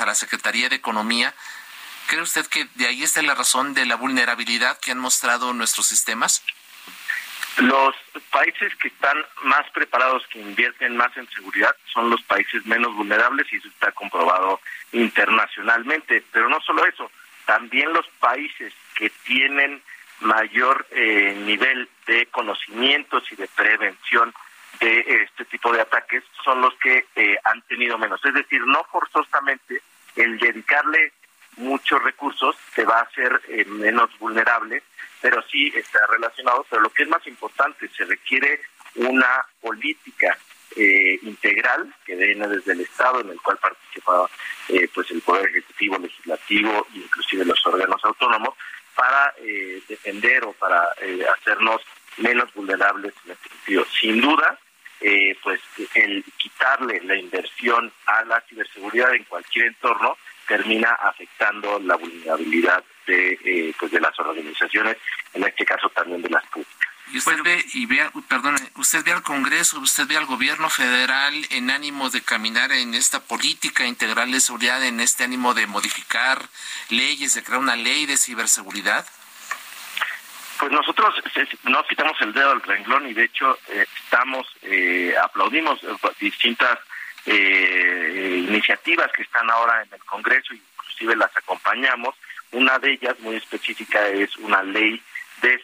a 0.00 0.06
la 0.06 0.14
Secretaría 0.14 0.68
de 0.68 0.76
Economía. 0.76 1.34
¿Cree 2.08 2.22
usted 2.22 2.46
que 2.46 2.66
de 2.74 2.86
ahí 2.86 3.02
está 3.02 3.22
la 3.22 3.34
razón 3.34 3.74
de 3.74 3.86
la 3.86 3.96
vulnerabilidad 3.96 4.78
que 4.78 4.92
han 4.92 4.98
mostrado 4.98 5.52
nuestros 5.52 5.86
sistemas? 5.86 6.42
Los 7.58 7.94
países 8.30 8.74
que 8.76 8.88
están 8.88 9.16
más 9.42 9.68
preparados, 9.70 10.26
que 10.28 10.38
invierten 10.38 10.96
más 10.96 11.16
en 11.16 11.28
seguridad, 11.30 11.74
son 11.92 12.08
los 12.08 12.22
países 12.22 12.64
menos 12.66 12.94
vulnerables 12.94 13.52
y 13.52 13.56
eso 13.56 13.68
está 13.68 13.90
comprobado 13.92 14.60
internacionalmente. 14.92 16.22
Pero 16.32 16.48
no 16.48 16.60
solo 16.60 16.86
eso, 16.86 17.10
también 17.46 17.92
los 17.92 18.06
países 18.20 18.72
que 18.94 19.10
tienen 19.24 19.82
mayor 20.20 20.86
eh, 20.90 21.34
nivel 21.44 21.88
de 22.06 22.26
conocimientos 22.26 23.24
y 23.32 23.36
de 23.36 23.48
prevención 23.48 24.32
de 24.80 25.00
este 25.24 25.44
tipo 25.46 25.72
de 25.72 25.80
ataques 25.80 26.22
son 26.44 26.60
los 26.60 26.74
que 26.74 27.06
eh, 27.16 27.36
han 27.44 27.62
tenido 27.62 27.98
menos. 27.98 28.24
Es 28.24 28.34
decir, 28.34 28.60
no 28.66 28.84
forzosamente 28.84 29.82
el 30.16 30.38
dedicarle 30.38 31.12
muchos 31.58 32.02
recursos 32.02 32.56
te 32.74 32.84
va 32.84 32.98
a 32.98 33.02
hacer 33.02 33.40
eh, 33.48 33.64
menos 33.66 34.10
vulnerable, 34.18 34.82
pero 35.20 35.42
sí 35.42 35.72
está 35.74 35.98
relacionado. 36.06 36.64
Pero 36.70 36.82
lo 36.82 36.90
que 36.90 37.02
es 37.02 37.08
más 37.08 37.26
importante, 37.26 37.88
se 37.88 38.04
requiere 38.04 38.60
una 38.94 39.44
política 39.60 40.38
eh, 40.76 41.18
integral 41.22 41.92
que 42.04 42.14
viene 42.14 42.48
desde 42.48 42.72
el 42.72 42.80
Estado, 42.80 43.20
en 43.20 43.30
el 43.30 43.40
cual 43.40 43.58
participa 43.58 44.28
eh, 44.68 44.88
pues 44.94 45.10
el 45.10 45.20
Poder 45.22 45.48
Ejecutivo, 45.48 45.98
Legislativo 45.98 46.86
inclusive 46.94 47.44
los 47.44 47.66
órganos 47.66 48.02
autónomos, 48.04 48.54
para 48.94 49.32
defender 49.86 50.42
o 50.42 50.52
para 50.54 50.82
hacernos 51.32 51.80
menos 52.16 52.52
vulnerables 52.52 53.14
en 53.24 53.30
este 53.30 53.48
sentido. 53.48 53.84
Sin 54.00 54.20
duda, 54.20 54.58
pues 55.42 55.60
el 55.94 56.24
quitarle 56.36 57.00
la 57.04 57.16
inversión 57.16 57.92
a 58.06 58.24
la 58.24 58.40
ciberseguridad 58.48 59.14
en 59.14 59.24
cualquier 59.24 59.66
entorno 59.66 60.16
termina 60.48 60.90
afectando 60.94 61.78
la 61.78 61.94
vulnerabilidad 61.96 62.82
de, 63.06 63.38
eh, 63.44 63.74
pues 63.78 63.92
de 63.92 64.00
las 64.00 64.18
organizaciones, 64.18 64.96
en 65.34 65.44
este 65.44 65.64
caso 65.64 65.88
también 65.90 66.22
de 66.22 66.30
las 66.30 66.44
públicas. 66.46 66.88
Y 67.12 67.18
usted 67.18 67.42
ve, 67.42 67.64
y 67.72 67.86
ve, 67.86 68.10
perdón, 68.28 68.56
usted 68.76 69.02
ve 69.02 69.12
al 69.12 69.22
Congreso, 69.22 69.78
usted 69.80 70.06
ve 70.06 70.16
al 70.16 70.26
gobierno 70.26 70.68
federal 70.68 71.34
en 71.50 71.70
ánimo 71.70 72.10
de 72.10 72.20
caminar 72.20 72.70
en 72.72 72.94
esta 72.94 73.20
política 73.20 73.86
integral 73.86 74.30
de 74.30 74.40
seguridad, 74.40 74.82
en 74.84 75.00
este 75.00 75.24
ánimo 75.24 75.54
de 75.54 75.66
modificar 75.66 76.48
leyes, 76.90 77.34
de 77.34 77.42
crear 77.42 77.60
una 77.60 77.76
ley 77.76 78.04
de 78.04 78.18
ciberseguridad. 78.18 79.06
Pues 80.58 80.72
nosotros 80.72 81.14
no 81.64 81.84
quitamos 81.86 82.20
el 82.20 82.32
dedo 82.32 82.50
al 82.50 82.62
renglón 82.62 83.06
y 83.06 83.14
de 83.14 83.24
hecho 83.24 83.58
eh, 83.68 83.86
estamos, 84.02 84.46
eh, 84.62 85.14
aplaudimos 85.22 85.80
distintas 86.18 86.78
iniciativas 87.26 89.12
que 89.12 89.22
están 89.22 89.50
ahora 89.50 89.82
en 89.82 89.92
el 89.92 90.02
Congreso, 90.04 90.54
inclusive 90.54 91.14
las 91.14 91.36
acompañamos. 91.36 92.14
Una 92.52 92.78
de 92.78 92.92
ellas 92.92 93.20
muy 93.20 93.36
específica 93.36 94.08
es 94.08 94.34
una 94.38 94.62
ley 94.62 95.02
de 95.42 95.60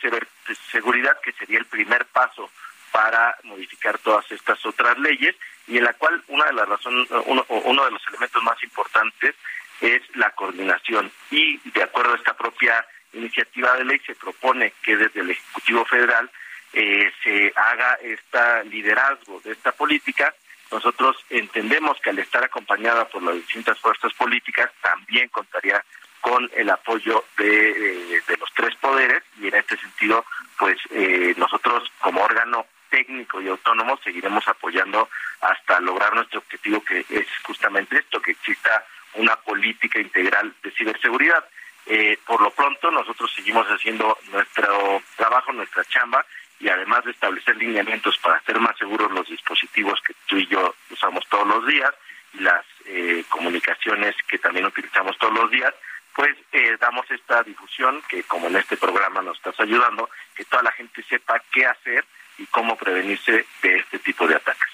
seguridad 0.71 1.19
que 1.23 1.33
sería 1.33 1.59
el 1.59 1.65
primer 1.65 2.05
paso 2.07 2.51
para 2.93 3.37
modificar 3.45 3.99
todas 3.99 4.31
estas 4.31 4.65
otras 4.67 4.99
leyes 4.99 5.35
y 5.67 5.79
en 5.79 5.85
la 5.85 5.95
cual 5.95 6.23
una 6.29 6.45
de 6.45 6.53
las 6.53 6.69
razones, 6.69 7.09
uno, 7.25 7.45
uno 7.49 7.85
de 7.85 7.91
los 7.91 8.07
elementos 8.09 8.43
más 8.43 8.63
importantes 8.63 9.35
es 9.81 10.03
la 10.15 10.31
coordinación 10.31 11.11
y 11.31 11.59
de 11.71 11.83
acuerdo 11.83 12.13
a 12.13 12.17
esta 12.17 12.37
propia 12.37 12.87
iniciativa 13.15 13.77
de 13.77 13.85
ley 13.85 14.01
se 14.07 14.15
propone 14.15 14.73
que 14.83 14.97
desde 14.97 15.21
el 15.21 15.31
Ejecutivo 15.31 15.85
Federal 15.85 16.31
eh, 16.73 17.13
se 17.23 17.53
haga 17.55 17.95
este 18.03 18.65
liderazgo 18.71 19.41
de 19.45 19.53
esta 19.53 19.73
política. 19.73 20.35
Nosotros 20.71 21.17
entendemos 21.31 22.01
que 22.01 22.11
al 22.11 22.19
estar 22.19 22.43
acompañada 22.43 23.07
por 23.09 23.23
las 23.23 23.37
distintas 23.37 23.79
fuerzas 23.79 24.13
políticas 24.15 24.71
también 24.83 25.29
contaría 25.29 25.85
con 26.21 26.51
el 26.57 26.71
apoyo 26.71 27.25
de, 27.37 27.71
eh, 27.71 28.23
de 28.27 28.37
los 28.39 28.53
tres 28.55 28.75
poderes 28.77 29.23
y 29.41 29.49
en 29.49 29.55
este 29.55 29.77
sentido 29.77 30.25
pues 30.59 30.79
eh, 30.91 31.35
nosotros 31.37 31.91
como 32.01 32.23
órgano 32.23 32.67
técnico 32.89 33.43
y 33.43 33.49
autónomo 33.49 33.99
seguiremos 34.03 34.47
apoyando 34.49 35.09
hasta 35.41 35.81
lograr 35.81 36.15
nuestro 36.15 36.41
objetivo 36.41 36.83
que 36.83 37.05
es 37.09 37.27
justamente 37.43 37.99
esto, 37.99 38.23
que 38.23 38.31
exista 38.31 38.85
una 39.15 39.37
política 39.37 40.01
integral 40.01 40.55
de 40.63 40.71
ciberseguridad. 40.73 41.45
Eh, 41.87 42.19
por 42.27 42.41
lo 42.41 42.51
pronto 42.51 42.91
nosotros 42.91 43.31
seguimos 43.35 43.67
haciendo 43.67 44.17
nuestro 44.33 45.03
trabajo, 45.17 45.53
nuestra 45.53 45.85
chamba 45.85 46.25
y 46.59 46.69
además 46.69 47.05
de 47.05 47.11
establecer 47.11 47.57
lineamientos 47.57 48.17
para 48.19 48.37
hacer 48.37 48.59
más 48.59 48.77
seguros 48.79 49.11
los 49.13 49.29
dispositivos 49.29 50.01
que 50.01 50.15
tú 50.27 50.37
y 50.37 50.47
yo 50.47 50.75
usamos 50.91 51.27
todos 51.29 51.47
los 51.47 51.67
días 51.67 51.93
y 52.33 52.41
las 52.41 52.65
eh, 52.87 53.25
comunicaciones 53.29 54.15
que 54.29 54.39
también 54.39 54.67
utilizamos 54.67 55.17
todos 55.19 55.35
los 55.35 55.51
días, 55.51 55.75
pues 56.15 56.35
eh, 56.53 56.77
damos 56.81 57.11
esta 57.11 57.43
difusión 57.43 58.03
que 58.09 58.23
como 58.23 58.47
en 58.47 58.57
este 58.57 58.77
programa 58.77 59.21
nos 59.21 59.37
estás 59.37 59.59
ayudando, 59.61 60.09
que 60.35 60.45
toda 60.45 60.63
la 60.63 60.73
gente 60.73 61.03
sepa 61.03 61.43
qué 61.53 61.67
hacer 61.67 62.05
y 62.39 62.47
cómo 62.47 62.77
prevenirse 62.77 63.45
de 63.63 63.77
este 63.77 63.99
tipo 63.99 64.27
de 64.27 64.37
ataques. 64.37 64.71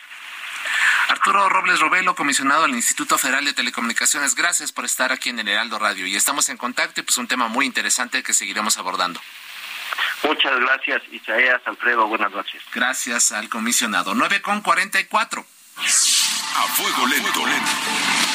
Arturo 1.10 1.48
Robles 1.48 1.80
Robelo, 1.80 2.14
comisionado 2.14 2.62
del 2.62 2.76
Instituto 2.76 3.18
Federal 3.18 3.44
de 3.44 3.52
Telecomunicaciones, 3.52 4.36
gracias 4.36 4.70
por 4.70 4.84
estar 4.84 5.10
aquí 5.10 5.30
en 5.30 5.40
el 5.40 5.48
Heraldo 5.48 5.76
Radio 5.76 6.06
y 6.06 6.14
estamos 6.14 6.48
en 6.48 6.56
contacto 6.56 7.00
y 7.00 7.02
pues 7.02 7.18
un 7.18 7.26
tema 7.26 7.48
muy 7.48 7.66
interesante 7.66 8.22
que 8.22 8.32
seguiremos 8.32 8.78
abordando. 8.78 9.20
Muchas 10.22 10.60
gracias, 10.60 11.02
Isaías, 11.10 11.60
Alfredo, 11.64 12.06
buenas 12.06 12.30
noches. 12.30 12.62
Gracias 12.72 13.32
al 13.32 13.48
comisionado. 13.48 14.14
9 14.14 14.40
con 14.40 14.60
44. 14.60 15.44
A 15.80 16.62
fuego 16.68 17.06
lento. 17.08 17.44
lento. 17.44 18.29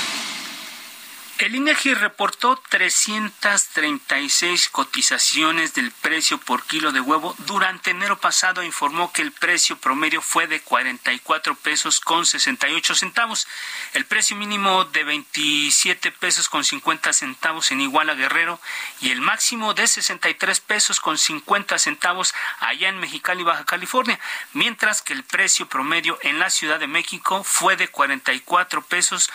El 1.38 1.54
INEGI 1.54 1.96
reportó 1.96 2.56
336 2.70 4.70
cotizaciones 4.70 5.74
del 5.74 5.92
precio 5.92 6.38
por 6.38 6.64
kilo 6.64 6.94
de 6.94 7.02
huevo. 7.02 7.36
Durante 7.40 7.92
enero 7.92 8.18
pasado 8.18 8.64
informó 8.64 9.12
que 9.12 9.22
el 9.22 9.34
precio 9.34 9.76
promedio 9.76 10.22
fue 10.22 10.48
de 10.48 10.62
44 10.62 11.56
pesos 11.56 12.00
con 12.00 12.26
68 12.26 12.96
centavos. 12.96 13.50
El 13.92 14.06
precio 14.06 14.38
mínimo 14.38 14.86
de 14.86 15.04
27 15.04 16.14
pesos 16.14 16.48
con 16.48 16.64
50 16.64 17.12
centavos 17.12 17.70
en 17.72 17.82
Iguala 17.82 18.14
Guerrero 18.14 18.62
y 19.02 19.12
el 19.12 19.20
máximo 19.20 19.74
de 19.74 19.88
63 19.88 20.62
pesos 20.62 21.02
con 21.02 21.18
50 21.18 21.78
centavos 21.80 22.34
allá 22.60 22.88
en 22.88 23.00
Mexicali, 23.00 23.44
Baja 23.44 23.66
California. 23.66 24.22
Mientras 24.54 25.02
que 25.02 25.12
el 25.12 25.26
precio 25.26 25.68
promedio 25.68 26.18
en 26.22 26.40
la 26.40 26.50
Ciudad 26.50 26.80
de 26.80 26.88
México 26.88 27.44
fue 27.44 27.76
de 27.76 27.90
44 27.90 28.84
pesos 28.84 29.30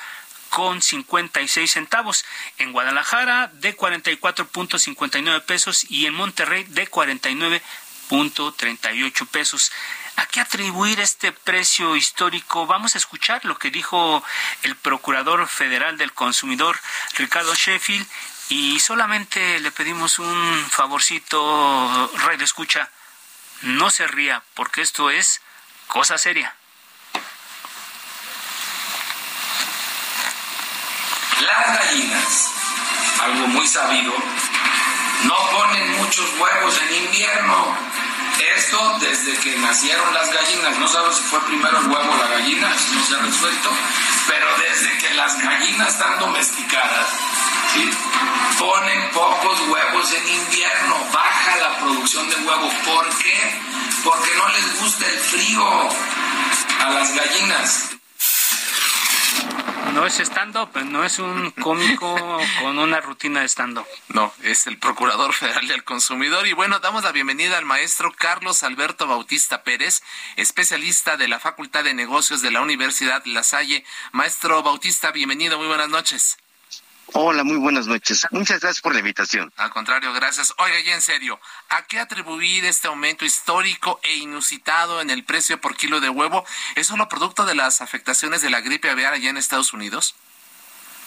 con 0.51 0.83
56 0.83 1.71
centavos. 1.71 2.25
En 2.59 2.73
Guadalajara 2.73 3.51
de 3.55 3.75
44.59 3.77 5.45
pesos 5.45 5.89
y 5.91 6.07
en 6.07 6.15
Monterrey 6.15 6.65
de 6.65 6.91
49.38 6.91 9.27
pesos. 9.29 9.71
¿A 10.17 10.27
qué 10.27 10.41
atribuir 10.41 10.99
este 11.01 11.33
precio 11.33 11.97
histórico? 11.97 12.67
Vamos 12.67 12.95
a 12.95 12.99
escuchar 12.99 13.43
lo 13.47 13.57
que 13.57 13.71
dijo 13.71 14.23
el 14.63 14.77
Procurador 14.77 15.49
Federal 15.49 15.97
del 15.97 16.13
Consumidor, 16.13 16.79
Ricardo 17.15 17.55
Sheffield, 17.55 18.07
y 18.51 18.79
solamente 18.81 19.59
le 19.61 19.71
pedimos 19.71 20.19
un 20.19 20.67
favorcito, 20.69 22.11
Rey 22.27 22.37
de 22.37 22.45
Escucha, 22.45 22.91
no 23.63 23.91
se 23.91 24.07
ría, 24.09 24.43
porque 24.55 24.83
esto 24.83 25.11
es 25.11 25.41
cosa 25.87 26.19
seria. 26.19 26.55
Las 31.41 31.79
gallinas, 31.79 32.51
algo 33.23 33.47
muy 33.49 33.67
sabido, 33.67 34.13
no 35.25 35.37
ponen 35.53 35.97
muchos 35.99 36.27
huevos 36.39 36.81
en 36.83 37.05
invierno. 37.05 37.77
Esto 38.57 38.99
desde 39.01 39.37
que 39.39 39.57
nacieron 39.59 40.13
las 40.15 40.33
gallinas, 40.33 40.79
no 40.79 40.89
sabemos 40.89 41.17
si 41.17 41.23
fue 41.25 41.41
primero 41.47 41.79
el 41.79 41.87
huevo 41.87 42.13
o 42.13 42.17
la 42.17 42.29
gallina, 42.29 42.69
no 42.69 43.05
se 43.05 43.15
ha 43.15 43.19
resuelto, 43.19 43.71
pero 44.29 44.47
desde 44.59 44.99
que 44.99 45.15
las 45.15 45.41
gallinas 45.41 45.89
están 45.89 46.19
domesticadas, 46.19 47.09
ponen 48.59 49.11
pocos 49.11 49.61
huevos 49.69 50.13
en 50.13 50.29
invierno, 50.29 50.97
baja 51.13 51.57
la 51.57 51.79
producción 51.79 52.29
de 52.29 52.37
huevos. 52.37 52.75
¿Por 52.85 53.09
qué? 53.19 53.61
Porque 54.05 54.31
no 54.37 54.49
les 54.49 54.81
gusta 54.81 55.07
el 55.07 55.19
frío 55.19 55.89
a 56.81 56.91
las 56.91 57.15
gallinas. 57.15 58.00
No 59.93 60.07
es 60.07 60.21
stand-up, 60.21 60.71
no 60.85 61.05
es 61.05 61.19
un 61.19 61.51
cómico 61.51 62.17
con 62.61 62.79
una 62.79 63.01
rutina 63.01 63.41
de 63.41 63.49
stand-up. 63.49 63.87
No, 64.09 64.33
es 64.43 64.67
el 64.67 64.79
Procurador 64.79 65.33
Federal 65.33 65.67
del 65.67 65.85
Consumidor. 65.85 66.47
Y 66.47 66.53
bueno, 66.53 66.79
damos 66.79 67.03
la 67.03 67.13
bienvenida 67.13 67.59
al 67.59 67.65
maestro 67.65 68.13
Carlos 68.13 68.63
Alberto 68.63 69.07
Bautista 69.07 69.63
Pérez, 69.63 70.03
especialista 70.37 71.17
de 71.17 71.29
la 71.29 71.41
Facultad 71.41 71.85
de 71.85 71.95
Negocios 71.95 72.41
de 72.41 72.51
la 72.51 72.61
Universidad 72.61 73.25
La 73.27 73.43
Salle. 73.43 73.85
Maestro 74.13 74.63
Bautista, 74.63 75.11
bienvenido, 75.11 75.59
muy 75.59 75.67
buenas 75.67 75.89
noches. 75.89 76.39
Hola, 77.13 77.43
muy 77.43 77.57
buenas 77.57 77.89
noches. 77.89 78.27
Muchas 78.31 78.61
gracias 78.61 78.81
por 78.81 78.93
la 78.93 79.01
invitación. 79.01 79.53
Al 79.57 79.71
contrario, 79.71 80.13
gracias. 80.13 80.55
Oiga, 80.59 80.79
ya 80.81 80.95
en 80.95 81.03
serio, 81.03 81.41
¿a 81.69 81.85
qué 81.87 81.99
atribuir 81.99 82.65
este 82.65 82.87
aumento 82.87 83.25
histórico 83.25 83.99
e 84.05 84.17
inusitado 84.17 85.01
en 85.01 85.11
el 85.11 85.25
precio 85.25 85.61
por 85.61 85.77
kilo 85.77 86.01
de 86.01 86.09
huevo? 86.09 86.45
¿Es 86.77 86.87
solo 86.87 87.09
producto 87.09 87.45
de 87.45 87.57
las 87.57 87.81
afectaciones 87.81 88.43
de 88.43 88.51
la 88.51 88.61
gripe 88.61 88.91
aviar 88.91 89.13
allá 89.13 89.29
en 89.29 89.37
Estados 89.37 89.73
Unidos? 89.73 90.15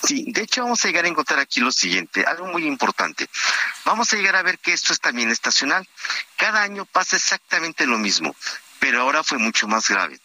Sí, 0.04 0.26
de 0.28 0.42
hecho 0.42 0.64
vamos 0.64 0.84
a 0.84 0.88
llegar 0.90 1.06
a 1.06 1.08
encontrar 1.08 1.40
aquí 1.40 1.62
lo 1.62 1.72
siguiente, 1.72 2.26
algo 2.26 2.48
muy 2.48 2.66
importante. 2.66 3.30
Vamos 3.86 4.12
a 4.12 4.18
llegar 4.18 4.36
a 4.36 4.44
ver 4.44 4.60
que 4.60 4.74
esto 4.74 4.92
es 4.92 5.00
también 5.00 5.30
estacional. 5.30 5.88
Cada 6.36 6.62
año 6.64 6.84
pasa 6.84 7.16
exactamente 7.16 7.88
lo 7.88 7.98
mismo, 7.98 8.36
pero 8.80 9.00
ahora 9.00 9.24
fue 9.24 9.38
mucho 9.38 9.70
más 9.70 9.88
grave 9.88 10.20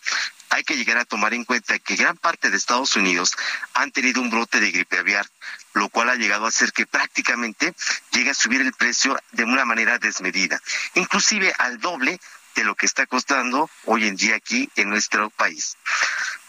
hay 0.51 0.65
que 0.65 0.77
llegar 0.77 0.99
a 0.99 1.05
tomar 1.05 1.35
en 1.35 1.45
cuenta 1.45 1.79
que 1.79 1.97
gran 1.97 2.17
parte 2.17 2.51
de 2.51 2.57
Estados 2.57 2.97
Unidos 2.97 3.37
han 3.75 3.91
tenido 3.91 4.21
un 4.21 4.31
brote 4.31 4.61
de 4.61 4.71
gripe 4.71 4.99
aviar, 4.99 5.27
lo 5.75 5.89
cual 5.89 6.09
ha 6.09 6.15
llegado 6.15 6.47
a 6.47 6.49
hacer 6.49 6.73
que 6.73 6.87
prácticamente 6.87 7.75
llegue 8.13 8.31
a 8.31 8.35
subir 8.35 8.61
el 8.61 8.73
precio 8.73 9.19
de 9.33 9.45
una 9.45 9.65
manera 9.65 9.99
desmedida, 9.99 10.61
inclusive 10.95 11.53
al 11.59 11.79
doble 11.79 12.21
de 12.55 12.65
lo 12.65 12.75
que 12.75 12.87
está 12.87 13.07
costando 13.07 13.71
hoy 13.85 14.07
en 14.07 14.17
día 14.17 14.37
aquí 14.37 14.69
en 14.77 14.89
nuestro 14.89 15.31
país. 15.31 15.77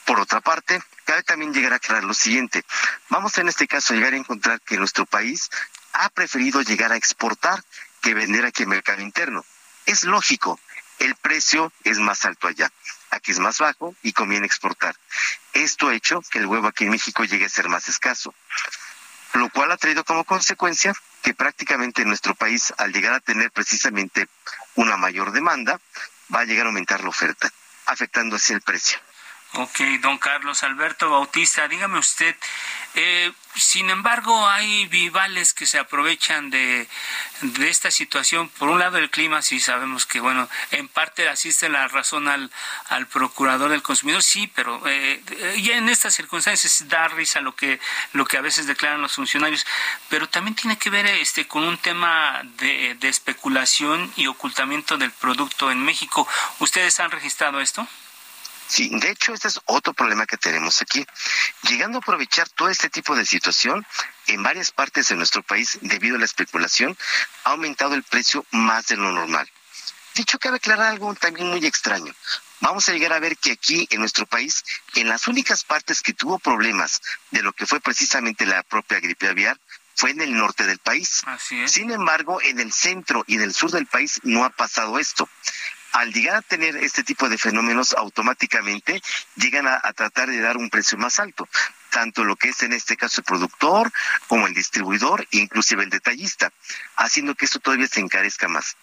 Por 0.05 0.19
otra 0.19 0.41
parte, 0.41 0.81
cabe 1.05 1.21
también 1.23 1.53
llegar 1.53 1.73
a 1.73 1.75
aclarar 1.75 2.03
lo 2.03 2.15
siguiente. 2.15 2.63
Vamos 3.09 3.37
en 3.37 3.47
este 3.47 3.67
caso 3.67 3.93
a 3.93 3.97
llegar 3.97 4.13
a 4.13 4.17
encontrar 4.17 4.59
que 4.61 4.77
nuestro 4.77 5.05
país 5.05 5.49
ha 5.93 6.09
preferido 6.09 6.61
llegar 6.61 6.91
a 6.91 6.95
exportar 6.95 7.63
que 8.01 8.13
vender 8.13 8.45
aquí 8.45 8.63
en 8.63 8.69
mercado 8.69 9.01
interno. 9.01 9.45
Es 9.85 10.03
lógico, 10.03 10.59
el 10.97 11.15
precio 11.15 11.71
es 11.83 11.99
más 11.99 12.25
alto 12.25 12.47
allá 12.47 12.71
aquí 13.11 13.31
es 13.31 13.39
más 13.39 13.59
bajo 13.59 13.95
y 14.03 14.13
conviene 14.13 14.45
exportar. 14.45 14.95
Esto 15.53 15.89
ha 15.89 15.95
hecho 15.95 16.21
que 16.31 16.39
el 16.39 16.45
huevo 16.45 16.67
aquí 16.67 16.85
en 16.85 16.91
México 16.91 17.23
llegue 17.23 17.45
a 17.45 17.49
ser 17.49 17.69
más 17.69 17.87
escaso, 17.87 18.33
lo 19.33 19.49
cual 19.49 19.71
ha 19.71 19.77
traído 19.77 20.03
como 20.03 20.23
consecuencia 20.23 20.93
que 21.21 21.33
prácticamente 21.33 22.05
nuestro 22.05 22.35
país, 22.35 22.73
al 22.77 22.93
llegar 22.93 23.13
a 23.13 23.19
tener 23.19 23.51
precisamente 23.51 24.27
una 24.75 24.97
mayor 24.97 25.31
demanda, 25.31 25.79
va 26.33 26.41
a 26.41 26.45
llegar 26.45 26.65
a 26.65 26.69
aumentar 26.69 27.01
la 27.01 27.09
oferta, 27.09 27.51
afectando 27.85 28.35
así 28.35 28.53
el 28.53 28.61
precio. 28.61 28.99
Ok, 29.53 29.79
don 30.01 30.19
Carlos 30.19 30.63
Alberto 30.63 31.09
Bautista, 31.09 31.67
dígame 31.67 31.97
usted, 31.97 32.35
eh, 32.93 33.31
sin 33.59 33.89
embargo, 33.89 34.47
hay 34.47 34.87
vivales 34.87 35.53
que 35.53 35.65
se 35.65 35.79
aprovechan 35.79 36.49
de, 36.49 36.87
de, 37.41 37.69
esta 37.69 37.91
situación. 37.91 38.49
Por 38.49 38.69
un 38.69 38.79
lado, 38.79 38.97
el 38.97 39.09
clima, 39.09 39.41
sí 39.41 39.59
sabemos 39.59 40.05
que, 40.05 40.19
bueno, 40.19 40.49
en 40.71 40.87
parte 40.87 41.27
asiste 41.29 41.69
la 41.69 41.87
razón 41.87 42.27
al, 42.27 42.49
al 42.87 43.07
procurador 43.07 43.71
del 43.71 43.81
consumidor, 43.81 44.23
sí, 44.23 44.47
pero 44.47 44.81
eh, 44.85 45.21
ya 45.61 45.77
en 45.77 45.89
estas 45.89 46.15
circunstancias 46.15 46.87
da 46.87 47.07
risa 47.09 47.41
lo 47.41 47.55
que, 47.55 47.79
lo 48.13 48.25
que 48.25 48.37
a 48.37 48.41
veces 48.41 48.65
declaran 48.67 49.01
los 49.01 49.15
funcionarios. 49.15 49.65
Pero 50.09 50.27
también 50.27 50.55
tiene 50.55 50.77
que 50.77 50.89
ver 50.89 51.05
este, 51.05 51.47
con 51.47 51.63
un 51.63 51.77
tema 51.77 52.41
de, 52.57 52.95
de 52.99 53.09
especulación 53.09 54.11
y 54.15 54.27
ocultamiento 54.27 54.97
del 54.97 55.11
producto 55.11 55.71
en 55.71 55.83
México. 55.83 56.27
¿Ustedes 56.59 56.99
han 56.99 57.11
registrado 57.11 57.59
esto? 57.61 57.87
Sí, 58.69 58.87
de 58.93 59.09
hecho, 59.09 59.33
este 59.33 59.47
es 59.47 59.59
otro 59.65 59.93
problema 59.93 60.27
que 60.27 60.37
tenemos 60.37 60.79
aquí. 60.83 61.03
Llegando 61.63 61.97
a 61.97 62.01
aprovechar 62.01 62.47
todo 62.49 62.69
este 62.69 62.87
tipo 62.87 63.15
de 63.15 63.25
situación, 63.25 63.83
en 64.27 64.43
varias 64.43 64.69
partes 64.69 65.09
de 65.09 65.15
nuestro 65.15 65.41
país, 65.41 65.79
debido 65.81 66.17
a 66.17 66.19
la 66.19 66.25
especulación, 66.25 66.95
ha 67.45 67.49
aumentado 67.49 67.95
el 67.95 68.03
precio 68.03 68.45
más 68.51 68.85
de 68.85 68.97
lo 68.97 69.11
normal. 69.11 69.49
Dicho, 70.13 70.37
cabe 70.37 70.57
aclarar 70.57 70.85
algo 70.85 71.15
también 71.15 71.49
muy 71.49 71.65
extraño. 71.65 72.13
Vamos 72.59 72.87
a 72.87 72.91
llegar 72.91 73.11
a 73.11 73.19
ver 73.19 73.37
que 73.37 73.53
aquí 73.53 73.87
en 73.89 74.01
nuestro 74.01 74.27
país, 74.27 74.63
en 74.93 75.09
las 75.09 75.27
únicas 75.27 75.63
partes 75.63 76.03
que 76.03 76.13
tuvo 76.13 76.37
problemas 76.37 77.01
de 77.31 77.41
lo 77.41 77.53
que 77.53 77.65
fue 77.65 77.79
precisamente 77.79 78.45
la 78.45 78.61
propia 78.61 78.99
gripe 78.99 79.29
aviar, 79.29 79.57
fue 79.95 80.11
en 80.11 80.21
el 80.21 80.37
norte 80.37 80.65
del 80.67 80.77
país. 80.77 81.23
Sin 81.65 81.89
embargo, 81.89 82.39
en 82.43 82.59
el 82.59 82.71
centro 82.71 83.23
y 83.25 83.35
en 83.35 83.41
el 83.41 83.53
sur 83.53 83.71
del 83.71 83.87
país 83.87 84.19
no 84.23 84.45
ha 84.45 84.49
pasado 84.51 84.99
esto 84.99 85.27
al 85.93 86.13
llegar 86.13 86.35
a 86.35 86.41
tener 86.41 86.75
este 86.77 87.03
tipo 87.03 87.29
de 87.29 87.37
fenómenos, 87.37 87.93
automáticamente 87.93 89.01
llegan 89.35 89.67
a, 89.67 89.81
tratar 89.93 90.29
de 90.29 90.39
dar 90.39 90.57
un 90.57 90.69
precio 90.69 90.97
más 90.97 91.19
alto, 91.19 91.47
tanto 91.89 92.23
lo 92.23 92.35
que 92.35 92.49
es 92.49 92.63
en 92.63 92.73
este 92.73 92.95
caso 92.95 93.21
el 93.21 93.25
productor 93.25 93.91
como 94.27 94.47
el 94.47 94.53
distribuidor, 94.53 95.27
inclusive 95.31 95.83
el 95.83 95.89
detallista, 95.89 96.51
haciendo 96.95 97.35
que 97.35 97.45
esto 97.45 97.59
todavía 97.59 97.87
se 97.87 97.99
encarezca 97.99 98.47
más. 98.47 98.75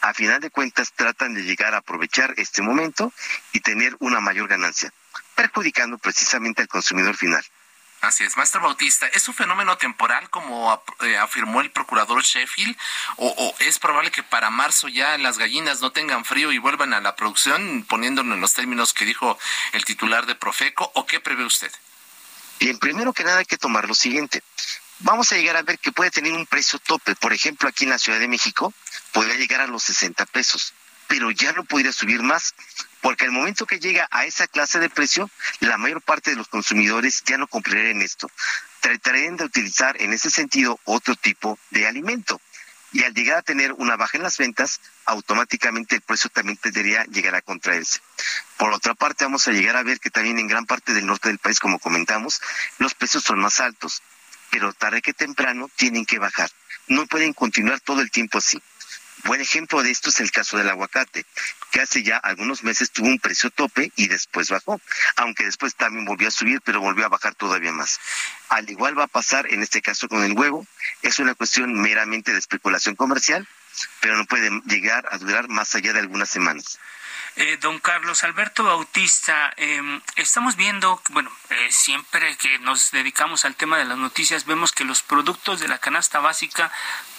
A 0.00 0.14
final 0.14 0.40
de 0.40 0.50
cuentas, 0.50 0.92
tratan 0.92 1.34
de 1.34 1.42
llegar 1.42 1.74
a 1.74 1.78
aprovechar 1.78 2.34
este 2.36 2.60
momento 2.60 3.12
y 3.52 3.60
tener 3.60 3.96
una 4.00 4.20
mayor 4.20 4.48
ganancia, 4.48 4.92
perjudicando 5.34 5.98
precisamente 5.98 6.62
al 6.62 6.68
consumidor 6.68 7.16
final. 7.16 7.44
Así 8.02 8.24
es, 8.24 8.36
maestro 8.36 8.60
Bautista, 8.60 9.06
¿es 9.06 9.28
un 9.28 9.34
fenómeno 9.34 9.78
temporal 9.78 10.28
como 10.28 10.82
eh, 11.02 11.16
afirmó 11.18 11.60
el 11.60 11.70
procurador 11.70 12.24
Sheffield? 12.24 12.76
O, 13.14 13.54
es 13.60 13.78
probable 13.78 14.10
que 14.10 14.24
para 14.24 14.50
marzo 14.50 14.88
ya 14.88 15.16
las 15.18 15.38
gallinas 15.38 15.80
no 15.80 15.92
tengan 15.92 16.24
frío 16.24 16.50
y 16.50 16.58
vuelvan 16.58 16.94
a 16.94 17.00
la 17.00 17.14
producción, 17.14 17.86
poniéndolo 17.88 18.34
en 18.34 18.40
los 18.40 18.54
términos 18.54 18.92
que 18.92 19.04
dijo 19.04 19.38
el 19.70 19.84
titular 19.84 20.26
de 20.26 20.34
Profeco? 20.34 20.90
¿O 20.96 21.06
qué 21.06 21.20
prevé 21.20 21.44
usted? 21.44 21.70
Bien, 22.58 22.76
primero 22.80 23.12
que 23.12 23.22
nada 23.22 23.38
hay 23.38 23.44
que 23.44 23.56
tomar 23.56 23.86
lo 23.86 23.94
siguiente. 23.94 24.42
Vamos 24.98 25.30
a 25.30 25.36
llegar 25.36 25.56
a 25.56 25.62
ver 25.62 25.78
que 25.78 25.92
puede 25.92 26.10
tener 26.10 26.32
un 26.32 26.46
precio 26.46 26.80
tope. 26.80 27.14
Por 27.14 27.32
ejemplo, 27.32 27.68
aquí 27.68 27.84
en 27.84 27.90
la 27.90 28.00
Ciudad 28.00 28.18
de 28.18 28.26
México 28.26 28.74
podría 29.12 29.36
llegar 29.36 29.60
a 29.60 29.68
los 29.68 29.84
60 29.84 30.26
pesos, 30.26 30.74
pero 31.12 31.30
ya 31.30 31.52
no 31.52 31.62
podría 31.64 31.92
subir 31.92 32.22
más 32.22 32.54
porque 33.02 33.26
al 33.26 33.32
momento 33.32 33.66
que 33.66 33.78
llega 33.78 34.08
a 34.10 34.24
esa 34.24 34.46
clase 34.46 34.78
de 34.78 34.88
precio, 34.88 35.28
la 35.60 35.76
mayor 35.76 36.00
parte 36.00 36.30
de 36.30 36.36
los 36.36 36.48
consumidores 36.48 37.22
ya 37.26 37.36
no 37.36 37.46
cumplirán 37.48 38.00
esto. 38.00 38.30
Tratarían 38.80 39.36
de 39.36 39.44
utilizar 39.44 40.00
en 40.00 40.14
ese 40.14 40.30
sentido 40.30 40.80
otro 40.84 41.14
tipo 41.14 41.58
de 41.68 41.86
alimento. 41.86 42.40
Y 42.92 43.02
al 43.02 43.12
llegar 43.12 43.36
a 43.36 43.42
tener 43.42 43.72
una 43.72 43.96
baja 43.96 44.16
en 44.16 44.22
las 44.22 44.38
ventas, 44.38 44.80
automáticamente 45.04 45.96
el 45.96 46.00
precio 46.00 46.30
también 46.30 46.56
tendría 46.56 47.04
llegar 47.04 47.34
a 47.34 47.42
contraerse. 47.42 48.00
Por 48.56 48.72
otra 48.72 48.94
parte, 48.94 49.24
vamos 49.24 49.46
a 49.48 49.52
llegar 49.52 49.76
a 49.76 49.82
ver 49.82 50.00
que 50.00 50.08
también 50.08 50.38
en 50.38 50.48
gran 50.48 50.64
parte 50.64 50.94
del 50.94 51.04
norte 51.04 51.28
del 51.28 51.38
país, 51.38 51.60
como 51.60 51.78
comentamos, 51.78 52.40
los 52.78 52.94
precios 52.94 53.22
son 53.22 53.38
más 53.38 53.60
altos, 53.60 54.02
pero 54.50 54.72
tarde 54.72 55.02
que 55.02 55.12
temprano 55.12 55.68
tienen 55.76 56.06
que 56.06 56.18
bajar. 56.18 56.50
No 56.86 57.06
pueden 57.06 57.34
continuar 57.34 57.80
todo 57.80 58.00
el 58.00 58.10
tiempo 58.10 58.38
así. 58.38 58.62
Buen 59.24 59.40
ejemplo 59.40 59.82
de 59.84 59.90
esto 59.90 60.10
es 60.10 60.18
el 60.18 60.32
caso 60.32 60.58
del 60.58 60.68
aguacate, 60.68 61.24
que 61.70 61.80
hace 61.80 62.02
ya 62.02 62.16
algunos 62.16 62.64
meses 62.64 62.90
tuvo 62.90 63.06
un 63.06 63.20
precio 63.20 63.50
tope 63.50 63.92
y 63.94 64.08
después 64.08 64.50
bajó, 64.50 64.80
aunque 65.16 65.44
después 65.44 65.76
también 65.76 66.04
volvió 66.04 66.26
a 66.26 66.32
subir, 66.32 66.60
pero 66.62 66.80
volvió 66.80 67.06
a 67.06 67.08
bajar 67.08 67.36
todavía 67.36 67.70
más. 67.70 68.00
Al 68.48 68.68
igual 68.68 68.98
va 68.98 69.04
a 69.04 69.08
pasar 69.08 69.46
en 69.52 69.62
este 69.62 69.80
caso 69.80 70.08
con 70.08 70.24
el 70.24 70.32
huevo, 70.32 70.66
es 71.02 71.20
una 71.20 71.36
cuestión 71.36 71.72
meramente 71.80 72.32
de 72.32 72.38
especulación 72.38 72.96
comercial, 72.96 73.46
pero 74.00 74.16
no 74.16 74.24
puede 74.24 74.50
llegar 74.66 75.06
a 75.10 75.18
durar 75.18 75.48
más 75.48 75.74
allá 75.76 75.92
de 75.92 76.00
algunas 76.00 76.28
semanas. 76.28 76.80
Eh, 77.36 77.56
don 77.62 77.78
Carlos 77.78 78.24
Alberto 78.24 78.62
Bautista, 78.62 79.54
em, 79.56 80.02
estamos 80.16 80.56
viendo, 80.56 81.00
bueno, 81.10 81.30
eh, 81.48 81.68
siempre 81.70 82.36
que 82.36 82.58
nos 82.58 82.90
dedicamos 82.90 83.46
al 83.46 83.56
tema 83.56 83.78
de 83.78 83.86
las 83.86 83.96
noticias, 83.96 84.44
vemos 84.44 84.72
que 84.72 84.84
los 84.84 85.02
productos 85.02 85.58
de 85.58 85.68
la 85.68 85.78
canasta 85.78 86.20
básica 86.20 86.70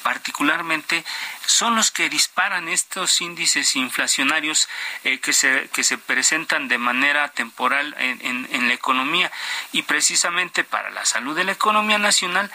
particularmente 0.04 1.04
son 1.48 1.76
los 1.76 1.90
que 1.90 2.10
disparan 2.10 2.68
estos 2.68 3.22
índices 3.22 3.76
inflacionarios 3.76 4.70
eh, 5.04 5.20
que, 5.20 5.34
se, 5.34 5.68
que 5.74 5.84
se 5.84 5.98
presentan 5.98 6.68
de 6.68 6.78
manera 6.78 7.30
temporal 7.30 7.96
en, 7.98 8.48
en 8.52 8.68
la 8.68 8.74
economía. 8.76 9.32
Y 9.72 9.82
precisamente 9.82 10.64
para 10.64 10.92
la 10.92 11.06
salud 11.06 11.36
de 11.36 11.46
la 11.46 11.54
economía 11.54 11.98
nacional 11.98 12.52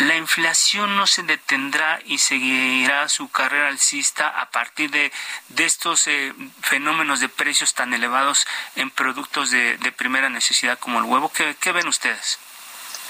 la 0.00 0.16
inflación 0.16 0.96
no 0.96 1.06
se 1.06 1.22
detendrá 1.22 2.00
y 2.06 2.18
seguirá 2.18 3.08
su 3.08 3.28
carrera 3.28 3.68
alcista 3.68 4.28
a 4.28 4.50
partir 4.50 4.90
de, 4.90 5.12
estos 5.58 6.06
eh, 6.06 6.32
fenómenos 6.62 7.20
de 7.20 7.28
precios 7.28 7.74
tan 7.74 7.92
elevados 7.92 8.46
en 8.76 8.90
productos 8.90 9.50
de, 9.50 9.78
primera 9.96 10.30
necesidad 10.30 10.78
como 10.78 10.98
el 10.98 11.04
huevo. 11.04 11.30
¿Qué, 11.30 11.72
ven 11.72 11.86
ustedes? 11.86 12.38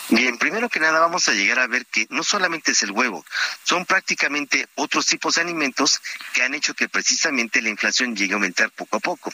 Bien, 0.09 0.37
primero 0.39 0.69
que 0.69 0.81
nada 0.81 0.99
vamos 0.99 1.29
a 1.29 1.33
llegar 1.33 1.61
a 1.61 1.69
ver 1.69 1.87
que 1.87 2.09
no 2.11 2.25
solamente 2.25 2.73
es 2.73 2.83
el 2.83 2.91
huevo, 2.91 3.25
son 3.63 3.87
prácticamente 3.87 4.67
otros 4.75 5.07
tipos 5.07 5.37
de 5.37 5.43
alimentos 5.43 6.01
que 6.33 6.43
han 6.43 6.55
hecho 6.55 6.75
que 6.75 6.89
precisamente 6.89 7.63
la 7.63 7.69
inflación 7.69 8.17
llegue 8.17 8.33
a 8.33 8.35
aumentar 8.35 8.71
poco 8.71 8.97
a 8.97 9.01
poco. 9.01 9.33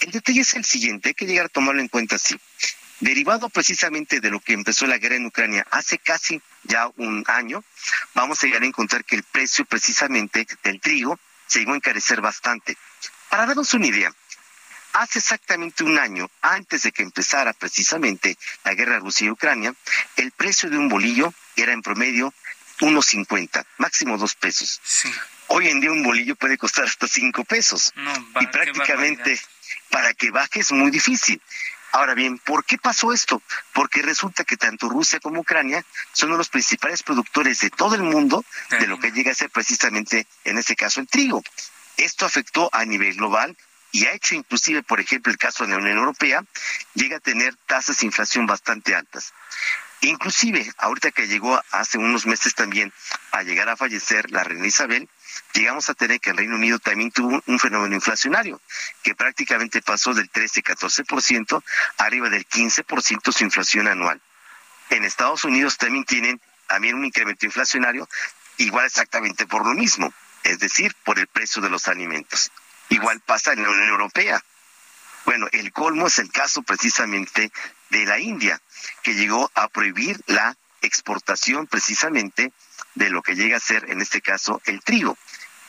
El 0.00 0.12
detalle 0.12 0.40
es 0.40 0.54
el 0.54 0.64
siguiente, 0.64 1.10
hay 1.10 1.14
que 1.14 1.26
llegar 1.26 1.46
a 1.46 1.50
tomarlo 1.50 1.82
en 1.82 1.88
cuenta 1.88 2.16
así. 2.16 2.40
Derivado 3.00 3.50
precisamente 3.50 4.20
de 4.20 4.30
lo 4.30 4.40
que 4.40 4.54
empezó 4.54 4.86
la 4.86 4.96
guerra 4.96 5.16
en 5.16 5.26
Ucrania 5.26 5.66
hace 5.70 5.98
casi 5.98 6.40
ya 6.70 6.88
un 6.96 7.24
año, 7.26 7.62
vamos 8.14 8.42
a 8.42 8.46
llegar 8.46 8.62
a 8.62 8.66
encontrar 8.66 9.04
que 9.04 9.16
el 9.16 9.24
precio 9.24 9.64
precisamente 9.66 10.46
del 10.62 10.80
trigo 10.80 11.18
se 11.46 11.58
llegó 11.58 11.72
a 11.72 11.76
encarecer 11.76 12.20
bastante. 12.20 12.78
Para 13.28 13.46
darnos 13.46 13.74
una 13.74 13.88
idea, 13.88 14.14
hace 14.92 15.18
exactamente 15.18 15.82
un 15.84 15.98
año, 15.98 16.30
antes 16.40 16.84
de 16.84 16.92
que 16.92 17.02
empezara 17.02 17.52
precisamente 17.52 18.38
la 18.64 18.74
guerra 18.74 19.00
Rusia 19.00 19.26
y 19.26 19.30
Ucrania, 19.30 19.74
el 20.16 20.30
precio 20.30 20.70
de 20.70 20.78
un 20.78 20.88
bolillo 20.88 21.34
era 21.56 21.72
en 21.72 21.82
promedio 21.82 22.32
1.50, 22.80 23.64
máximo 23.78 24.16
dos 24.16 24.34
pesos. 24.36 24.80
Hoy 25.48 25.68
en 25.68 25.80
día 25.80 25.90
un 25.90 26.04
bolillo 26.04 26.36
puede 26.36 26.56
costar 26.56 26.84
hasta 26.84 27.08
cinco 27.08 27.44
pesos. 27.44 27.92
y 28.40 28.46
prácticamente 28.46 29.38
para 29.90 30.14
que 30.14 30.30
baje 30.30 30.60
es 30.60 30.70
muy 30.70 30.90
difícil. 30.90 31.42
Ahora 31.92 32.14
bien, 32.14 32.38
¿por 32.38 32.64
qué 32.64 32.78
pasó 32.78 33.12
esto? 33.12 33.42
Porque 33.72 34.02
resulta 34.02 34.44
que 34.44 34.56
tanto 34.56 34.88
Rusia 34.88 35.18
como 35.20 35.40
Ucrania 35.40 35.84
son 36.12 36.28
uno 36.28 36.36
de 36.36 36.40
los 36.40 36.48
principales 36.48 37.02
productores 37.02 37.60
de 37.60 37.70
todo 37.70 37.94
el 37.94 38.02
mundo 38.02 38.44
de 38.70 38.86
lo 38.86 38.98
que 38.98 39.10
llega 39.10 39.32
a 39.32 39.34
ser 39.34 39.50
precisamente, 39.50 40.26
en 40.44 40.58
este 40.58 40.76
caso, 40.76 41.00
el 41.00 41.08
trigo. 41.08 41.42
Esto 41.96 42.26
afectó 42.26 42.70
a 42.72 42.84
nivel 42.84 43.14
global 43.16 43.56
y 43.92 44.06
ha 44.06 44.12
hecho 44.12 44.36
inclusive, 44.36 44.82
por 44.82 45.00
ejemplo, 45.00 45.32
el 45.32 45.38
caso 45.38 45.64
de 45.64 45.70
la 45.70 45.78
Unión 45.78 45.98
Europea, 45.98 46.44
llega 46.94 47.16
a 47.16 47.20
tener 47.20 47.56
tasas 47.66 47.98
de 47.98 48.06
inflación 48.06 48.46
bastante 48.46 48.94
altas. 48.94 49.32
Inclusive, 50.02 50.72
ahorita 50.78 51.10
que 51.10 51.26
llegó 51.26 51.60
hace 51.72 51.98
unos 51.98 52.24
meses 52.24 52.54
también 52.54 52.92
a 53.32 53.42
llegar 53.42 53.68
a 53.68 53.76
fallecer 53.76 54.30
la 54.30 54.44
reina 54.44 54.66
Isabel, 54.66 55.08
llegamos 55.54 55.88
a 55.90 55.94
tener 55.94 56.20
que 56.20 56.30
el 56.30 56.36
Reino 56.36 56.56
Unido 56.56 56.78
también 56.78 57.10
tuvo 57.10 57.42
un 57.46 57.58
fenómeno 57.58 57.94
inflacionario, 57.94 58.60
que 59.02 59.14
prácticamente 59.14 59.82
pasó 59.82 60.14
del 60.14 60.30
13-14% 60.30 61.62
arriba 61.98 62.28
del 62.28 62.46
15% 62.46 63.32
su 63.32 63.44
inflación 63.44 63.88
anual. 63.88 64.20
En 64.90 65.04
Estados 65.04 65.44
Unidos 65.44 65.78
también 65.78 66.04
tienen 66.04 66.40
también 66.66 66.96
un 66.96 67.04
incremento 67.04 67.46
inflacionario 67.46 68.08
igual 68.58 68.86
exactamente 68.86 69.46
por 69.46 69.66
lo 69.66 69.74
mismo, 69.74 70.12
es 70.42 70.58
decir, 70.58 70.94
por 71.04 71.18
el 71.18 71.26
precio 71.26 71.62
de 71.62 71.70
los 71.70 71.88
alimentos. 71.88 72.52
Igual 72.88 73.20
pasa 73.20 73.52
en 73.52 73.62
la 73.62 73.70
Unión 73.70 73.88
Europea. 73.88 74.42
Bueno, 75.24 75.46
el 75.52 75.72
colmo 75.72 76.06
es 76.06 76.18
el 76.18 76.30
caso 76.30 76.62
precisamente 76.62 77.52
de 77.90 78.04
la 78.04 78.18
India, 78.18 78.60
que 79.02 79.14
llegó 79.14 79.50
a 79.54 79.68
prohibir 79.68 80.20
la 80.26 80.56
exportación 80.82 81.66
precisamente 81.66 82.52
de 82.94 83.10
lo 83.10 83.22
que 83.22 83.34
llega 83.34 83.56
a 83.56 83.60
ser, 83.60 83.90
en 83.90 84.00
este 84.00 84.20
caso, 84.20 84.60
el 84.64 84.82
trigo. 84.82 85.16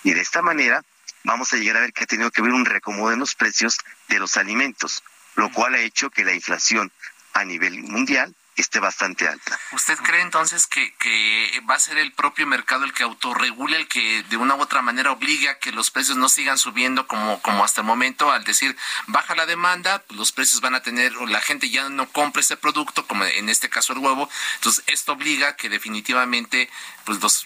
Y 0.04 0.14
de 0.14 0.22
esta 0.22 0.41
manera 0.41 0.84
vamos 1.24 1.54
a 1.54 1.58
llegar 1.58 1.78
a 1.78 1.82
ver 1.82 1.93
que 1.93 2.04
ha 2.04 2.08
tenido 2.08 2.32
que 2.32 2.41
haber 2.41 2.54
un 2.54 2.66
reacomodo 2.66 3.12
en 3.12 3.20
los 3.20 3.36
precios 3.36 3.78
de 4.08 4.20
los 4.20 4.38
alimentos, 4.38 5.04
lo 5.36 5.52
cual 5.52 5.76
ha 5.76 5.80
hecho 5.80 6.10
que 6.10 6.24
la 6.24 6.34
inflación 6.34 6.91
a 7.34 7.45
nivel 7.45 7.84
mundial 7.84 8.36
esté 8.56 8.80
bastante 8.80 9.28
alta. 9.28 9.60
¿Usted 9.72 9.97
cree 9.99 10.22
entonces 10.22 10.68
que, 10.68 10.93
que 10.95 11.62
va 11.70 11.76
a 11.76 11.80
ser 11.80 11.97
el 11.97 12.12
propio 12.12 12.45
mercado 12.45 12.84
el 12.84 12.93
que 12.93 13.04
autorregule, 13.04 13.78
el 13.78 13.88
que 13.88 14.24
de 14.24 14.38
una 14.38 14.56
u 14.56 14.62
otra 14.62 14.82
manera 14.82 15.12
obliga 15.12 15.52
a 15.52 15.60
que 15.60 15.72
los 15.72 15.89
precios 15.91 16.18
no 16.18 16.30
sigan 16.30 16.58
subiendo 16.58 17.08
como, 17.08 17.41
como 17.41 17.64
hasta 17.64 17.82
el 17.82 17.88
momento? 17.88 18.32
Al 18.32 18.43
decir, 18.43 18.76
baja 19.08 19.36
la 19.36 19.45
demanda, 19.45 19.99
pues 19.99 20.18
los 20.18 20.32
precios 20.32 20.62
van 20.62 20.76
a 20.76 20.82
tener, 20.82 21.16
o 21.18 21.28
la 21.28 21.41
gente 21.41 21.70
ya 21.70 21.89
no 21.89 22.10
compra 22.10 22.41
ese 22.41 22.58
producto, 22.58 23.08
como 23.08 23.26
en 23.26 23.49
este 23.49 23.70
caso 23.70 23.93
el 23.93 23.99
huevo. 23.99 24.30
Entonces, 24.56 24.84
esto 24.88 25.14
obliga 25.14 25.56
que 25.56 25.70
definitivamente 25.70 26.70
pues 27.06 27.22
los, 27.22 27.45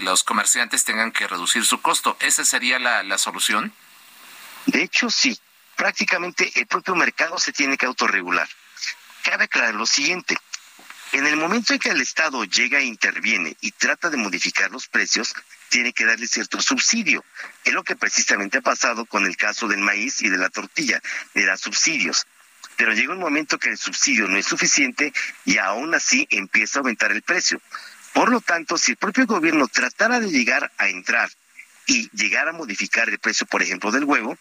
los 0.00 0.24
comerciantes 0.24 0.84
tengan 0.84 1.12
que 1.12 1.28
reducir 1.28 1.64
su 1.64 1.80
costo. 1.80 2.16
¿Esa 2.20 2.44
sería 2.44 2.78
la, 2.78 3.02
la 3.02 3.18
solución? 3.18 3.72
De 4.66 4.82
hecho, 4.82 5.10
sí. 5.10 5.38
Prácticamente 5.76 6.52
el 6.56 6.66
propio 6.66 6.94
mercado 6.94 7.38
se 7.38 7.52
tiene 7.52 7.78
que 7.78 7.86
autorregular 7.86 8.46
cabe 9.22 9.44
aclarar 9.44 9.74
lo 9.74 9.86
siguiente. 9.86 10.36
En 11.12 11.26
el 11.26 11.36
momento 11.36 11.72
en 11.72 11.80
que 11.80 11.88
el 11.88 12.00
Estado 12.00 12.44
llega 12.44 12.78
e 12.78 12.84
interviene 12.84 13.56
y 13.60 13.72
trata 13.72 14.10
de 14.10 14.16
modificar 14.16 14.70
los 14.70 14.86
precios, 14.86 15.34
tiene 15.68 15.92
que 15.92 16.04
darle 16.04 16.28
cierto 16.28 16.60
subsidio. 16.60 17.24
Es 17.64 17.72
lo 17.72 17.82
que 17.82 17.96
precisamente 17.96 18.58
ha 18.58 18.62
pasado 18.62 19.04
con 19.06 19.26
el 19.26 19.36
caso 19.36 19.66
del 19.66 19.80
maíz 19.80 20.22
y 20.22 20.28
de 20.28 20.38
la 20.38 20.50
tortilla, 20.50 21.00
le 21.34 21.46
da 21.46 21.56
subsidios. 21.56 22.26
Pero 22.76 22.92
llega 22.92 23.12
un 23.12 23.18
momento 23.18 23.58
que 23.58 23.70
el 23.70 23.78
subsidio 23.78 24.28
no 24.28 24.36
es 24.36 24.46
suficiente 24.46 25.12
y 25.44 25.58
aún 25.58 25.94
así 25.94 26.28
empieza 26.30 26.78
a 26.78 26.80
aumentar 26.80 27.10
el 27.10 27.22
precio. 27.22 27.60
Por 28.12 28.30
lo 28.30 28.40
tanto, 28.40 28.78
si 28.78 28.92
el 28.92 28.96
propio 28.96 29.26
gobierno 29.26 29.66
tratara 29.68 30.20
de 30.20 30.30
llegar 30.30 30.70
a 30.78 30.88
entrar 30.88 31.30
y 31.86 32.08
llegar 32.10 32.48
a 32.48 32.52
modificar 32.52 33.08
el 33.08 33.18
precio, 33.18 33.46
por 33.46 33.62
ejemplo, 33.62 33.90
del 33.90 34.04
huevo, 34.04 34.38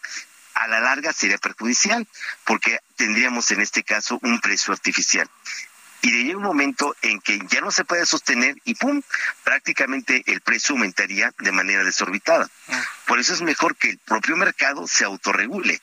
a 0.59 0.67
la 0.67 0.81
larga 0.81 1.13
sería 1.13 1.37
perjudicial, 1.37 2.05
porque 2.45 2.79
tendríamos 2.95 3.49
en 3.51 3.61
este 3.61 3.83
caso 3.83 4.19
un 4.21 4.39
precio 4.39 4.73
artificial. 4.73 5.29
Y 6.01 6.27
de 6.27 6.35
un 6.35 6.43
momento 6.43 6.95
en 7.01 7.19
que 7.19 7.39
ya 7.49 7.61
no 7.61 7.71
se 7.71 7.83
puede 7.83 8.05
sostener 8.05 8.55
y 8.63 8.75
¡pum! 8.75 9.01
prácticamente 9.43 10.23
el 10.27 10.41
precio 10.41 10.73
aumentaría 10.73 11.33
de 11.39 11.51
manera 11.51 11.83
desorbitada. 11.83 12.49
Ah. 12.69 12.83
Por 13.05 13.19
eso 13.19 13.33
es 13.33 13.41
mejor 13.41 13.75
que 13.75 13.89
el 13.89 13.97
propio 13.99 14.37
mercado 14.37 14.87
se 14.87 15.03
autorregule 15.03 15.81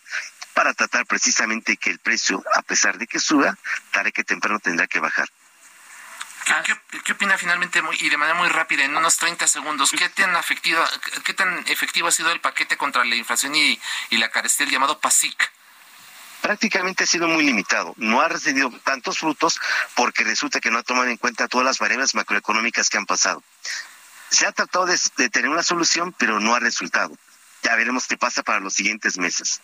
para 0.55 0.73
tratar 0.73 1.05
precisamente 1.07 1.77
que 1.77 1.91
el 1.91 1.99
precio, 1.99 2.43
a 2.55 2.63
pesar 2.63 2.97
de 2.97 3.07
que 3.07 3.19
suba, 3.19 3.59
tarde 3.93 4.13
que 4.13 4.25
temprano 4.25 4.59
tendrá 4.59 4.87
que 4.87 5.01
bajar. 5.01 5.29
¿Qué, 7.05 7.13
opina 7.13 7.37
finalmente 7.37 7.83
y 7.99 8.09
de 8.09 8.17
manera 8.17 8.39
muy 8.39 8.49
rápida, 8.49 8.85
en 8.85 8.97
unos 8.97 9.17
30 9.17 9.49
segundos, 9.49 9.91
qué 9.91 10.09
tan, 10.11 10.37
efectivo, 10.37 10.81
qué 11.25 11.35
tan 11.35 11.67
efectivo 11.67 12.07
ha 12.07 12.13
sido 12.13 12.31
el 12.31 12.41
paquete 12.41 12.77
contra 12.77 13.05
la 13.05 13.17
inflación 13.17 13.57
y, 13.57 13.79
la 14.13 14.31
carestía, 14.31 14.67
el 14.67 14.73
llamado 14.73 15.01
PASIC? 15.01 15.53
prácticamente 16.43 17.03
ha 17.03 17.07
sido 17.09 17.27
muy 17.27 17.45
limitado. 17.45 17.95
No 17.97 18.21
ha 18.21 18.29
recibido 18.29 18.71
tantos 18.85 19.19
frutos 19.19 19.59
porque 19.97 20.23
resulta 20.23 20.61
que 20.61 20.71
no 20.71 20.79
ha 20.79 20.85
tomado 20.85 21.09
en 21.09 21.17
cuenta 21.17 21.49
todas 21.49 21.65
las 21.65 21.81
variables 21.81 22.15
macroeconómicas 22.15 22.89
que 22.89 22.99
han 22.99 23.07
pasado. 23.07 23.43
Se 24.31 24.47
ha 24.47 24.53
tratado 24.53 24.87
de 24.87 25.31
tener 25.31 25.51
una 25.51 25.65
solución, 25.65 26.15
pero 26.17 26.39
no 26.39 26.55
ha 26.55 26.61
resultado. 26.61 27.19
Ya 27.65 27.75
veremos 27.75 28.07
qué 28.07 28.17
pasa 28.17 28.45
para 28.45 28.61
los 28.61 28.75
siguientes 28.75 29.19
meses. 29.19 29.61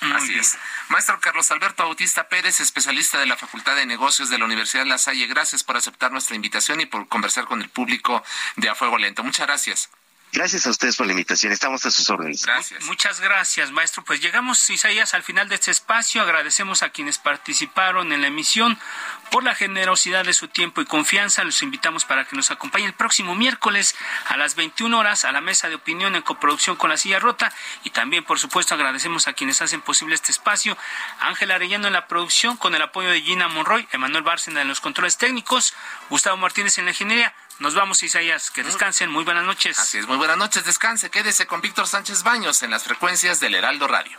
Así 0.00 0.38
es. 0.38 0.56
Maestro 0.88 1.18
Carlos 1.20 1.50
Alberto 1.50 1.84
Bautista 1.84 2.28
Pérez, 2.28 2.60
especialista 2.60 3.18
de 3.18 3.26
la 3.26 3.36
Facultad 3.36 3.76
de 3.76 3.86
Negocios 3.86 4.30
de 4.30 4.38
la 4.38 4.44
Universidad 4.44 4.84
de 4.84 4.88
La 4.88 4.98
Salle, 4.98 5.26
gracias 5.26 5.64
por 5.64 5.76
aceptar 5.76 6.12
nuestra 6.12 6.36
invitación 6.36 6.80
y 6.80 6.86
por 6.86 7.08
conversar 7.08 7.46
con 7.46 7.60
el 7.62 7.68
público 7.68 8.22
de 8.56 8.68
A 8.68 8.74
Fuego 8.74 8.98
Lento. 8.98 9.24
Muchas 9.24 9.46
gracias. 9.46 9.90
Gracias 10.32 10.66
a 10.66 10.70
ustedes 10.70 10.96
por 10.96 11.06
la 11.06 11.12
invitación. 11.12 11.52
Estamos 11.52 11.84
a 11.86 11.90
sus 11.90 12.08
órdenes. 12.10 12.44
Gracias. 12.44 12.84
Muchas 12.84 13.20
gracias, 13.20 13.70
maestro. 13.70 14.04
Pues 14.04 14.20
llegamos, 14.20 14.68
Isaías, 14.68 15.14
al 15.14 15.22
final 15.22 15.48
de 15.48 15.54
este 15.54 15.70
espacio. 15.70 16.20
Agradecemos 16.20 16.82
a 16.82 16.90
quienes 16.90 17.18
participaron 17.18 18.12
en 18.12 18.20
la 18.20 18.28
emisión 18.28 18.78
por 19.30 19.42
la 19.42 19.54
generosidad 19.54 20.24
de 20.24 20.34
su 20.34 20.48
tiempo 20.48 20.80
y 20.80 20.84
confianza. 20.84 21.44
Los 21.44 21.62
invitamos 21.62 22.04
para 22.04 22.26
que 22.26 22.36
nos 22.36 22.50
acompañe 22.50 22.84
el 22.84 22.92
próximo 22.92 23.34
miércoles 23.34 23.96
a 24.26 24.36
las 24.36 24.54
21 24.54 24.98
horas 24.98 25.24
a 25.24 25.32
la 25.32 25.40
mesa 25.40 25.68
de 25.68 25.76
opinión 25.76 26.14
en 26.14 26.22
coproducción 26.22 26.76
con 26.76 26.90
la 26.90 26.98
silla 26.98 27.18
rota. 27.18 27.52
Y 27.84 27.90
también, 27.90 28.24
por 28.24 28.38
supuesto, 28.38 28.74
agradecemos 28.74 29.28
a 29.28 29.32
quienes 29.32 29.62
hacen 29.62 29.80
posible 29.80 30.14
este 30.14 30.30
espacio. 30.30 30.76
Ángel 31.20 31.50
Arellano 31.50 31.86
en 31.86 31.94
la 31.94 32.06
producción, 32.06 32.56
con 32.56 32.74
el 32.74 32.82
apoyo 32.82 33.10
de 33.10 33.22
Gina 33.22 33.48
Monroy, 33.48 33.88
Emanuel 33.92 34.22
Bárcena 34.22 34.60
en 34.60 34.68
los 34.68 34.80
controles 34.80 35.16
técnicos, 35.16 35.74
Gustavo 36.10 36.36
Martínez 36.36 36.78
en 36.78 36.84
la 36.84 36.90
ingeniería. 36.90 37.34
Nos 37.58 37.74
vamos, 37.74 38.02
Isaías. 38.02 38.50
Que 38.50 38.62
descansen. 38.62 39.10
Muy 39.10 39.24
buenas 39.24 39.44
noches. 39.44 39.78
Así 39.78 39.98
es, 39.98 40.06
muy 40.06 40.16
buenas 40.16 40.36
noches. 40.36 40.64
Descanse. 40.64 41.10
Quédese 41.10 41.46
con 41.46 41.60
Víctor 41.60 41.86
Sánchez 41.86 42.22
Baños 42.22 42.62
en 42.62 42.70
las 42.70 42.84
frecuencias 42.84 43.40
del 43.40 43.54
Heraldo 43.54 43.88
Radio. 43.88 44.18